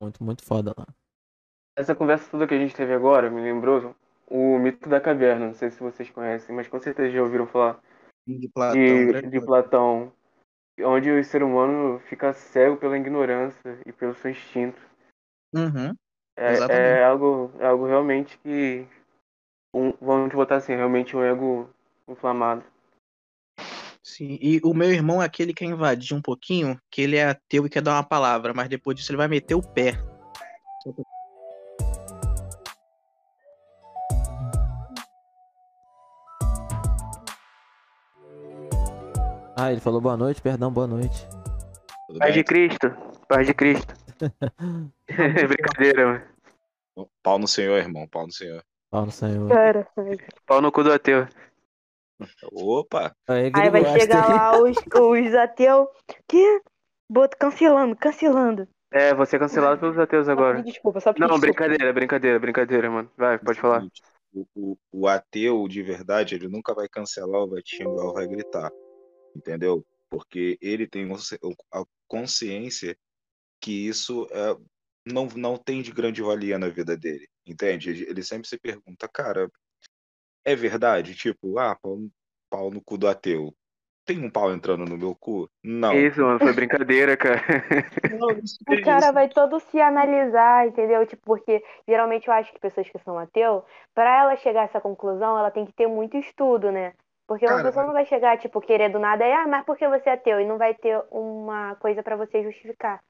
[0.00, 0.86] Muito, muito foda lá.
[1.76, 3.94] essa conversa toda que a gente teve agora me lembrou
[4.26, 5.48] o mito da caverna.
[5.48, 7.80] Não sei se vocês conhecem, mas com certeza já ouviram falar.
[8.26, 10.12] De Platão, de, de Platão,
[10.80, 14.80] onde o ser humano fica cego pela ignorância e pelo seu instinto.
[15.54, 15.94] Uhum.
[16.36, 18.86] É, é algo, é algo realmente que,
[19.74, 21.68] um, vamos botar assim, realmente um ego
[22.08, 22.64] inflamado.
[24.02, 27.66] Sim, e o meu irmão é aquele que invadir um pouquinho, que ele é ateu
[27.66, 30.02] e quer dar uma palavra, mas depois disso ele vai meter o pé.
[39.54, 41.28] Ah, ele falou boa noite, perdão, boa noite.
[42.18, 42.42] Paz de?
[42.42, 42.90] Cristo,
[43.28, 43.94] paz de Cristo.
[45.06, 47.10] Brincadeira, mano.
[47.22, 48.08] Pau no Senhor, irmão.
[48.08, 48.64] Pau no Senhor.
[48.90, 49.48] Pau no Senhor.
[49.50, 49.86] Cara,
[50.46, 51.28] Pau no cu do ateu.
[52.52, 53.14] Opa!
[53.28, 55.88] Aí, aí vai chegar lá os, os ateus.
[56.28, 56.62] Que?
[57.08, 58.68] Bota cancelando, cancelando.
[58.92, 60.62] É, você é cancelado pelos ateus agora.
[60.62, 61.40] desculpa, só Não, desculpa.
[61.40, 63.10] brincadeira, brincadeira, brincadeira, mano.
[63.16, 63.86] Vai, pode falar.
[64.32, 68.14] O, o, o ateu de verdade, ele nunca vai cancelar, ou vai te xingar, ou
[68.14, 68.70] vai gritar.
[69.34, 69.84] Entendeu?
[70.08, 71.08] Porque ele tem
[71.72, 72.96] a consciência
[73.60, 74.56] que isso é,
[75.06, 77.28] não, não tem de grande valia na vida dele.
[77.46, 77.90] Entende?
[77.90, 79.48] Ele sempre se pergunta, cara,
[80.44, 81.14] é verdade?
[81.14, 82.12] Tipo, ah, pau, no-
[82.50, 83.56] pau no cu do ateu.
[84.04, 85.50] Tem um pau entrando no meu cu?
[85.62, 86.08] Não.
[86.08, 87.40] Isso, mano, foi brincadeira, cara.
[88.08, 89.12] Não, isso O é cara isso.
[89.12, 91.06] vai todo se analisar, entendeu?
[91.06, 93.64] Tipo, porque geralmente eu acho que pessoas que são ateu,
[93.94, 96.92] pra ela chegar a essa conclusão, ela tem que ter muito estudo, né?
[97.26, 99.76] Porque uma Cara, pessoa não vai chegar, tipo, querer do nada, e, ah, mas por
[99.76, 100.40] que você é ateu?
[100.40, 103.00] E não vai ter uma coisa pra você justificar.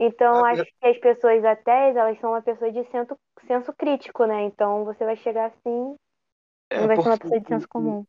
[0.00, 4.26] Então, Ah, acho que as pessoas ateias, elas são uma pessoa de senso, senso crítico,
[4.26, 4.42] né?
[4.44, 5.96] Então, você vai chegar assim,
[6.70, 8.06] É, não vai ser uma porque pessoa de senso comum.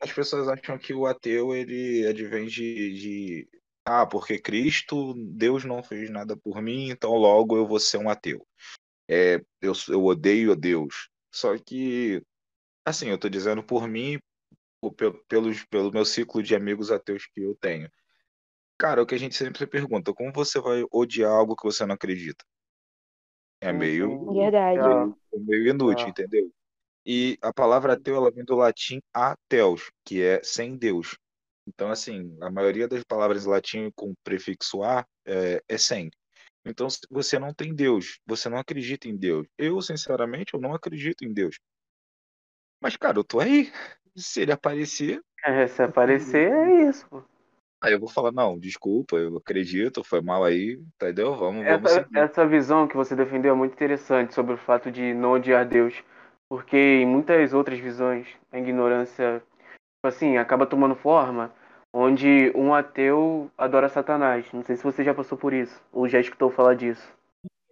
[0.00, 3.48] As pessoas acham que o ateu ele advém de, de
[3.84, 8.08] ah, porque Cristo, Deus não fez nada por mim, então logo eu vou ser um
[8.08, 8.46] ateu.
[9.08, 11.10] É, eu, eu odeio a Deus.
[11.34, 12.22] Só que,
[12.84, 14.18] assim, eu tô dizendo por mim,
[15.28, 17.90] pelos- pelo meu ciclo de amigos ateus que eu tenho.
[18.78, 21.64] Cara, é o que a gente sempre se pergunta, como você vai odiar algo que
[21.64, 22.44] você não acredita?
[23.60, 24.32] É Sim, meio.
[24.34, 25.14] Verdade.
[25.34, 26.10] É meio inútil, Ah.
[26.10, 26.50] entendeu?
[27.06, 31.16] E a palavra ateu, ela vem do latim ateus, que é sem Deus.
[31.66, 36.10] Então, assim, a maioria das palavras em latim com prefixo a é, é sem.
[36.64, 39.46] Então, você não tem Deus, você não acredita em Deus.
[39.56, 41.56] Eu, sinceramente, eu não acredito em Deus.
[42.80, 43.72] Mas, cara, eu tô aí.
[44.16, 47.22] Se ele aparecer, É, se aparecer, é isso, pô.
[47.80, 51.36] aí eu vou falar, não, desculpa, eu acredito, foi mal aí, entendeu?
[51.36, 52.18] Vamos, vamos Essa, seguir.
[52.18, 55.94] essa visão que você defendeu é muito interessante sobre o fato de não odiar Deus,
[56.48, 61.52] porque em muitas outras visões a ignorância, tipo assim, acaba tomando forma
[61.92, 64.46] onde um ateu adora Satanás.
[64.52, 67.06] Não sei se você já passou por isso, ou já escutou falar disso.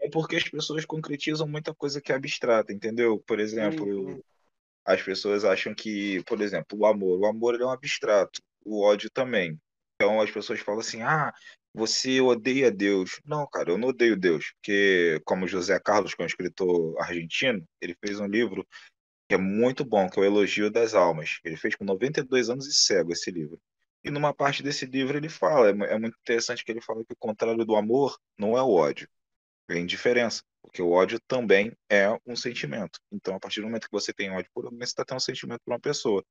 [0.00, 3.18] É porque as pessoas concretizam muita coisa que é abstrata, entendeu?
[3.26, 4.20] Por exemplo, Uhum.
[4.84, 9.10] as pessoas acham que, por exemplo, o amor, o amor é um abstrato, o ódio
[9.10, 9.58] também.
[9.96, 11.32] Então as pessoas falam assim: "Ah,
[11.76, 13.20] você odeia Deus".
[13.24, 17.64] Não, cara, eu não odeio Deus, porque como José Carlos, que é um escritor argentino,
[17.80, 18.66] ele fez um livro
[19.28, 21.40] que é muito bom, que é o Elogio das Almas.
[21.44, 23.60] Ele fez com 92 anos e cego esse livro.
[24.04, 27.12] E numa parte desse livro ele fala, é é muito interessante que ele fala que
[27.12, 29.08] o contrário do amor não é o ódio,
[29.68, 30.42] é a indiferença.
[30.62, 32.98] Porque o ódio também é um sentimento.
[33.12, 35.20] Então, a partir do momento que você tem ódio por alguém, você está tendo um
[35.20, 36.24] sentimento por uma pessoa.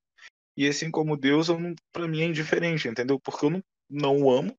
[0.58, 1.48] E assim como Deus,
[1.92, 3.20] pra mim é indiferente, entendeu?
[3.20, 4.58] Porque eu não, não o amo,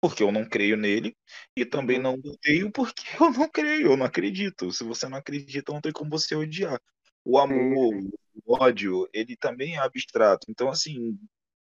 [0.00, 1.16] porque eu não creio nele,
[1.56, 2.02] e também Uhum.
[2.02, 4.72] não o odeio porque eu não creio, eu não acredito.
[4.72, 6.80] Se você não acredita, não tem como você odiar.
[7.24, 7.92] O amor,
[8.44, 10.46] o ódio, ele também é abstrato.
[10.50, 11.18] Então, assim,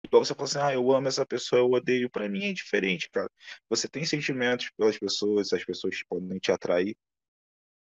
[0.06, 2.10] igual você fala assim, ah, eu amo essa pessoa, eu odeio.
[2.10, 3.30] Pra mim é indiferente, cara.
[3.70, 6.96] Você tem sentimentos pelas pessoas, as pessoas podem te atrair.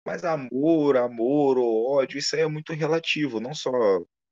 [0.06, 3.72] Mas amor, amor ou ódio, isso aí é muito relativo, não só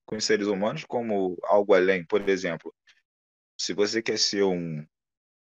[0.06, 2.06] com os seres humanos, como algo além.
[2.06, 2.74] Por exemplo,
[3.60, 4.86] se você quer ser um.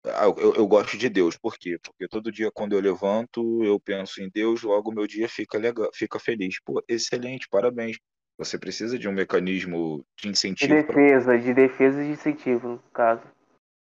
[0.06, 1.78] Ah, Eu, eu gosto de Deus, por quê?
[1.82, 5.90] Porque todo dia quando eu levanto, eu penso em Deus, logo meu dia fica legal,
[5.94, 6.60] fica feliz.
[6.64, 7.98] Pô, excelente, parabéns.
[8.38, 12.68] Você precisa de um mecanismo de De incentivo para defesa, de defesa e de incentivo,
[12.70, 13.22] no caso.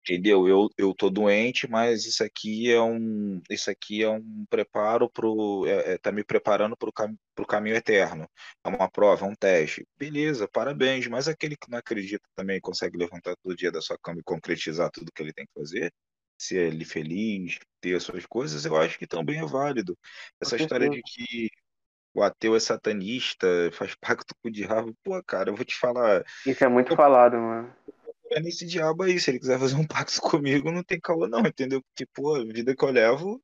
[0.09, 0.49] Entendeu?
[0.49, 5.67] Eu, eu tô doente, mas isso aqui é um, isso aqui é um preparo pro,
[5.67, 8.27] é, é, tá me preparando pro, cam, pro caminho eterno.
[8.65, 9.87] É uma prova, é um teste.
[9.99, 11.07] Beleza, parabéns.
[11.09, 14.91] Mas aquele que não acredita também consegue levantar todo dia da sua cama e concretizar
[14.91, 15.93] tudo que ele tem que fazer,
[16.39, 19.95] ser ele feliz, ter as suas coisas, eu acho que também é válido.
[20.41, 21.51] Essa história de que
[22.15, 26.25] o ateu é satanista, faz pacto com o diabo, pô, cara, eu vou te falar,
[26.47, 27.77] Isso é muito falado, mano.
[28.31, 29.19] É nesse diabo aí.
[29.19, 31.83] Se ele quiser fazer um pacto comigo, não tem caô, não, entendeu?
[32.15, 33.43] Pô, a vida que eu levo,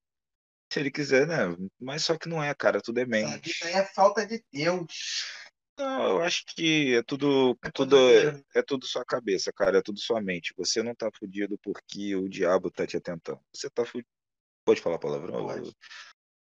[0.72, 1.56] se ele quiser, né?
[1.80, 3.50] Mas só que não é, cara, tudo é mente.
[3.50, 5.24] Isso aí é falta de Deus.
[5.78, 8.44] Não, eu acho que é tudo, É tudo dele.
[8.54, 10.54] é tudo sua cabeça, cara, é tudo sua mente.
[10.56, 13.40] Você não tá fudido porque o diabo tá te atentando.
[13.52, 14.08] Você tá fudido.
[14.64, 15.46] Pode falar palavrão?
[15.46, 15.72] Pode.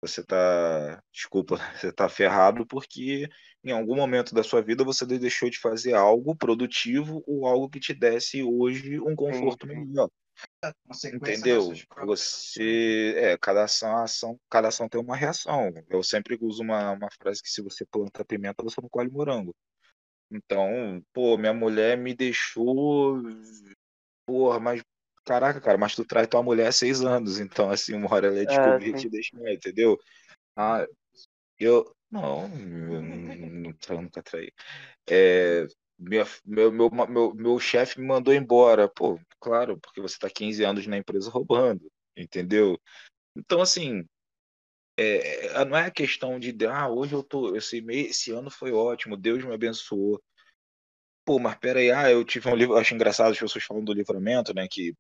[0.03, 3.29] Você tá, desculpa, você tá ferrado porque
[3.65, 7.79] em algum momento da sua vida você deixou de fazer algo produtivo ou algo que
[7.79, 9.74] te desse hoje um conforto sim.
[9.74, 10.09] melhor.
[10.87, 11.73] Consequência Entendeu?
[12.05, 13.15] Você.
[13.16, 15.73] É, cada ação, ação, cada ação tem uma reação.
[15.89, 19.55] Eu sempre uso uma, uma frase que se você planta pimenta, você não colhe morango.
[20.31, 23.23] Então, pô, minha mulher me deixou.
[24.27, 24.83] Porra, mas.
[25.24, 27.39] Caraca, cara, mas tu traz tua mulher há seis anos.
[27.39, 28.99] Então, assim, uma hora ela ia descobrir e sim.
[29.03, 29.99] te deixar, entendeu?
[30.57, 30.86] Ah,
[31.59, 31.94] eu.
[32.11, 34.53] Não, eu eu nunca traí.
[35.09, 35.66] É,
[35.99, 38.89] minha- meu, meu, meu, meu chefe me mandou embora.
[38.89, 42.78] Pô, claro, porque você tá 15 anos na empresa roubando, entendeu?
[43.36, 44.05] Então, assim,
[44.97, 48.51] é, é, não é a questão de, ah, hoje eu tô, esse, mês, esse ano
[48.51, 50.23] foi ótimo, Deus me abençoou.
[51.24, 54.53] Pô, mas peraí, ah, eu tive um livro, acho engraçado as pessoas falando do livramento,
[54.55, 54.93] né, que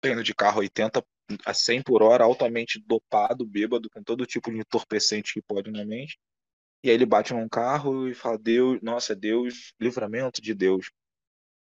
[0.00, 1.04] tá indo de carro 80
[1.44, 5.84] a 100 por hora, altamente dopado, bêbado, com todo tipo de entorpecente que pode na
[5.84, 6.18] mente.
[6.84, 10.90] E aí ele bate num carro e fala, Deus, nossa, Deus, livramento de Deus.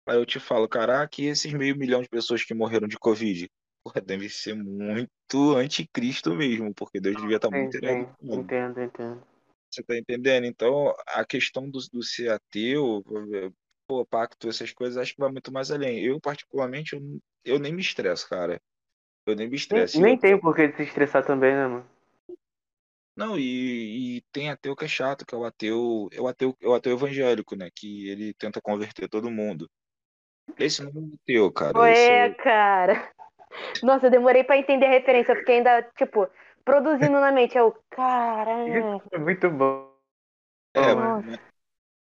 [0.06, 3.48] Aí eu te falo, caraca, e esses meio milhão de pessoas que morreram de Covid?
[3.84, 8.16] Porra, deve ser muito anticristo mesmo, porque Deus devia estar Sim, muito irado.
[8.22, 9.22] Entendo, entendo.
[9.70, 10.46] Você tá entendendo?
[10.46, 13.02] Então, a questão do, do ser ateu,
[13.86, 16.04] pô, pacto, essas coisas, acho que vai muito mais além.
[16.04, 18.60] Eu, particularmente, eu, eu nem me estresso, cara.
[19.26, 19.96] Eu nem me Nem, estresso.
[19.98, 21.86] E nem outra- tem por que se estressar também, né, mano?
[23.16, 26.56] Não, e, e tem ateu que é chato, que é o ateu, é o ateu,
[26.60, 27.70] é o ateu evangélico, né?
[27.74, 29.70] Que ele tenta converter todo mundo.
[30.58, 31.92] Esse não é ateu, cara.
[31.92, 33.12] Esse Ué, é, cara.
[33.82, 35.32] Nossa, eu demorei pra entender a referência.
[35.32, 36.28] Eu fiquei ainda, tipo,
[36.64, 37.56] produzindo na mente.
[37.56, 38.96] Eu, caralho.
[38.96, 39.94] Isso é muito bom.
[40.74, 41.22] é, mano.
[41.24, 41.40] mas,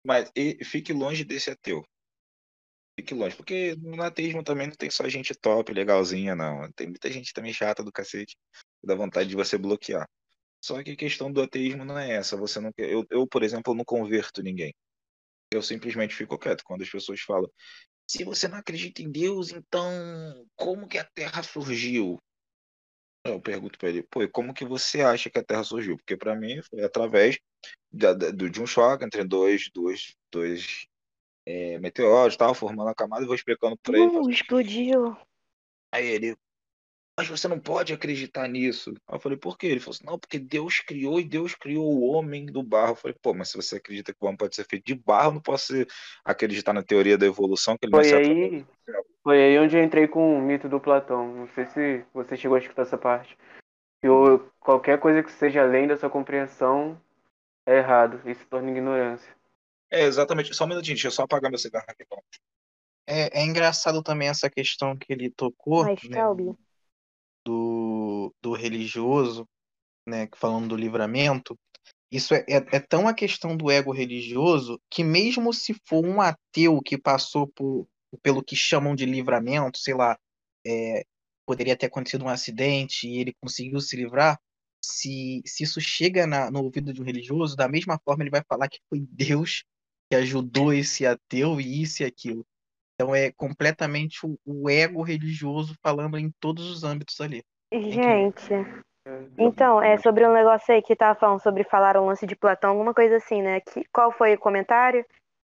[0.05, 1.85] mas e- fique longe desse ateu.
[2.99, 6.71] Fique longe, porque no ateísmo também não tem só gente top, legalzinha, não.
[6.73, 8.37] Tem muita gente também chata do cacete,
[8.83, 10.07] dá vontade de você bloquear.
[10.63, 12.37] Só que a questão do ateísmo não é essa.
[12.37, 12.89] Você não quer.
[12.91, 14.73] Eu, eu, por exemplo, não converto ninguém.
[15.51, 17.49] Eu simplesmente fico quieto quando as pessoas falam.
[18.07, 19.91] Se você não acredita em Deus, então
[20.55, 22.19] como que a Terra surgiu?
[23.25, 25.95] Eu pergunto pra ele, pô, como que você acha que a Terra surgiu?
[25.97, 27.37] Porque pra mim foi através
[27.91, 30.87] do- de um choque entre dois, dois, dois
[31.45, 34.17] é, meteoros, tal, formando a camada, e vou explicando pra ele.
[34.17, 35.17] Uh, explodiu.
[35.93, 36.35] Aí ele,
[37.17, 38.91] mas você não pode acreditar nisso.
[39.07, 39.67] Aí eu falei, por quê?
[39.67, 42.93] Ele falou assim, não, porque Deus criou e Deus criou o homem do barro.
[42.93, 45.29] Eu falei, pô, mas se você acredita que o homem pode ser feito de barro,
[45.29, 45.73] eu não posso
[46.25, 48.65] acreditar na teoria da evolução, que ele Foi aí,
[49.23, 51.31] foi aí onde eu entrei com o mito do Platão.
[51.33, 53.37] Não sei se você chegou a escutar essa parte.
[54.01, 56.99] Que o- qualquer coisa que seja além da sua compreensão
[57.65, 58.19] é errado.
[58.25, 59.33] Isso se torna ignorância.
[59.93, 60.53] É, exatamente.
[60.55, 62.03] Só um minutinho, deixa eu só apagar meu cigarro aqui.
[63.05, 66.17] É, é engraçado também essa questão que ele tocou, Mas, né,
[67.45, 69.47] do, do religioso,
[70.07, 71.55] né, falando do livramento.
[72.11, 76.19] Isso é, é, é tão a questão do ego religioso que mesmo se for um
[76.19, 77.87] ateu que passou por,
[78.23, 80.17] pelo que chamam de livramento, sei lá,
[80.65, 81.05] é,
[81.45, 84.39] poderia ter acontecido um acidente e ele conseguiu se livrar,
[84.83, 88.43] se, se isso chega na- no ouvido de um religioso, da mesma forma ele vai
[88.47, 89.63] falar que foi Deus
[90.13, 92.45] que ajudou esse ateu e isso e aquilo.
[92.93, 97.43] Então é completamente o, o ego religioso falando em todos os âmbitos ali.
[97.73, 98.53] Gente,
[99.37, 102.69] então, é sobre um negócio aí que tava falando sobre falar o lance de Platão,
[102.69, 103.59] alguma coisa assim, né?
[103.59, 105.03] Que, qual foi o comentário?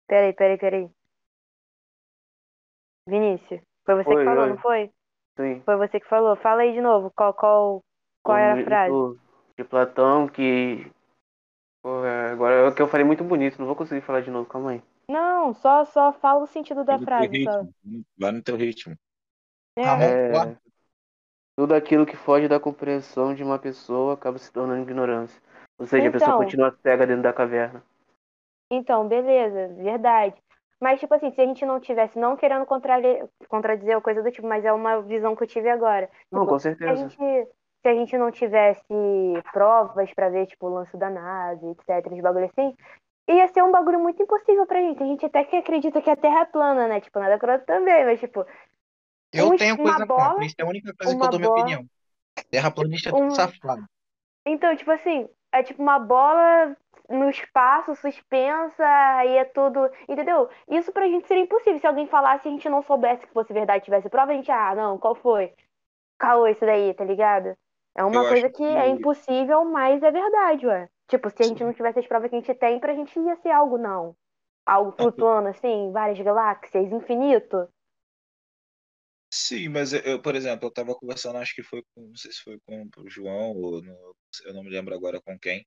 [0.06, 0.90] Peraí, peraí, peraí.
[3.08, 4.48] Vinícius, foi você Foi, que falou, oi.
[4.48, 4.90] não foi?
[5.36, 5.60] Sim.
[5.64, 6.36] Foi você que falou.
[6.36, 7.82] Fala aí de novo, qual, qual,
[8.22, 9.20] qual era a frase?
[9.58, 10.88] De Platão, que.
[11.82, 14.30] Pô, é, agora é o que eu falei muito bonito, não vou conseguir falar de
[14.30, 14.82] novo, calma aí.
[15.08, 17.64] Não, só, só fala o sentido da frase, só.
[17.64, 18.96] ritmo, vai no teu ritmo.
[19.76, 20.56] É, É,
[21.56, 25.40] tudo aquilo que foge da compreensão de uma pessoa acaba se tornando ignorância.
[25.78, 26.36] Ou seja, a pessoa Então.
[26.36, 27.82] continua cega dentro da caverna.
[28.70, 30.40] Então, beleza, verdade.
[30.80, 34.46] Mas, tipo assim, se a gente não tivesse, não querendo contradizer ou coisa do tipo,
[34.48, 36.10] mas é uma visão que eu tive agora.
[36.30, 36.96] Não, Tipo, com se a certeza.
[36.96, 37.16] gente,
[37.82, 38.82] se a gente não tivesse
[39.52, 42.74] provas pra ver, tipo, o lance da NASA, etc, os bagulho assim,
[43.28, 45.02] ia ser um bagulho muito impossível pra gente.
[45.02, 47.00] A gente até que acredita que a Terra é plana, né?
[47.00, 48.46] Tipo, nada contra também, mas, tipo,
[49.32, 50.44] eu tenho coisa bola- contra.
[50.44, 51.86] Isso é a única coisa que eu dou minha bola- opinião.
[52.50, 53.84] Terraplanista é Um- tudo safado.
[54.46, 56.76] Então, tipo assim, é tipo uma bola
[57.08, 58.84] no espaço, suspensa,
[59.16, 59.90] aí é tudo.
[60.08, 60.48] Entendeu?
[60.68, 61.78] Isso pra gente seria impossível.
[61.78, 64.50] Se alguém falasse e a gente não soubesse que fosse verdade, tivesse prova, a gente,
[64.50, 65.52] ah, não, qual foi?
[66.18, 67.56] Caô isso daí, tá ligado?
[67.94, 70.88] É uma Eu coisa que que- é impossível, mas é verdade, ué.
[71.08, 73.36] Tipo, se a gente não tivesse as provas que a gente tem, pra gente ia
[73.36, 74.14] ser algo não.
[74.66, 77.68] Algo flutuando assim, várias galáxias, infinito.
[79.32, 82.30] Sim, mas eu, eu, por exemplo, eu tava conversando, acho que foi com, não sei
[82.32, 85.66] se foi com o João ou no- eu não me lembro agora com quem,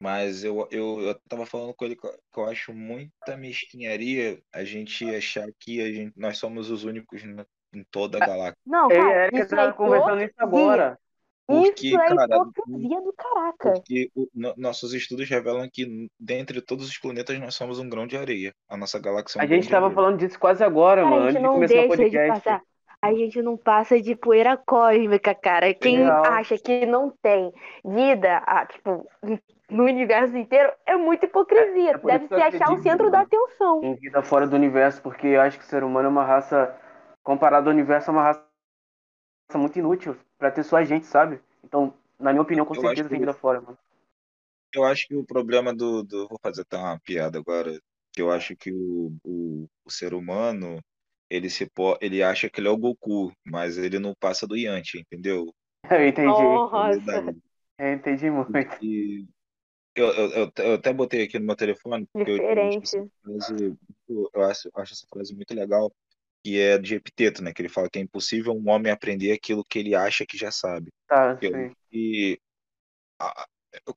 [0.00, 5.04] mas eu, eu, eu tava falando com ele que eu, acho muita mesquinharia a gente
[5.14, 8.58] achar que a gente, nós somos os únicos na- em toda a galáxia.
[8.64, 10.98] Não, Eu e a cara, Erika é tava conversando isso agora.
[11.50, 13.72] Porque, Isso é cara, hipocrisia do caraca.
[13.72, 18.06] Porque o- no- nossos estudos revelam que dentre todos os planetas nós somos um grão
[18.06, 18.54] de areia.
[18.68, 19.94] A nossa galáxia é um A gente de tava areia.
[19.94, 22.28] falando disso quase agora, Cara, mano, a gente de não de podcast.
[22.44, 22.62] passar.
[23.02, 25.72] A gente não passa de poeira cósmica, cara.
[25.72, 26.22] Quem Real.
[26.26, 27.50] acha que não tem
[27.82, 29.08] vida, ah, tipo,
[29.70, 31.92] no universo inteiro, é muita hipocrisia.
[31.92, 33.80] É por Deve se achar o centro da atenção.
[33.82, 36.76] Em vida fora do universo, porque eu acho que o ser humano é uma raça,
[37.22, 38.44] comparado ao universo, é uma raça
[39.54, 41.40] muito inútil pra ter só a gente, sabe?
[41.64, 43.78] Então, na minha opinião, com Eu certeza que- tem vida fora, mano.
[44.74, 47.80] Eu acho que o problema do, do- Vou fazer até uma piada agora.
[48.12, 50.80] Que eu acho que o, o, o ser humano,
[51.30, 51.96] ele se po...
[52.00, 55.54] ele acha que ele é o Goku, mas ele não passa do Yanti, entendeu?
[55.90, 56.44] Eu entendi.
[56.46, 57.36] É Nossa.
[57.78, 58.66] Eu entendi muito.
[58.80, 59.26] E
[59.96, 62.84] eu, eu, eu, eu até botei aqui no meu telefone, porque eu, eu, acho Diferente.
[62.84, 65.92] essa frase, muito- eu acho essa frase muito legal,
[66.42, 67.52] que é de Epiteto, né?
[67.52, 70.50] Que ele fala que é impossível um homem aprender aquilo que ele acha que já
[70.50, 70.90] sabe.
[71.06, 71.74] Tá, Eu, sim.
[71.92, 72.38] e
[73.20, 73.46] a-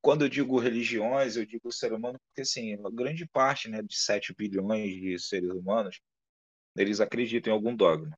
[0.01, 3.95] quando eu digo religiões, eu digo ser humano, porque assim, a grande parte, né, de
[3.97, 5.99] 7 bilhões de seres humanos,
[6.77, 8.15] eles acreditam em algum dogma.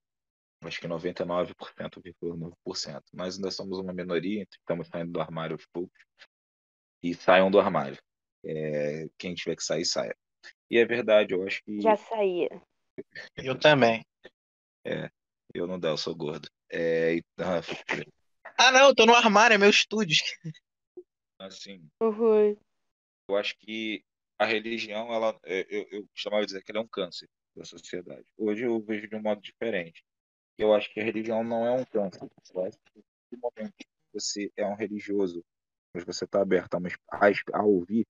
[0.61, 3.03] Acho que 99,9%.
[3.13, 5.99] Mas ainda somos uma minoria, então estamos saindo do armário aos poucos.
[7.03, 7.97] E saiam do armário.
[8.43, 10.15] É, quem tiver que sair, saia.
[10.69, 12.49] E é verdade, eu acho que Já saía.
[13.37, 14.03] Eu também.
[15.53, 16.47] Eu não dá, eu sou gordo.
[16.69, 17.47] É, então,
[18.57, 20.17] Ah, não, eu tô no armário, é meu estúdio.
[21.39, 22.57] assim, Uhum.
[23.27, 24.03] eu acho que
[24.37, 28.25] a religião, ela, é, eu, eu costumava dizer que ela é um câncer da sociedade.
[28.37, 30.03] Hoje eu vejo de um modo diferente.
[30.57, 32.29] Eu acho que a religião não é um câncer.
[32.53, 35.43] Eu acho que no momento que você é um religioso,
[35.93, 38.05] mas você está aberto a, uma- a, a ouvir,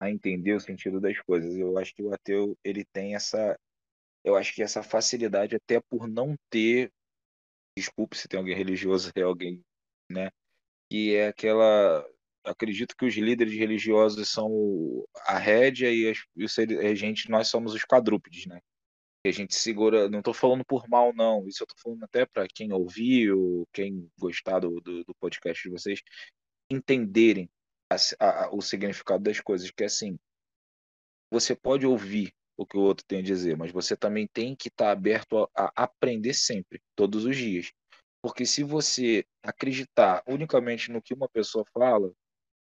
[0.00, 1.56] a entender o sentido das coisas.
[1.56, 3.58] Eu acho que o ateu ele tem essa,
[4.24, 6.92] eu acho que essa facilidade até por não ter,
[7.76, 9.62] desculpe se tem alguém religioso, é alguém,
[10.10, 10.30] né,
[10.90, 12.06] que é aquela
[12.44, 14.50] acredito que os líderes religiosos são
[15.26, 18.60] a rédea e, as, e os a gente, nós somos os quadrúpedes, né?
[19.22, 21.46] Que a gente segura, não estou falando por mal, não.
[21.46, 25.70] Isso eu estou falando até para quem ouviu, quem gostar do, do, do podcast de
[25.70, 26.02] vocês,
[26.68, 27.48] entenderem
[27.88, 29.70] a- a- o significado das coisas.
[29.70, 30.18] Que é assim,
[31.30, 34.68] você pode ouvir o que o outro tem a dizer, mas você também tem que
[34.68, 37.72] estar aberto a, a aprender sempre, todos os dias.
[38.22, 42.12] Porque se você acreditar unicamente no que uma pessoa fala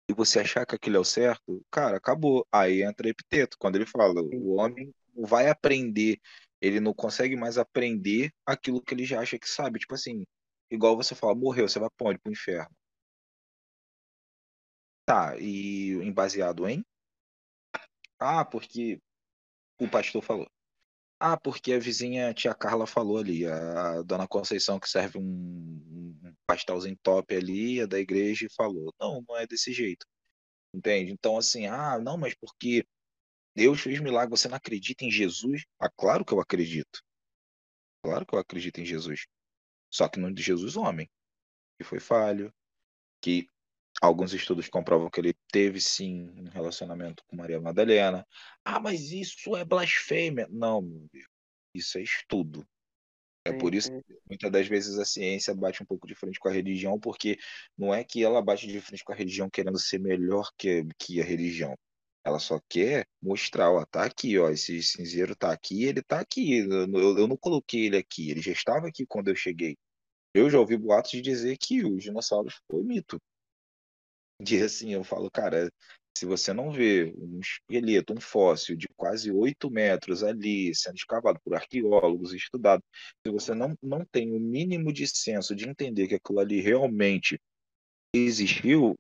[0.09, 2.47] e você achar que aquilo é o certo, cara, acabou.
[2.53, 6.19] Aí entra Epiteto, quando ele fala, o homem vai aprender,
[6.61, 9.79] ele não consegue mais aprender aquilo que ele já acha que sabe.
[9.79, 10.25] Tipo assim,
[10.71, 12.19] igual você fala, morreu, você vai pra onde?
[12.19, 12.75] Pro inferno.
[15.07, 16.83] Tá, e em baseado em?
[18.19, 18.99] Ah, porque
[19.79, 20.49] o pastor falou.
[21.19, 25.23] Ah, porque a vizinha tia Carla falou ali, a, a dona Conceição que serve um,
[25.23, 28.93] um pastelzinho top ali, é da igreja e falou.
[29.01, 30.07] Não, não é desse jeito.
[30.75, 31.13] Entende?
[31.13, 32.85] Então, assim, ah, não, mas porque
[33.57, 35.65] Deus fez milagre, você não acredita em Jesus?
[35.79, 37.01] Ah, claro que eu acredito.
[38.03, 39.27] Claro que eu acredito em Jesus.
[39.91, 41.09] Só que não de Jesus homem,
[41.79, 42.53] que foi falho,
[43.23, 43.47] que
[44.03, 48.27] alguns estudos comprovam que ele teve sim um relacionamento com Maria Madalena.
[48.65, 50.47] Ah, mas isso é blasfêmia.
[50.51, 51.27] Não, meu Deus.
[51.75, 52.67] Isso é estudo.
[53.47, 56.49] É por isso que muitas das vezes a ciência bate um pouco de frente com
[56.49, 57.39] a religião, porque
[57.77, 61.21] não é que ela bate de frente com a religião querendo ser melhor que, que
[61.21, 61.75] a religião.
[62.25, 66.59] Ela só quer mostrar, ó, tá aqui, ó, esse cinzeiro tá aqui, ele tá aqui.
[66.59, 69.77] Eu, eu- eu não coloquei ele aqui, ele já estava aqui quando eu cheguei.
[70.35, 73.21] Eu já ouvi boatos de dizer que os dinossauros foi mito.
[74.45, 75.71] De assim, eu falo, cara,
[76.17, 81.41] se você não vê um esqueleto, um fóssil de quase 8 metros ali, sendo escavado
[81.43, 82.83] por arqueólogos e estudado,
[83.27, 87.41] se você não, não tem o mínimo de senso de entender que aquilo ali realmente
[88.15, 88.95] existiu,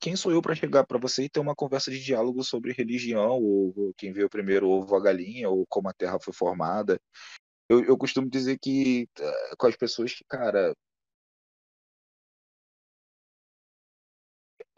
[0.00, 3.42] quem sou eu para chegar para você e ter uma conversa de diálogo sobre religião,
[3.42, 6.98] ou, quem veio primeiro, ovo a galinha, ou como a Terra foi formada?
[7.68, 10.74] Eu, eu costumo dizer que eh, com as pessoas que, cara,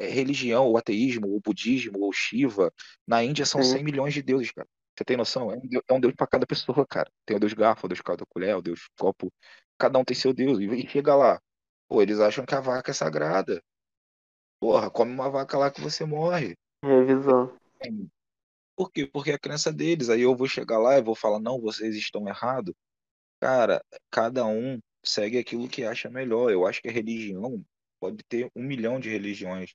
[0.08, 2.72] religião, ou ateísmo, ou budismo, ou Shiva,
[3.06, 3.76] na Índia são Sim.
[3.76, 4.68] 100 milhões de deuses, cara.
[4.96, 5.50] Você tem noção?
[5.50, 7.10] É um deus, é um deus para cada pessoa, cara.
[7.24, 9.32] Tem o deus garfo, o deus cada colher, o deus copo.
[9.78, 10.60] Cada um tem seu deus.
[10.60, 11.40] E e chega lá.
[11.88, 13.62] Pô, eles acham que a vaca é sagrada.
[14.60, 16.54] Porra, come uma vaca lá que você morre.
[16.84, 17.58] Revisão.
[18.76, 19.06] Por quê?
[19.06, 20.10] Porque é a crença deles.
[20.10, 22.74] Aí eu vou chegar lá e vou falar, não, vocês estão errados.
[23.40, 26.50] Cara, cada um segue aquilo que acha melhor.
[26.50, 27.64] Eu acho que a religião
[27.98, 29.74] pode ter um milhão de religiões,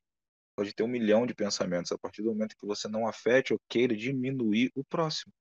[0.56, 1.92] pode ter um milhão de pensamentos.
[1.92, 5.34] A partir do momento que você não afete ou queira diminuir o próximo.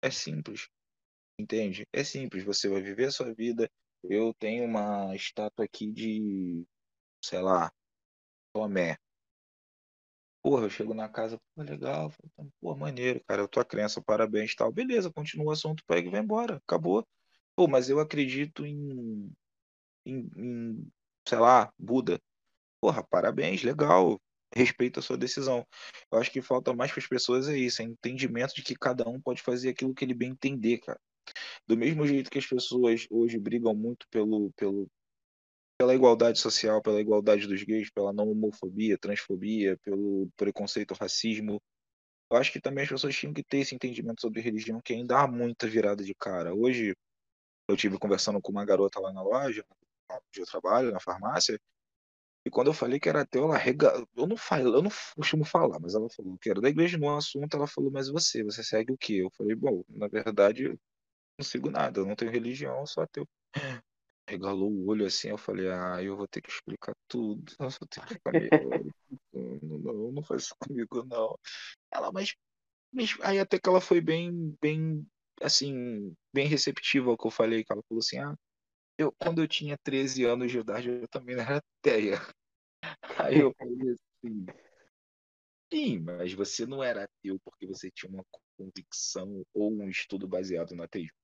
[0.00, 0.68] É simples.
[1.38, 1.86] Entende?
[1.92, 2.44] É simples.
[2.44, 3.70] Você vai viver a sua vida.
[4.02, 6.64] Eu tenho uma estátua aqui de,
[7.24, 7.72] sei lá,
[8.52, 8.98] Tomé.
[10.42, 12.12] Porra, eu chego na casa, pô, legal,
[12.60, 14.72] pô, maneiro, cara, tua crença, parabéns, tal.
[14.72, 17.06] Beleza, continua o assunto, pega e vai embora, acabou.
[17.54, 19.32] Pô, mas eu acredito em,
[20.04, 20.92] em, em,
[21.28, 22.20] sei lá, Buda.
[22.80, 24.20] Porra, parabéns, legal,
[24.54, 25.66] respeito a sua decisão.
[26.10, 29.08] Eu acho que falta mais para as pessoas é isso, é entendimento de que cada
[29.08, 31.00] um pode fazer aquilo que ele bem entender, cara.
[31.66, 34.88] Do mesmo jeito que as pessoas hoje brigam muito pelo, pelo,
[35.78, 41.60] pela igualdade social, pela igualdade dos gays, pela não homofobia, transfobia, pelo preconceito, racismo.
[42.30, 45.20] Eu acho que também as pessoas tinham que ter esse entendimento sobre religião, que ainda
[45.20, 46.54] há muita virada de cara.
[46.54, 46.94] Hoje
[47.68, 49.64] eu tive conversando com uma garota lá na loja,
[50.36, 51.58] eu trabalho, na farmácia,
[52.44, 53.92] e quando eu falei que era ateu, ela rega...
[54.16, 57.14] eu não falo, eu não costumo falar, mas ela falou que era da igreja no
[57.16, 59.14] assunto, ela falou, mas você, você segue o quê?
[59.22, 60.78] Eu falei, bom, na verdade, eu
[61.38, 63.28] não sigo nada, eu não tenho religião, eu sou ateu
[64.28, 67.88] regalou o olho assim, eu falei, ah, eu vou ter que explicar tudo, eu vou
[67.88, 68.18] ter que
[69.32, 71.38] não, não, não faz isso comigo, não.
[71.90, 72.34] Ela, mas,
[72.92, 75.06] mas aí até que ela foi bem, bem,
[75.40, 78.36] assim, bem receptiva ao que eu falei, que ela falou assim, ah,
[78.98, 82.18] eu, quando eu tinha 13 anos de idade, eu também era ateia.
[83.34, 84.46] Aí eu falei assim,
[85.72, 88.24] sim, mas você não era ateu porque você tinha uma
[88.56, 91.16] convicção ou um estudo baseado no ateísmo.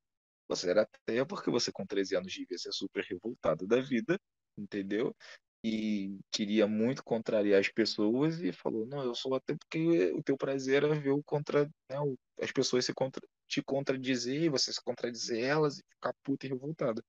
[0.48, 4.18] Você era ateia porque você com 13 anos devia ser super revoltado da vida,
[4.56, 5.14] entendeu?
[5.62, 10.36] E queria muito contrariar as pessoas e falou, não, eu sou ateu porque o teu
[10.36, 11.96] prazer era ver o contra, né,
[12.40, 17.02] as pessoas se contra, te contradizer você se contradizer elas e ficar puta e revoltada.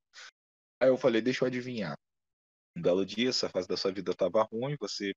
[0.79, 1.97] Aí eu falei, deixa eu adivinhar.
[2.75, 5.13] Um belo dia, essa fase da sua vida estava ruim, você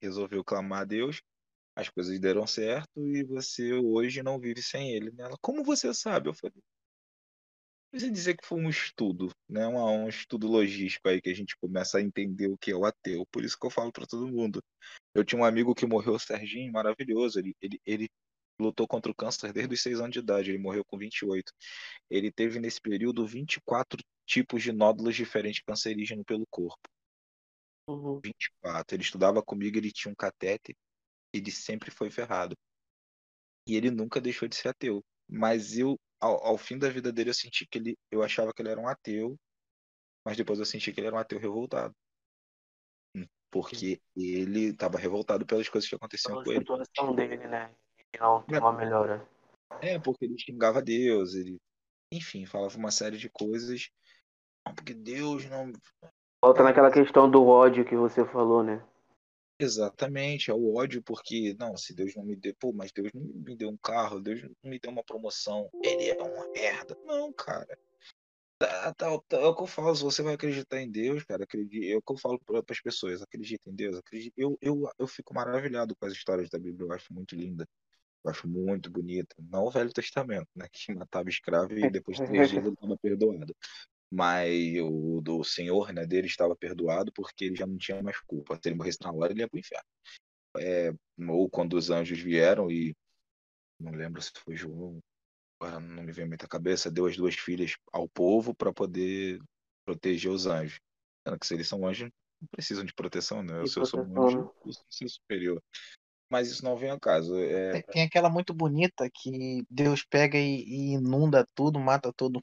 [0.00, 1.22] resolveu clamar a Deus,
[1.74, 5.12] as coisas deram certo e você hoje não vive sem ele.
[5.18, 6.28] Ela, como você sabe?
[6.28, 6.60] Eu falei,
[7.90, 9.66] precisa dizer que foi um estudo, né?
[9.66, 12.84] Um, um estudo logístico aí que a gente começa a entender o que é o
[12.84, 13.26] ateu.
[13.32, 14.62] Por isso que eu falo para todo mundo.
[15.14, 17.38] Eu tinha um amigo que morreu, o Serginho, maravilhoso.
[17.38, 18.08] Ele, ele, ele
[18.58, 20.50] lutou contra o câncer desde os 6 anos de idade.
[20.50, 21.52] Ele morreu com 28.
[22.10, 26.88] Ele teve nesse período 24 tipos de nódulos diferentes cancerígenos pelo corpo.
[27.88, 28.20] Uhum.
[28.20, 28.96] 24.
[28.96, 30.74] Ele estudava comigo, ele tinha um catéter.
[31.32, 32.56] Ele sempre foi ferrado.
[33.66, 35.02] E ele nunca deixou de ser ateu.
[35.28, 38.62] Mas eu, ao, ao fim da vida dele, eu senti que ele, eu achava que
[38.62, 39.36] ele era um ateu,
[40.24, 41.94] mas depois eu senti que ele era um ateu revoltado.
[43.16, 46.60] Hum, Porque ele estava revoltado pelas coisas que aconteciam com ele.
[46.60, 47.72] situação dele, né?
[48.14, 49.28] E não tem uma melhora.
[49.82, 51.58] É, porque ele xingava Deus, ele,
[52.12, 53.90] enfim, falava uma série de coisas.
[54.74, 55.72] Porque Deus não.
[56.42, 58.82] Volta naquela questão do ódio que você falou, né?
[59.58, 63.22] Exatamente, é o ódio, porque, não, se Deus não me deu, pô, mas Deus não
[63.22, 66.96] me deu um carro, Deus não me deu uma promoção, ele é uma merda.
[67.06, 67.78] Não, cara.
[68.58, 71.44] Tá, tá, tá, é o que eu falo, se você vai acreditar em Deus, cara,
[71.44, 74.90] acredite, é o que eu falo para as pessoas, acredita em Deus, acredite, eu, eu,
[74.98, 77.66] eu fico maravilhado com as histórias da Bíblia, eu acho muito linda.
[78.24, 79.36] Eu acho muito bonita.
[79.38, 80.66] Não o Velho Testamento, né?
[80.70, 83.54] Que matava escravo e depois de três dias ele estava perdoado.
[84.10, 88.54] Mas o do Senhor, né, dele estava perdoado porque ele já não tinha mais culpa.
[88.54, 89.84] Se ele morresse na hora, ele ia para o inferno.
[90.58, 90.92] É,
[91.28, 92.94] ou quando os anjos vieram e
[93.78, 94.98] não lembro se foi João,
[95.60, 99.40] agora não me vem muita cabeça, deu as duas filhas ao povo para poder
[99.84, 100.78] proteger os anjos.
[101.26, 102.10] Sendo que se eles são anjos,
[102.40, 103.66] não precisam de proteção, né?
[103.66, 104.50] Se eu sou um anjo, né?
[104.64, 105.62] eu sou um superior.
[106.30, 107.36] Mas isso não vem ao caso.
[107.38, 112.40] É, Tem, aquela muito bonita que Deus pega e, e inunda tudo, mata todo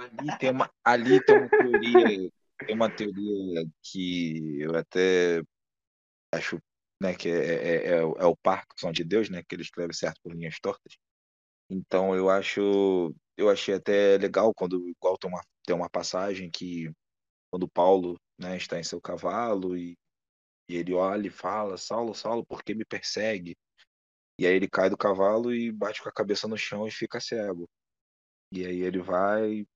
[0.00, 2.30] ali tem uma, ali tem uma teoria,
[2.66, 5.42] tem uma teoria que eu até
[6.32, 6.58] acho,
[7.02, 9.94] né, que é, é, é, o- é o Parkinson de Deus, né, que ele escreve
[9.94, 10.96] certo por linhas tortas.
[11.70, 16.90] Então eu acho, eu achei até legal quando igual tem uma tem uma passagem que
[17.50, 19.96] quando Paulo, né, está em seu cavalo e,
[20.68, 23.56] e ele olha e fala, Saulo, Saulo, por que me persegue?
[24.38, 27.20] E aí ele cai do cavalo e bate com a cabeça no chão e fica
[27.20, 27.68] cego.
[28.52, 29.66] E aí ele vai,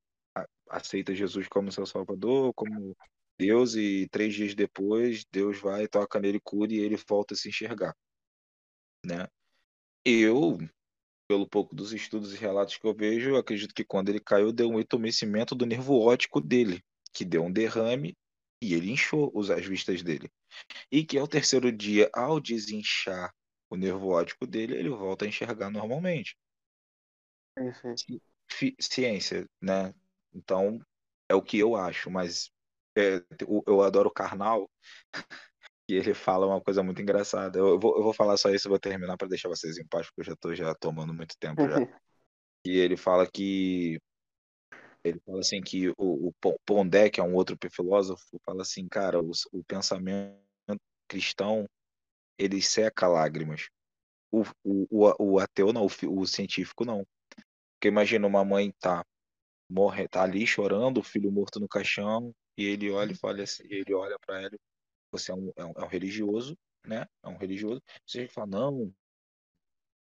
[0.72, 2.96] aceita Jesus como seu Salvador, como
[3.38, 7.48] Deus, e três dias depois Deus vai, toca nele, cura e ele volta a se
[7.50, 7.94] enxergar,
[9.04, 9.26] né?
[10.04, 10.58] Eu,
[11.28, 14.52] pelo pouco dos estudos e relatos que eu vejo, eu acredito que quando ele caiu
[14.52, 16.82] deu um entumecimento do nervo óptico dele,
[17.14, 18.16] que deu um derrame
[18.62, 20.30] e ele inchou os- as vistas dele.
[20.92, 23.32] E que ao terceiro dia, ao desinchar
[23.70, 26.36] o nervo óptico dele, ele volta a enxergar normalmente.
[28.50, 29.92] Fi- ciência, né?
[30.34, 30.78] Então,
[31.28, 32.50] é o que eu acho, mas
[32.96, 33.22] é,
[33.66, 34.68] eu, adoro o Karnal,
[35.88, 37.58] e ele fala uma coisa muito engraçada.
[37.58, 40.06] Eu, vou, eu vou falar só isso e vou terminar para deixar vocês em paz,
[40.06, 41.80] porque eu já tô já tomando muito tempo já.
[42.64, 43.98] E ele fala que
[45.04, 48.86] ele fala assim que o, o Pon- Pondé, que é um outro filósofo, fala assim,
[48.88, 50.38] cara, o, o pensamento
[51.08, 51.66] cristão
[52.38, 53.68] ele seca lágrimas.
[54.30, 57.06] O, o, o, o ateu não, o, o científico não.
[57.74, 59.04] Porque imagina uma mãe tá
[59.72, 63.64] morre, tá ali chorando, o filho morto no caixão, e ele olha e fala assim,
[63.70, 64.58] ele olha para ela,
[65.10, 67.06] você é um, é um, é um religioso, né?
[67.22, 67.82] É um religioso.
[68.06, 68.94] Você fala, não,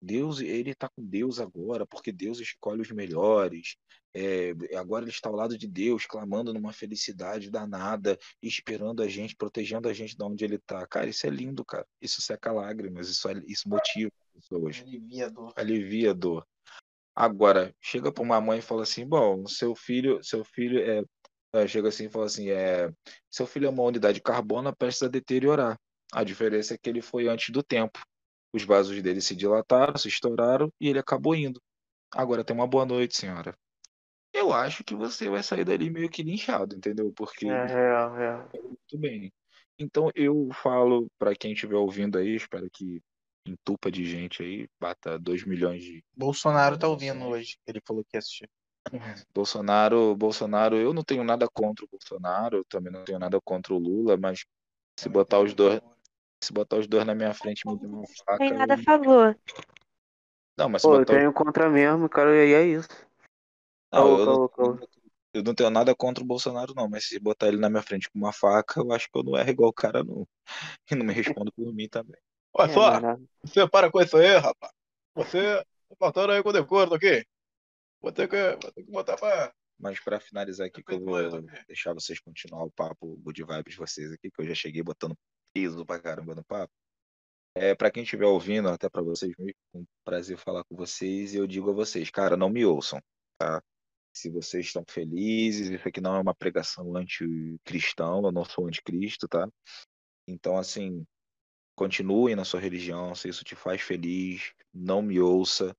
[0.01, 3.75] Deus, ele tá com Deus agora, porque Deus escolhe os melhores.
[4.13, 9.35] É, agora ele está ao lado de Deus, clamando numa felicidade danada, esperando a gente,
[9.35, 10.87] protegendo a gente de onde ele tá.
[10.87, 11.85] Cara, isso é lindo, cara.
[12.01, 15.53] Isso seca lágrimas, isso, isso motiva as pessoas alivia a dor.
[15.55, 16.47] alivia a dor.
[17.21, 21.03] Agora, chega para uma mãe e fala assim, bom, seu filho, seu filho é,
[21.53, 22.91] é, chega assim e fala assim, é,
[23.29, 25.79] seu filho é uma unidade de carbono prestes a deteriorar.
[26.11, 27.99] A diferença é que ele foi antes do tempo.
[28.51, 31.61] Os vasos dele se dilataram, se estouraram e ele acabou indo.
[32.11, 33.55] Agora tem uma boa noite, senhora.
[34.33, 37.13] Eu acho que você vai sair dali meio que linchado, entendeu?
[37.15, 38.49] Porque É real, real.
[38.51, 39.31] muito bem.
[39.77, 42.99] Então eu falo para quem estiver ouvindo aí, espero que
[43.45, 47.57] entupa de gente aí, bata 2 milhões de Bolsonaro tá ouvindo hoje.
[47.65, 48.49] Ele falou que ia assistir.
[49.33, 53.73] Bolsonaro, Bolsonaro, eu não tenho nada contra o Bolsonaro, eu também não tenho nada contra
[53.73, 54.45] o Lula, mas
[54.99, 55.79] se botar os dois,
[56.43, 58.77] se botar os dois na minha frente e me uma Não faca, tem nada a
[58.77, 59.39] eu- favor.
[60.57, 62.89] não, mas se Pô, eu botar os- tenho contra mesmo, cara, e é isso.
[63.91, 64.87] não, eu caô, não, caô.
[65.33, 68.09] eu não tenho nada contra o Bolsonaro não, mas se botar ele na minha frente
[68.09, 70.27] com uma faca, eu acho que eu não erro igual o cara não.
[70.91, 72.19] E não me respondo por mim também.
[72.53, 73.21] Olha É, só, mas nada.
[73.43, 74.73] você para com isso aí, rapaz.
[75.15, 75.57] Você
[75.89, 77.25] tá faltando aí com o decoro aqui.
[78.01, 79.53] Vou ter que, vou ter que botar pra.
[79.79, 83.73] Mas para finalizar aqui, que eu vou deixar vocês continuar o papo, o good vibes
[83.73, 85.15] de vocês aqui, que eu já cheguei botando
[85.53, 86.71] peso pra caramba no papo.
[87.55, 91.33] É, para quem estiver ouvindo, até para vocês, mesmo, é um prazer falar com vocês.
[91.33, 93.01] E eu digo a vocês, cara, não me ouçam,
[93.37, 93.61] tá?
[94.13, 99.27] Se vocês estão felizes, isso aqui não é uma pregação anticristão, eu não sou anticristo,
[99.27, 99.47] tá?
[100.27, 101.05] Então, assim,
[101.81, 105.75] continuem na sua religião, se isso te faz feliz, não me ouça.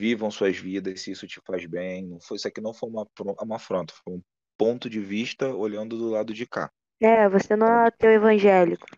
[0.00, 2.08] Vivam suas vidas, se isso te faz bem.
[2.08, 3.06] Não foi, isso aqui não foi uma,
[3.40, 4.22] uma afronta, foi um
[4.58, 6.72] ponto de vista olhando do lado de cá.
[7.00, 8.88] É, você não é ateu evangélico.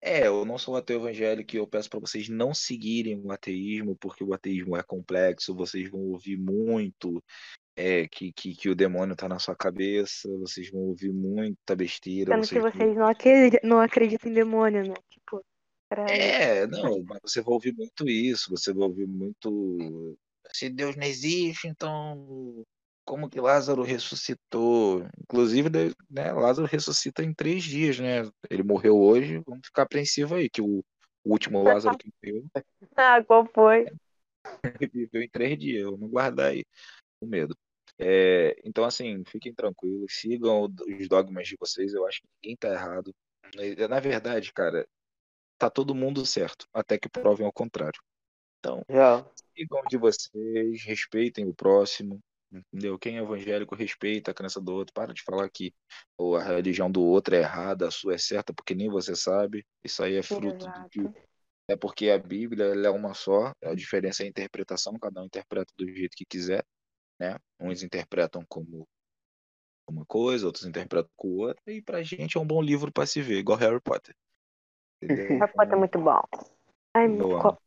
[0.00, 3.96] É, eu não sou ateu evangélico e eu peço para vocês não seguirem o ateísmo,
[3.96, 7.20] porque o ateísmo é complexo, vocês vão ouvir muito
[7.76, 12.34] é, que, que, que o demônio tá na sua cabeça, vocês vão ouvir muita besteira,
[12.34, 14.94] Sendo que vocês vão- vocês não acreditam, não acreditam em demônio, né?
[15.10, 15.44] Tipo,
[15.88, 16.12] caralho.
[16.12, 20.16] É, não, mas você vai ouvir muito isso, você vai ouvir muito.
[20.52, 22.64] Se Deus não existe, então
[23.04, 25.06] como que Lázaro ressuscitou?
[25.20, 25.68] Inclusive,
[26.10, 28.22] né, Lázaro ressuscita em três dias, né?
[28.50, 30.84] Ele morreu hoje, vamos ficar apreensivo aí, que o,
[31.24, 32.44] o último Lázaro que morreu
[32.96, 33.86] Ah, qual foi?
[34.92, 36.64] viveu em três dias, vamos guardar aí
[37.24, 37.56] o medo.
[37.98, 42.68] É, então, assim, fiquem tranquilos, sigam os dogmas de vocês, eu acho que ninguém tá
[42.68, 43.14] errado.
[43.88, 44.86] Na verdade, cara,
[45.58, 48.00] tá todo mundo certo, até que provem ao contrário.
[48.58, 49.24] Então, Já.
[49.56, 52.20] sigam de vocês, respeitem o próximo,
[52.50, 52.98] entendeu?
[52.98, 55.74] Quem é evangélico respeita a crença do outro, para de falar que
[56.16, 59.64] ou a religião do outro é errada, a sua é certa, porque nem você sabe.
[59.84, 61.14] Isso aí é fruto do que Exato.
[61.68, 65.72] é porque a Bíblia é uma só, a diferença é a interpretação, cada um interpreta
[65.76, 66.64] do jeito que quiser,
[67.22, 67.36] né?
[67.60, 68.88] Uns interpretam como
[69.88, 73.22] uma coisa, outros interpretam com outra, e pra gente é um bom livro para se
[73.22, 74.14] ver, igual Harry Potter.
[75.00, 75.38] Entendeu?
[75.38, 76.22] Harry Potter é muito bom.
[76.94, 77.62] Ai, copo.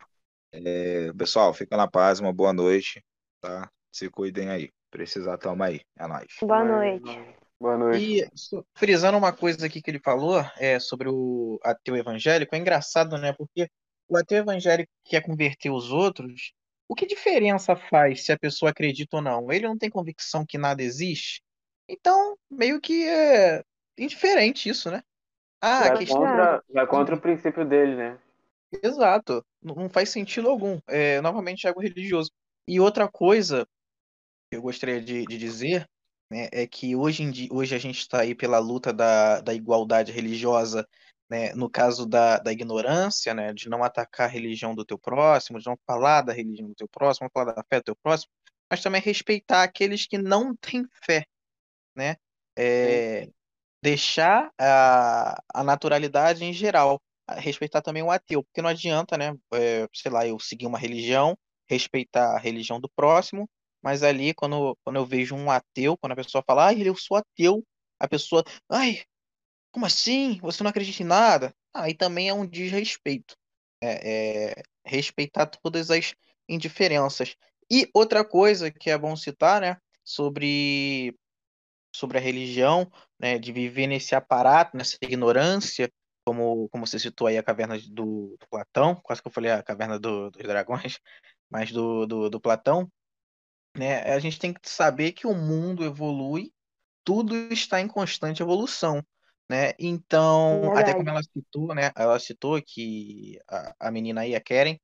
[0.52, 3.02] É, pessoal, fica na paz, uma boa noite,
[3.40, 3.72] tá?
[3.94, 4.69] Se cuidem aí.
[4.91, 5.82] Precisar, tamo aí.
[5.98, 6.38] É nóis.
[6.41, 7.36] Boa noite.
[7.60, 8.19] Boa noite.
[8.19, 8.30] E
[8.73, 13.34] frisando uma coisa aqui que ele falou é, sobre o ateu evangélico, é engraçado, né?
[13.34, 13.69] Porque
[14.07, 16.53] o ateu evangélico que quer converter os outros,
[16.87, 19.51] o que diferença faz se a pessoa acredita ou não?
[19.51, 21.41] Ele não tem convicção que nada existe?
[21.87, 23.63] Então, meio que é
[23.97, 25.01] indiferente isso, né?
[25.61, 26.17] Ah, a vai, questão.
[26.19, 28.19] contra, vai contra o princípio dele, né?
[28.83, 30.79] Exato, não faz sentido algum.
[30.87, 32.29] É novamente algo religioso.
[32.67, 33.67] E outra coisa
[34.49, 35.87] que eu gostaria de, de dizer
[36.29, 39.53] né, é que hoje em dia, hoje a gente está aí pela luta da, da
[39.53, 40.87] igualdade religiosa,
[41.30, 45.60] né, no caso da, da ignorância, né, de não atacar a religião do teu próximo,
[45.60, 48.31] de não falar da religião do teu próximo, não falar da fé do teu próximo,
[48.69, 51.26] mas também respeitar aqueles que não têm fé,
[51.95, 52.15] né?
[52.57, 53.30] É,
[53.84, 59.88] deixar a, a naturalidade em geral, respeitar também o ateu, porque não adianta, né, é,
[59.93, 61.38] sei lá, eu seguir uma religião,
[61.69, 63.49] respeitar a religião do próximo,
[63.81, 67.18] mas ali quando, quando eu vejo um ateu, quando a pessoa fala, ai, eu sou
[67.18, 67.64] ateu,
[67.99, 69.03] a pessoa, ai,
[69.76, 70.39] como assim?
[70.41, 71.53] Você não acredita em nada?
[71.73, 73.35] Aí também é um desrespeito.
[73.84, 76.15] É, é respeitar todas as
[76.47, 77.35] indiferenças.
[77.69, 81.14] E outra coisa que é bom citar, né, sobre,
[81.93, 82.89] sobre a religião,
[83.19, 85.91] né, de viver nesse aparato, nessa ignorância,
[86.26, 89.61] como, como você citou aí a caverna do, do Platão, quase que eu falei a
[89.61, 90.99] caverna do- dos dragões,
[91.52, 92.89] mas do, do, do Platão,
[93.77, 96.53] né, a gente tem que saber que o mundo evolui,
[97.03, 99.06] tudo está em constante evolução,
[99.49, 99.73] né?
[99.80, 104.77] Então, até como ela citou, né, ela citou que a, a menina aí, a Karen,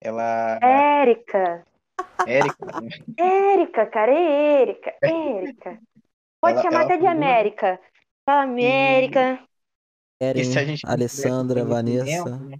[0.00, 1.66] ela, Érica.
[2.26, 4.94] Érica, né, Érica, cara, é Érica.
[5.02, 5.80] Érica.
[6.40, 7.80] Pode Ela- chamar ela até de América.
[8.24, 9.44] Fala América.
[10.20, 12.38] E se a Eren, gente Alessandra, conhecimento, Vanessa.
[12.38, 12.58] né,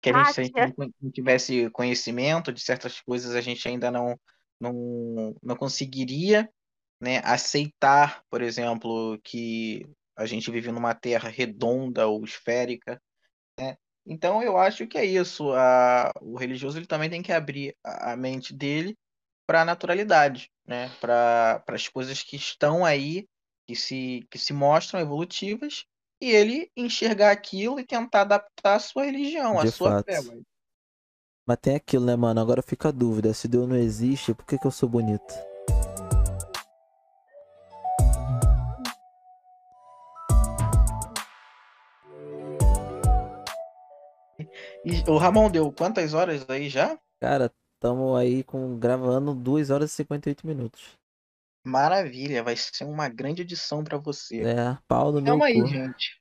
[0.00, 3.90] que a gente, se a gente não tivesse conhecimento de certas coisas, a gente ainda
[3.90, 4.18] não,
[4.60, 6.48] não, não conseguiria,
[7.00, 9.86] né, aceitar, por exemplo, que
[10.20, 13.00] a gente vive numa terra redonda ou esférica,
[13.58, 13.76] né?
[14.06, 15.50] Então eu acho que é isso.
[15.52, 18.98] A, o religioso ele também tem que abrir a, a mente dele
[19.46, 20.90] para a naturalidade, né?
[21.00, 23.26] Para as coisas que estão aí,
[23.66, 25.86] que se, que se mostram evolutivas,
[26.20, 30.04] e ele enxergar aquilo e tentar adaptar a sua religião, a De sua fato.
[30.04, 30.20] fé.
[31.46, 32.40] Mas tem aquilo, né, mano?
[32.40, 33.32] Agora fica a dúvida.
[33.32, 35.49] Se Deus não existe, por que, que eu sou bonito?
[44.84, 46.98] E o Ramon deu quantas horas aí já?
[47.20, 50.98] Cara, tamo aí com gravando 2 horas e 58 minutos.
[51.64, 54.40] Maravilha, vai ser uma grande edição para você.
[54.40, 55.66] É, pau no meu Calma aí, cu.
[55.66, 56.20] gente.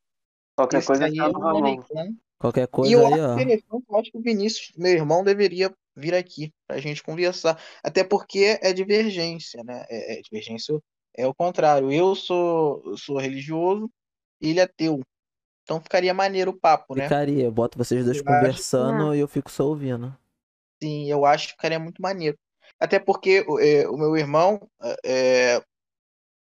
[0.56, 1.84] Qualquer Esse coisa aí é chama o o Ramon.
[2.38, 3.34] Qualquer E coisa eu aí, acho ó.
[3.34, 7.62] interessante, eu acho que o Vinícius, meu irmão, deveria vir aqui pra gente conversar.
[7.84, 9.86] Até porque é divergência, né?
[9.90, 10.78] É, é divergência
[11.16, 11.92] é o contrário.
[11.92, 13.90] Eu sou, sou religioso
[14.42, 15.02] e ele é ateu.
[15.70, 17.04] Então ficaria maneiro o papo, né?
[17.04, 20.18] Ficaria, eu boto vocês dois Eu acho- conversando e eu fico só ouvindo.
[20.82, 22.36] Sim, eu acho que ficaria muito maneiro.
[22.80, 24.68] Até porque é, o meu irmão,
[25.06, 25.62] é,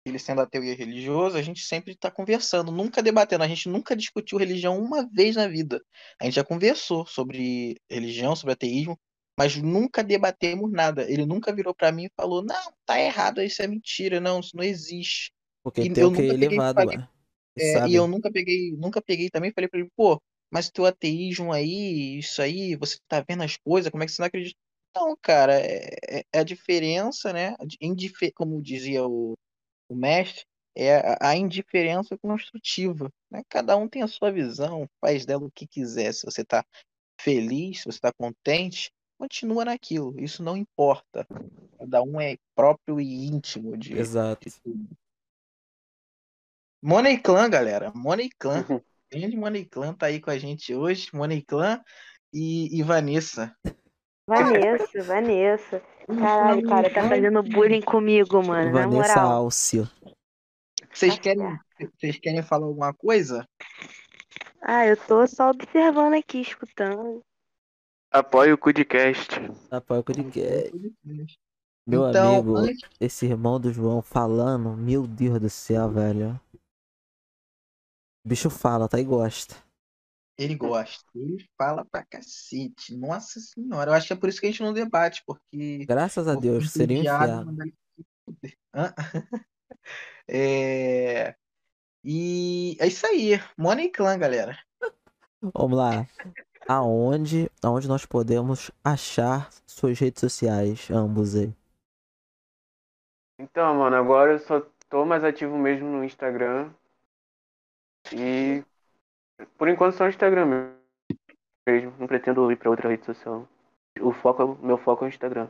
[0.06, 3.44] ele sendo ateu e religioso, a gente sempre está conversando, nunca debatendo.
[3.44, 5.78] A gente nunca discutiu religião uma vez na vida.
[6.18, 8.98] A gente já conversou sobre religião, sobre ateísmo,
[9.39, 11.02] mas nunca debatemos nada.
[11.10, 14.56] Ele nunca virou para mim e falou: Não, tá errado, isso é mentira, não, isso
[14.56, 15.30] não existe.
[15.62, 17.10] Porque E tem eu o que e elevado falei- lá.
[17.59, 17.91] É, Sabe?
[17.91, 20.20] e eu nunca peguei, nunca peguei também e falei pra ele, pô,
[20.53, 24.23] mas teu ateísmo aí, isso aí, você tá vendo as coisas, como é que você
[24.23, 24.57] não acredita?
[24.95, 25.89] Não, cara, é,
[26.20, 27.55] é- é a diferença, né?
[27.66, 29.35] de indife- Como dizia o,
[29.89, 30.45] o mestre,
[30.77, 33.43] é a, a indiferença construtiva, né?
[33.49, 36.12] Cada um tem a sua visão, faz dela o que quiser.
[36.15, 36.65] Se você tá
[37.20, 40.19] feliz, se você tá contente, continua naquilo.
[40.20, 41.27] Isso não importa.
[41.79, 44.49] Cada um é próprio e íntimo de, Exato.
[44.49, 44.89] de tudo.
[46.82, 47.92] Money Clan, galera.
[47.94, 48.64] Money Clan.
[48.68, 48.80] Uhum.
[49.12, 51.09] Grande Money Clan tá aí com a gente hoje.
[51.12, 51.80] Money Clan
[52.32, 53.54] e, e Vanessa.
[54.26, 55.82] Vanessa, Vanessa.
[56.06, 58.72] Caralho, cara, tá fazendo bullying comigo, mano.
[58.72, 59.32] Na Vanessa moral.
[59.32, 59.88] Alcio.
[60.92, 61.59] Vocês Tá querem,
[61.98, 63.46] vocês querem falar alguma coisa?
[64.60, 67.22] Ah, eu tô só observando aqui, escutando.
[68.10, 69.40] Apoie o Cudcast.
[69.70, 70.70] Apoia o podcast.
[71.86, 76.38] Meu Então, amigo, antes- esse irmão do João falando, meu Deus do céu, velho.
[78.24, 79.01] O bicho fala, tá?
[79.01, 79.57] E gosta.
[80.39, 81.05] Ele gosta.
[81.15, 82.97] Ele fala pra cacete.
[82.97, 83.90] Nossa senhora.
[83.90, 85.85] Eu acho que é por isso que a gente não debate, porque.
[85.86, 87.57] Graças a Deus, seria um inferno.
[90.28, 91.35] É...
[92.05, 93.32] E é isso aí.
[93.59, 94.57] Money Clan, galera.
[95.55, 96.07] Vamos lá.
[96.69, 101.53] Aonde, aonde nós podemos achar suas redes sociais, ambos aí?
[103.39, 106.73] Então, mano, agora eu só tô mais ativo mesmo no Instagram.
[108.14, 108.64] E
[109.59, 110.47] por enquanto só o Instagram
[111.66, 111.97] mesmo.
[111.98, 113.48] Não pretendo ir pra outra rede social.
[114.01, 115.48] O foco, é meu foco é o Instagram.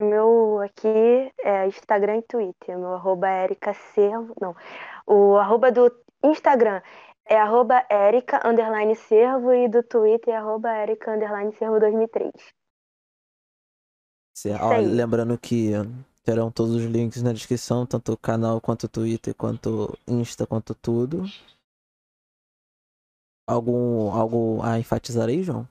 [0.00, 2.78] O meu aqui é Instagram e Twitter.
[2.78, 4.34] Meu arroba é Erika Servo.
[4.40, 4.54] Não.
[5.06, 5.90] O arroba do
[6.24, 6.82] Instagram
[7.24, 12.32] é arroba Erika underline Servo e do Twitter é arroba Erika underline Servo 2003.
[14.36, 14.84] Cê- Isso ó, aí.
[14.86, 15.72] lembrando que
[16.24, 20.74] terão todos os links na descrição, tanto o canal quanto o Twitter, quanto Insta, quanto
[20.74, 21.24] tudo.
[23.48, 25.68] Algum algo a enfatizar aí, João?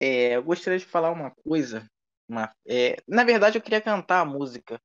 [0.00, 1.86] É, eu gostaria de falar uma coisa.
[2.28, 4.80] Uma, é, na verdade, eu queria cantar a música.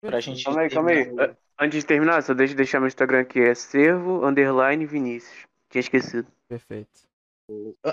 [0.00, 0.44] Pra gente.
[0.44, 1.10] Calma aí, calma aí.
[1.10, 3.40] o- Antes de terminar, só deixa eu deixar meu Instagram aqui.
[3.40, 5.46] É servo underline Vinícius.
[5.70, 6.30] Tinha esquecido.
[6.48, 7.06] Perfeito.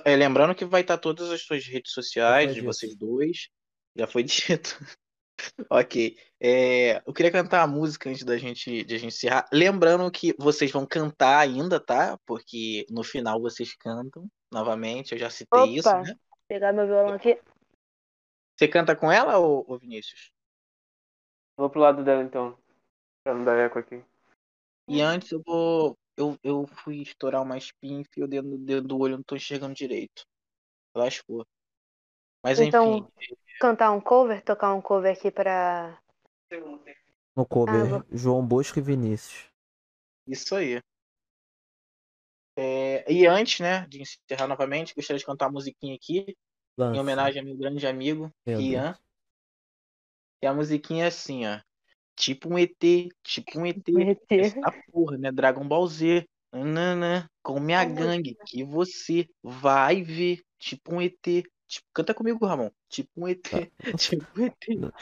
[0.04, 3.50] É, lembrando que vai estar todas as suas redes sociais de vocês dois.
[3.96, 4.24] Já foi
[4.60, 4.78] dito.
[5.70, 6.18] Ok.
[6.40, 9.48] É, eu queria cantar a música antes da gente, de a gente encerrar.
[9.52, 12.18] Lembrando que vocês vão cantar ainda, tá?
[12.26, 15.14] Porque no final vocês cantam novamente.
[15.14, 15.72] Eu já citei Opa.
[15.72, 16.16] isso, né?
[16.48, 17.40] Pegar meu violão aqui.
[18.56, 20.32] Você canta com ela, ô, ô Vinícius?
[21.58, 22.58] Vou pro lado dela então.
[23.24, 24.04] Pra não dar eco aqui.
[24.88, 25.98] E antes eu vou.
[26.16, 29.74] Eu, eu fui estourar uma espinha e o dedo dedo do olho, não tô enxergando
[29.74, 30.24] direito.
[30.96, 31.46] Lascou.
[32.44, 33.36] Mas Então- enfim.
[33.60, 35.98] Cantar um cover, tocar um cover aqui pra.
[37.36, 39.46] No cover, Ah, vou- João Bosco e Vinícius.
[40.28, 40.82] Isso aí.
[42.56, 46.36] É, e antes, né, de encerrar novamente, gostaria de cantar uma musiquinha aqui,
[46.78, 46.96] Lança.
[46.96, 48.98] em homenagem ao meu grande amigo, Meu Rian.
[50.42, 51.60] E a musiquinha é assim, ó.
[52.16, 53.82] Tipo um ET, tipo um ET.
[53.88, 54.22] ET.
[54.30, 55.32] Essa porra, né?
[55.32, 56.28] Dragon Ball Z.
[56.52, 60.44] Nananã, com minha gangue, que você vai ver.
[60.60, 61.44] Tipo um ET.
[61.68, 62.70] Tipo, canta comigo, Ramon.
[62.90, 63.42] Tipo um ET.
[63.98, 64.56] Tipo um ET.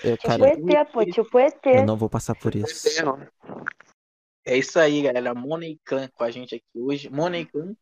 [0.04, 1.66] Eu, Tipo cara, ET, pô, tipo ET.
[1.66, 2.88] eu não vou passar por isso.
[4.46, 5.34] É isso aí, galera.
[5.34, 7.10] Money Clan com a gente aqui hoje.
[7.10, 7.76] Money Clan.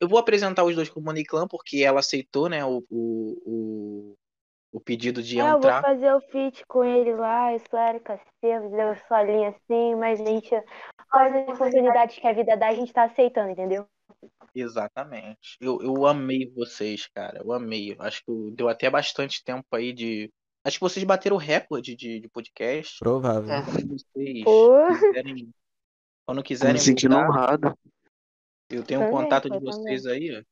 [0.00, 4.16] Eu vou apresentar os dois como Money Clan porque ela aceitou, né, o, o, o,
[4.72, 5.82] o pedido de É, eu vou entrar.
[5.82, 9.96] fazer o feat com ele lá, eu sou a Erika Silva, deu sua linha assim,
[9.96, 10.50] mas a gente,
[11.10, 13.88] quais as oportunidades que a vida dá, a gente tá aceitando, entendeu?
[14.54, 15.56] Exatamente.
[15.60, 17.40] Eu, eu amei vocês, cara.
[17.42, 17.96] Eu amei.
[17.98, 20.32] Acho que deu até bastante tempo aí de.
[20.64, 22.98] Acho que vocês bateram o recorde de, de podcast.
[22.98, 23.50] Provável.
[23.50, 23.62] É.
[23.62, 24.72] Quando vocês Pô.
[24.88, 25.54] quiserem,
[26.26, 27.78] quando quiserem me sentindo voltar, honrado.
[28.68, 30.42] eu tenho o Também, contato de eu vocês aí, ó.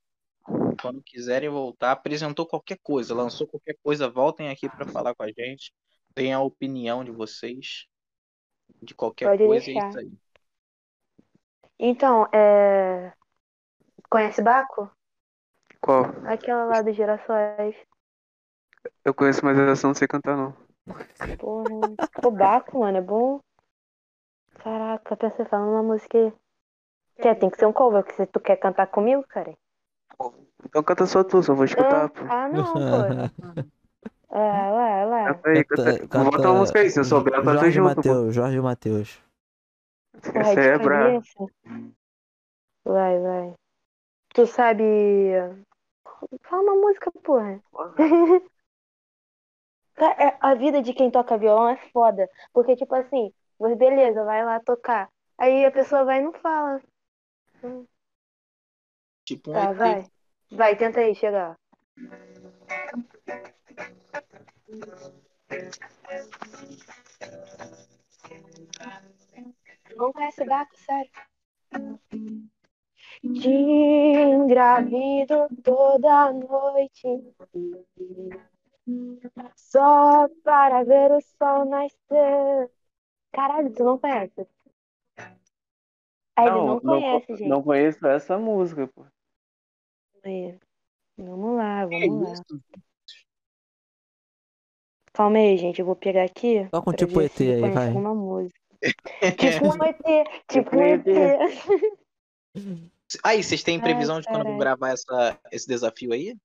[0.81, 5.31] Quando quiserem voltar, apresentou qualquer coisa, lançou qualquer coisa, voltem aqui para falar com a
[5.31, 5.73] gente.
[6.15, 7.87] Deem a opinião de vocês
[8.83, 10.13] de qualquer Pode coisa, é isso aí.
[11.79, 13.13] Então, é...
[14.11, 14.91] Conhece Baco?
[15.81, 16.15] Qual?
[16.33, 17.75] Aquela lá dos girassóis.
[19.05, 20.55] Eu conheço, mas eu não sei cantar não.
[21.39, 21.97] Porra.
[22.23, 23.41] O Baco, mano, é bom.
[24.63, 26.33] Caraca, pensa falando uma música aí.
[27.23, 29.55] Quer, tem que ser um cover, porque se tu quer cantar comigo, cara.
[30.65, 32.25] Então canta só tu, só vou escutar, Ah, pô.
[32.29, 32.97] ah, não, pô.
[34.31, 34.39] É,
[34.71, 35.25] lá, lá.
[35.27, 36.25] Canta aí, Canta- canta.
[36.31, 38.11] Bota uma música aí, se eu souber, eu canto Jorge junto, pô.
[38.11, 39.21] Mateus, Jorge Mateus.
[40.33, 41.21] Porra, Essa é brava.
[41.21, 41.45] cabeça.
[42.85, 43.55] Vai, vai.
[44.39, 44.85] Tu sabe.
[46.45, 47.61] Fala uma música, porra.
[50.01, 52.31] É- A vida de quem toca violão é foda.
[52.53, 55.11] Porque, tipo assim, você, beleza, vai lá tocar.
[55.37, 56.81] Aí a pessoa vai e não fala.
[59.25, 59.77] Tipo um Tá, ET.
[59.77, 60.07] vai.
[60.53, 61.57] Vai, tenta aí chegar.
[69.97, 71.11] Não conhece Baco, sério.
[73.23, 73.49] Te
[74.35, 77.09] engravido toda noite
[79.57, 82.71] Só para ver o sol nascer
[83.33, 84.47] Caralho, tu não conhece?
[86.37, 87.49] Ah, ele não conhece, co- gente.
[87.49, 89.05] não conheço essa música, pô.
[90.25, 90.57] Aí.
[91.19, 92.33] Vamos lá, vamos lá.
[92.33, 92.61] isso?
[95.13, 95.81] Calma aí, gente.
[95.81, 96.67] Eu vou pegar aqui.
[96.71, 97.89] Toca um pra tipo ET aí, vai.
[97.89, 98.59] alguma música.
[99.39, 100.25] Tipo um ET.
[100.49, 101.11] Tipo um ET.
[103.25, 106.37] Aí, vocês têm Ai, previsão de quando vão gravar essa, esse desafio aí?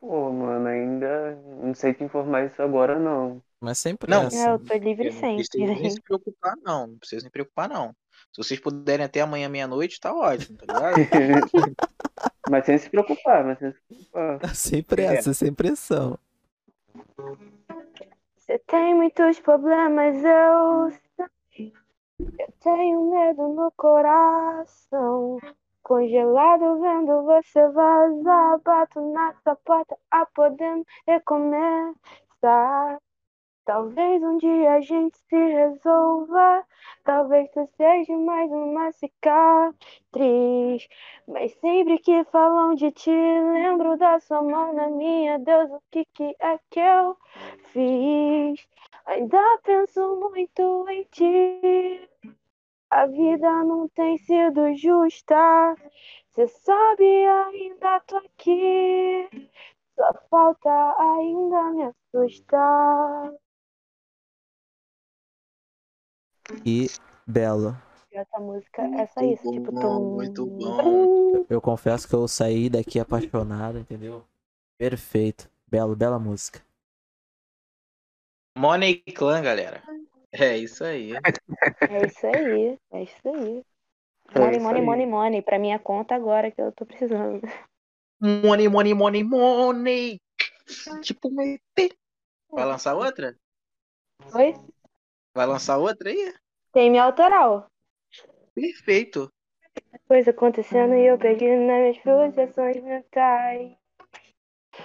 [0.00, 3.42] Pô, mano, ainda não sei te informar isso agora, não.
[3.60, 4.22] Mas sempre Não.
[4.22, 5.90] é É, eu tô livre Não precisa nem sempre.
[5.90, 6.86] se preocupar, não.
[6.86, 7.94] Não precisa nem preocupar, não.
[8.32, 10.96] Se vocês puderem até amanhã meia-noite, tá ótimo, tá ligado?
[12.50, 14.40] mas sem se preocupar, mas sem se preocupar.
[14.56, 16.18] Sem pressa, sem pressão.
[18.36, 20.90] Você tem muitos problemas, eu.
[22.38, 25.38] Eu tenho medo no coração.
[25.82, 28.58] Congelado vendo você vazar.
[28.60, 32.98] Bato na sua porta a podendo recomeçar.
[33.64, 36.62] Talvez um dia a gente se resolva.
[37.04, 40.88] Talvez tu seja mais uma cicatriz.
[41.26, 45.38] Mas sempre que falam de ti, lembro da sua mão na minha.
[45.38, 47.16] Deus, o que, que é que eu
[47.72, 48.68] fiz?
[49.06, 52.08] Ainda penso muito em ti.
[52.90, 55.74] A vida não tem sido justa.
[56.30, 59.28] Cê sabe, ainda tô aqui.
[59.96, 63.32] Só falta ainda me assustar.
[66.64, 66.88] E
[67.26, 67.76] belo.
[68.12, 69.50] Essa música é só isso.
[69.50, 71.44] Tipo, bom, tum, muito bom.
[71.48, 74.24] Eu confesso que eu saí daqui apaixonado, entendeu?
[74.78, 75.48] Perfeito.
[75.66, 76.60] Belo, bela música.
[78.60, 79.82] Money Clan, galera.
[80.32, 81.12] É isso aí.
[81.88, 82.78] É isso aí.
[82.92, 83.64] É isso aí.
[84.34, 84.86] É Money, isso money, aí.
[84.86, 85.42] money, money.
[85.42, 87.40] Pra minha conta agora que eu tô precisando.
[88.20, 90.20] Money, money, money, money.
[91.00, 91.96] Tipo um ET.
[92.50, 93.34] Vai lançar outra?
[94.34, 94.54] Oi?
[95.34, 96.34] Vai lançar outra aí?
[96.70, 97.66] Tem minha autoral.
[98.54, 99.32] Perfeito.
[100.06, 103.79] Coisa acontecendo e eu perdi nas minhas frustrações mentais.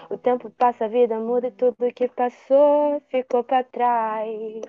[0.10, 4.62] O tempo passa, a vida muda e tudo que passou ficou pra trás.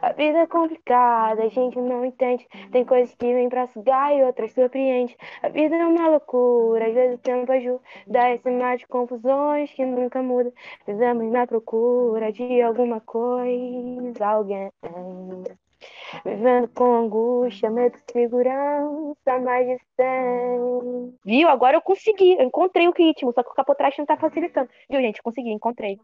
[0.00, 2.46] A vida é complicada, a gente não entende.
[2.70, 5.16] Tem coisas que vêm pra sugar e outras surpreende.
[5.42, 7.80] A vida é uma loucura, às vezes o tempo ajuda.
[8.34, 10.52] Esse mar de confusões que nunca muda.
[10.86, 14.70] Vivemos na procura de alguma coisa, alguém.
[16.24, 21.18] Vivendo com angústia, medo, segurança, mais de 100.
[21.24, 21.48] Viu?
[21.48, 22.34] Agora eu consegui.
[22.34, 24.68] Eu encontrei o ritmo, só que o capotraste não tá facilitando.
[24.90, 25.22] Viu, gente?
[25.22, 25.96] Consegui, encontrei.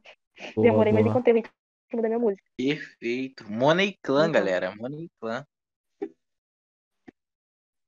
[0.54, 1.10] Boa, Demorei, mas boa.
[1.12, 2.42] encontrei o ritmo da minha música.
[2.56, 3.50] Perfeito.
[3.50, 4.32] Money Clan, Uhum.
[4.32, 4.74] galera.
[4.76, 5.44] Money Clan.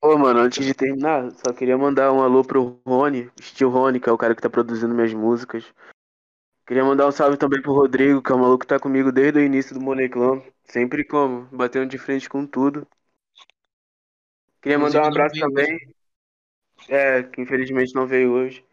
[0.03, 4.09] Ô, mano, antes de terminar, só queria mandar um alô pro Rony, Steel Rony, que
[4.09, 5.65] é o cara que tá produzindo minhas músicas.
[6.67, 9.39] Queria mandar um salve também pro Rodrigo, que é o maluco que tá comigo desde
[9.39, 10.41] o início do Money Clan.
[10.71, 12.87] Sempre como, batendo de frente com tudo.
[14.63, 15.93] Queria mandar um abraço também.
[16.89, 18.65] É, que infelizmente não veio hoje.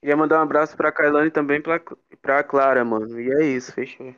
[0.00, 1.80] Queria mandar um abraço pra Kailane e também pra,
[2.20, 3.18] pra Clara, mano.
[3.18, 4.14] E é isso, fechou.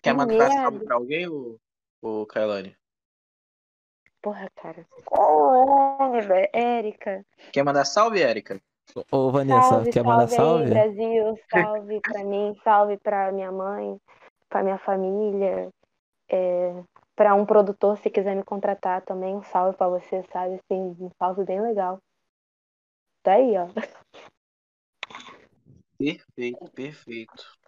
[0.00, 0.54] Quer Que mandar merda.
[0.54, 1.58] salve pra alguém, ô,
[2.00, 2.74] ô Kailane?
[4.22, 4.86] Porra, cara.
[5.04, 6.48] Qual é, velho?
[6.54, 7.26] Érica.
[7.52, 8.58] Quer mandar salve, Érica?
[9.10, 10.70] Ô, Vanessa, Salve, quer mandar salve salve?
[10.70, 11.38] Brasil.
[11.50, 14.00] Salve pra mim, salve pra minha mãe,
[14.48, 15.70] pra minha família.
[16.32, 16.82] É,
[17.14, 20.54] pra um produtor, se quiser me contratar também, um salve pra você, sabe?
[20.54, 21.98] Assim, um salve bem legal.
[23.22, 23.68] Tá aí, ó.
[25.98, 27.58] Perfeito, perfeito.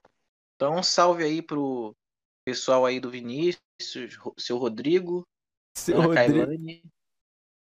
[0.57, 1.95] Então, um salve aí pro
[2.45, 5.27] pessoal aí do Vinícius, seu Rodrigo,
[5.77, 6.39] Seu Dona Rodrigo.
[6.39, 6.85] Kailane,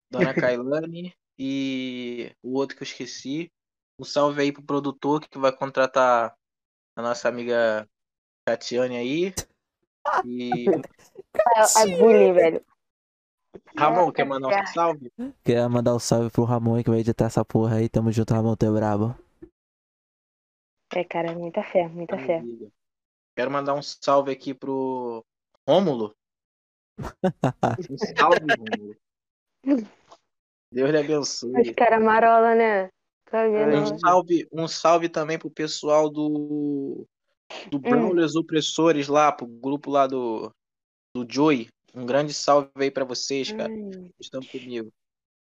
[0.09, 3.51] Dona Kailane e o outro que eu esqueci.
[3.99, 6.35] Um salve aí pro produtor que vai contratar
[6.95, 7.87] a nossa amiga
[8.45, 9.33] Tatiane aí.
[10.25, 10.65] E
[11.75, 12.65] Ai, bullying, velho.
[13.77, 15.11] Ramon, quer mandar um salve?
[15.43, 17.89] Queria mandar um salve pro Ramon que vai editar essa porra aí.
[17.89, 19.15] Tamo junto, Ramon, teu brabo.
[20.93, 22.41] É, cara, muita fé, muita fé.
[23.35, 25.23] Quero mandar um salve aqui pro
[25.67, 26.15] Rômulo.
[27.91, 28.97] Um salve, Rômulo.
[30.71, 31.73] Deus lhe Os abençoe.
[31.75, 32.89] caras marola, né?
[33.29, 33.93] Tá vendo?
[33.93, 37.05] Um salve, um salve também pro pessoal do
[37.69, 40.51] do Brawlers Opressores lá, pro grupo lá do
[41.13, 41.69] do Joey.
[41.93, 43.71] Um grande salve aí pra vocês, cara.
[43.71, 44.93] Hum, Estão comigo.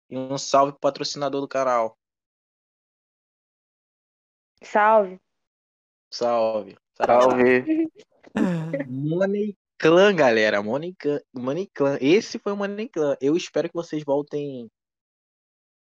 [0.09, 1.97] E um salve pro patrocinador do canal.
[4.63, 5.19] salve.
[6.11, 6.77] Salve.
[6.95, 7.87] Salve.
[8.87, 10.61] Money Clan, galera.
[10.61, 11.19] Money Clan.
[11.33, 11.97] Money Clan.
[12.01, 13.15] Esse foi o Money Clan.
[13.21, 14.69] Eu espero que vocês voltem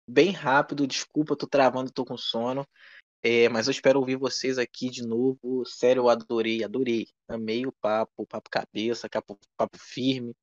[0.07, 0.88] bem rápido.
[0.88, 2.65] Desculpa, tô travando, tô com sono.
[3.23, 5.65] É, mas eu espero ouvir vocês aqui de novo.
[5.65, 7.07] Sério, eu adorei, adorei.
[7.27, 10.34] Amei o papo, papo cabeça, papo, papo firme.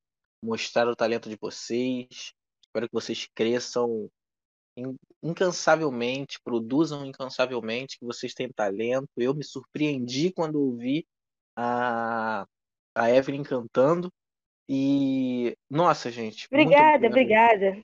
[0.42, 2.34] Mostrar o talento de vocês.
[2.62, 4.10] Espero que vocês cresçam
[4.76, 9.09] in- incansavelmente, produzam incansavelmente, que vocês têm talento.
[9.16, 11.06] Eu me surpreendi quando ouvi
[11.56, 12.46] a,
[12.94, 14.12] a Evelyn cantando.
[14.68, 16.46] E, nossa, gente.
[16.51, 17.82] Obrigada, obrigada.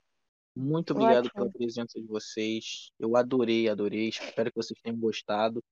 [0.55, 1.33] Muito obrigado Ótimo.
[1.35, 2.91] pela presença de vocês.
[2.99, 4.09] Eu adorei, adorei.
[4.09, 5.63] Espero que vocês tenham gostado.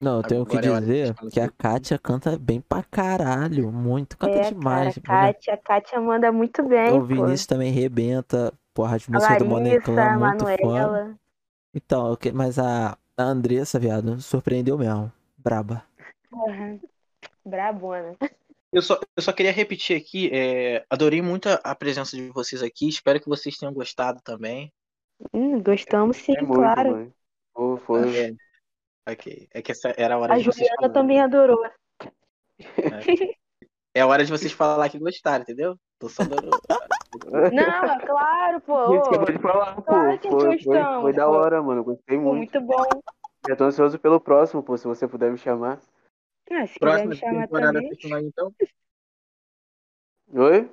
[0.00, 2.82] Não, eu tenho que Agora é hora de dizer que a Kátia canta bem pra
[2.82, 3.72] caralho.
[3.72, 4.98] Muito, canta É, demais.
[4.98, 5.32] cara.
[5.32, 7.04] Kátia, Kátia manda muito bem, O pô.
[7.06, 8.52] Vinícius também rebenta.
[8.74, 10.18] Porra, as A músicas do a muito foda.
[10.18, 11.18] Manuela.
[11.74, 15.10] Então, mas a, a Andressa, viado, surpreendeu mesmo.
[15.38, 15.82] Braba.
[16.30, 16.78] Porra.
[17.44, 18.16] Brabona.
[18.76, 22.62] Eu só, eu só queria repetir aqui, é, adorei muito a, a presença de vocês
[22.62, 22.86] aqui.
[22.86, 24.70] Espero que vocês tenham gostado também.
[25.32, 26.90] Hum, gostamos sim, É muito, claro.
[26.90, 27.14] mano.
[27.54, 28.14] Pô, foi.
[28.14, 28.32] É,
[29.10, 29.48] ok.
[29.54, 30.92] É que essa era a hora A de vocês Juliana falarem.
[30.92, 31.58] também adorou.
[33.94, 35.78] É a hora de vocês falar que gostaram, entendeu?
[35.98, 36.50] Tô só dando.
[37.54, 39.02] Não, é claro, pô.
[39.40, 39.82] Falar, pô.
[39.84, 41.32] Claro que Foi, foi, gostamos, foi da pô.
[41.32, 41.82] hora, mano.
[41.82, 42.36] Gostei muito.
[42.36, 42.84] muito bom.
[43.48, 44.76] Já tô ansioso pelo próximo, pô.
[44.76, 45.80] Se você puder me chamar.
[46.50, 47.88] Ah, se quiser Próxima me temporada também.
[47.88, 48.54] vocês estão aí, então?
[50.34, 50.70] Oi?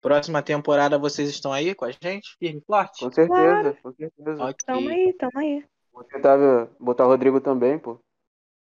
[0.00, 2.36] Próxima temporada vocês estão aí com a gente?
[2.38, 3.00] Firme e forte?
[3.00, 3.76] Com certeza, Claro.
[3.82, 4.44] com certeza.
[4.44, 4.54] Ok.
[4.64, 5.68] Tamo aí, tamo aí.
[5.92, 6.38] Vou tentar
[6.78, 7.98] botar o Rodrigo também, pô.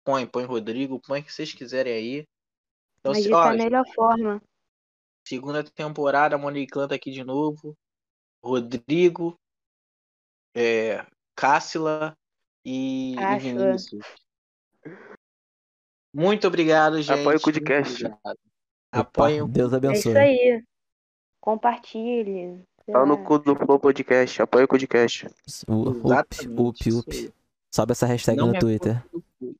[0.03, 2.27] Põe, põe Rodrigo, põe o que vocês quiserem aí.
[2.99, 4.41] Então, Mas se, ó, tá melhor forma.
[5.27, 7.75] segunda temporada, Monique Clã tá aqui de novo.
[8.43, 9.35] Rodrigo,
[10.55, 11.03] é,
[11.35, 12.15] Cássila
[12.63, 13.65] e, e Cássila.
[13.65, 14.24] Vinícius.
[16.15, 17.19] Muito obrigado, gente.
[17.19, 17.41] Apoie o
[18.91, 20.11] Apoiem o Deus É abençoe.
[20.11, 20.63] isso aí.
[21.41, 22.63] Compartilhe.
[22.87, 24.41] Tá no cu do Flow Podcast.
[24.41, 25.27] Apoia o Cudcast.
[25.67, 27.33] U- Up, up, up.
[27.73, 28.97] Sobe essa hashtag Não no Twitter.
[28.97, 29.55] apoie.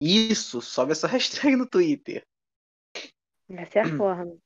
[0.00, 2.24] Isso, sobe essa hashtag no Twitter.
[3.48, 4.36] Essa é a forma.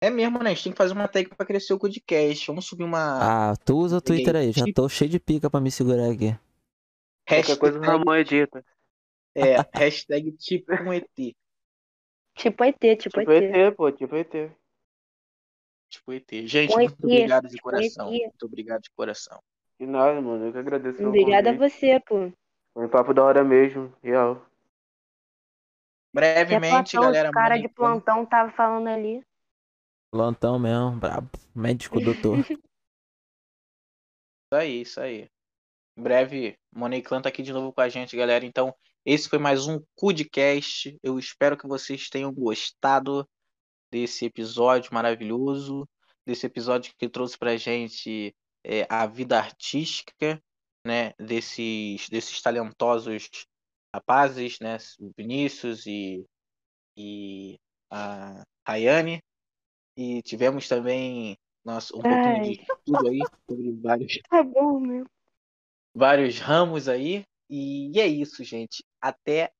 [0.00, 0.50] É mesmo, né?
[0.50, 2.46] A gente tem que fazer uma tag pra crescer o podcast.
[2.46, 4.00] Vamos subir uma Ah, tu usa o.
[4.00, 4.52] Twitter aí.
[4.52, 6.36] Já tô cheio de pica pra me segurar aqui.
[7.28, 8.64] Qualquer coisa hashtag, Ramon edita.
[9.38, 11.06] É, hashtag tipo um ET.
[12.36, 13.54] Tipo ET, tipo, Tipo ET.
[13.54, 13.92] ET, pô.
[13.92, 14.32] Tipo ET.
[15.90, 16.46] Tipo ET.
[16.46, 18.10] Gente, Um muito obrigado de tipo coração.
[18.10, 19.42] Muito obrigado de coração.
[19.80, 20.46] De nada, mano.
[20.46, 22.32] Eu que agradeço Obrigada a você, pô.
[22.74, 23.92] Foi um papo da hora mesmo.
[24.02, 24.44] Real.
[26.12, 27.28] Brevemente, Platão, galera.
[27.28, 29.22] o cara de plantão tava falando ali.
[30.10, 31.30] Plantão mesmo, brabo.
[31.54, 32.38] Médico doutor.
[34.50, 35.28] Isso aí, isso aí.
[35.94, 38.46] Em breve, Money Clan tá aqui de novo com a gente, galera.
[38.46, 38.74] Então,
[39.10, 40.98] esse foi mais um Cudcast.
[41.02, 43.26] Eu espero que vocês tenham gostado
[43.90, 45.88] desse episódio maravilhoso,
[46.26, 50.38] desse episódio que trouxe pra gente é, a vida artística,
[50.86, 53.30] né, desses, desses talentosos
[53.94, 56.26] rapazes, né, o Vinícius e,
[56.94, 57.58] e
[57.90, 59.22] a Rayane.
[59.96, 65.06] E tivemos também nosso, um pouquinho de estudo aí sobre vários Tá bom, meu.
[65.94, 67.24] vários ramos aí.
[67.50, 68.84] E é isso, gente.
[69.00, 69.52] Até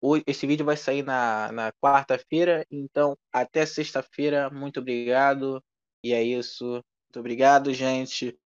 [0.00, 0.24] hoje.
[0.26, 2.66] Esse vídeo vai sair na, na quarta-feira.
[2.70, 4.50] Então, até sexta-feira.
[4.50, 5.62] Muito obrigado.
[6.02, 6.64] E é isso.
[6.64, 8.38] Muito obrigado, gente.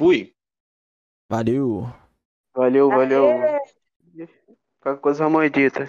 [0.00, 0.34] Fui.
[1.30, 1.86] Valeu.
[2.54, 3.28] Valeu, valeu.
[3.28, 3.58] Aê!
[4.80, 5.86] Qualquer coisa edita.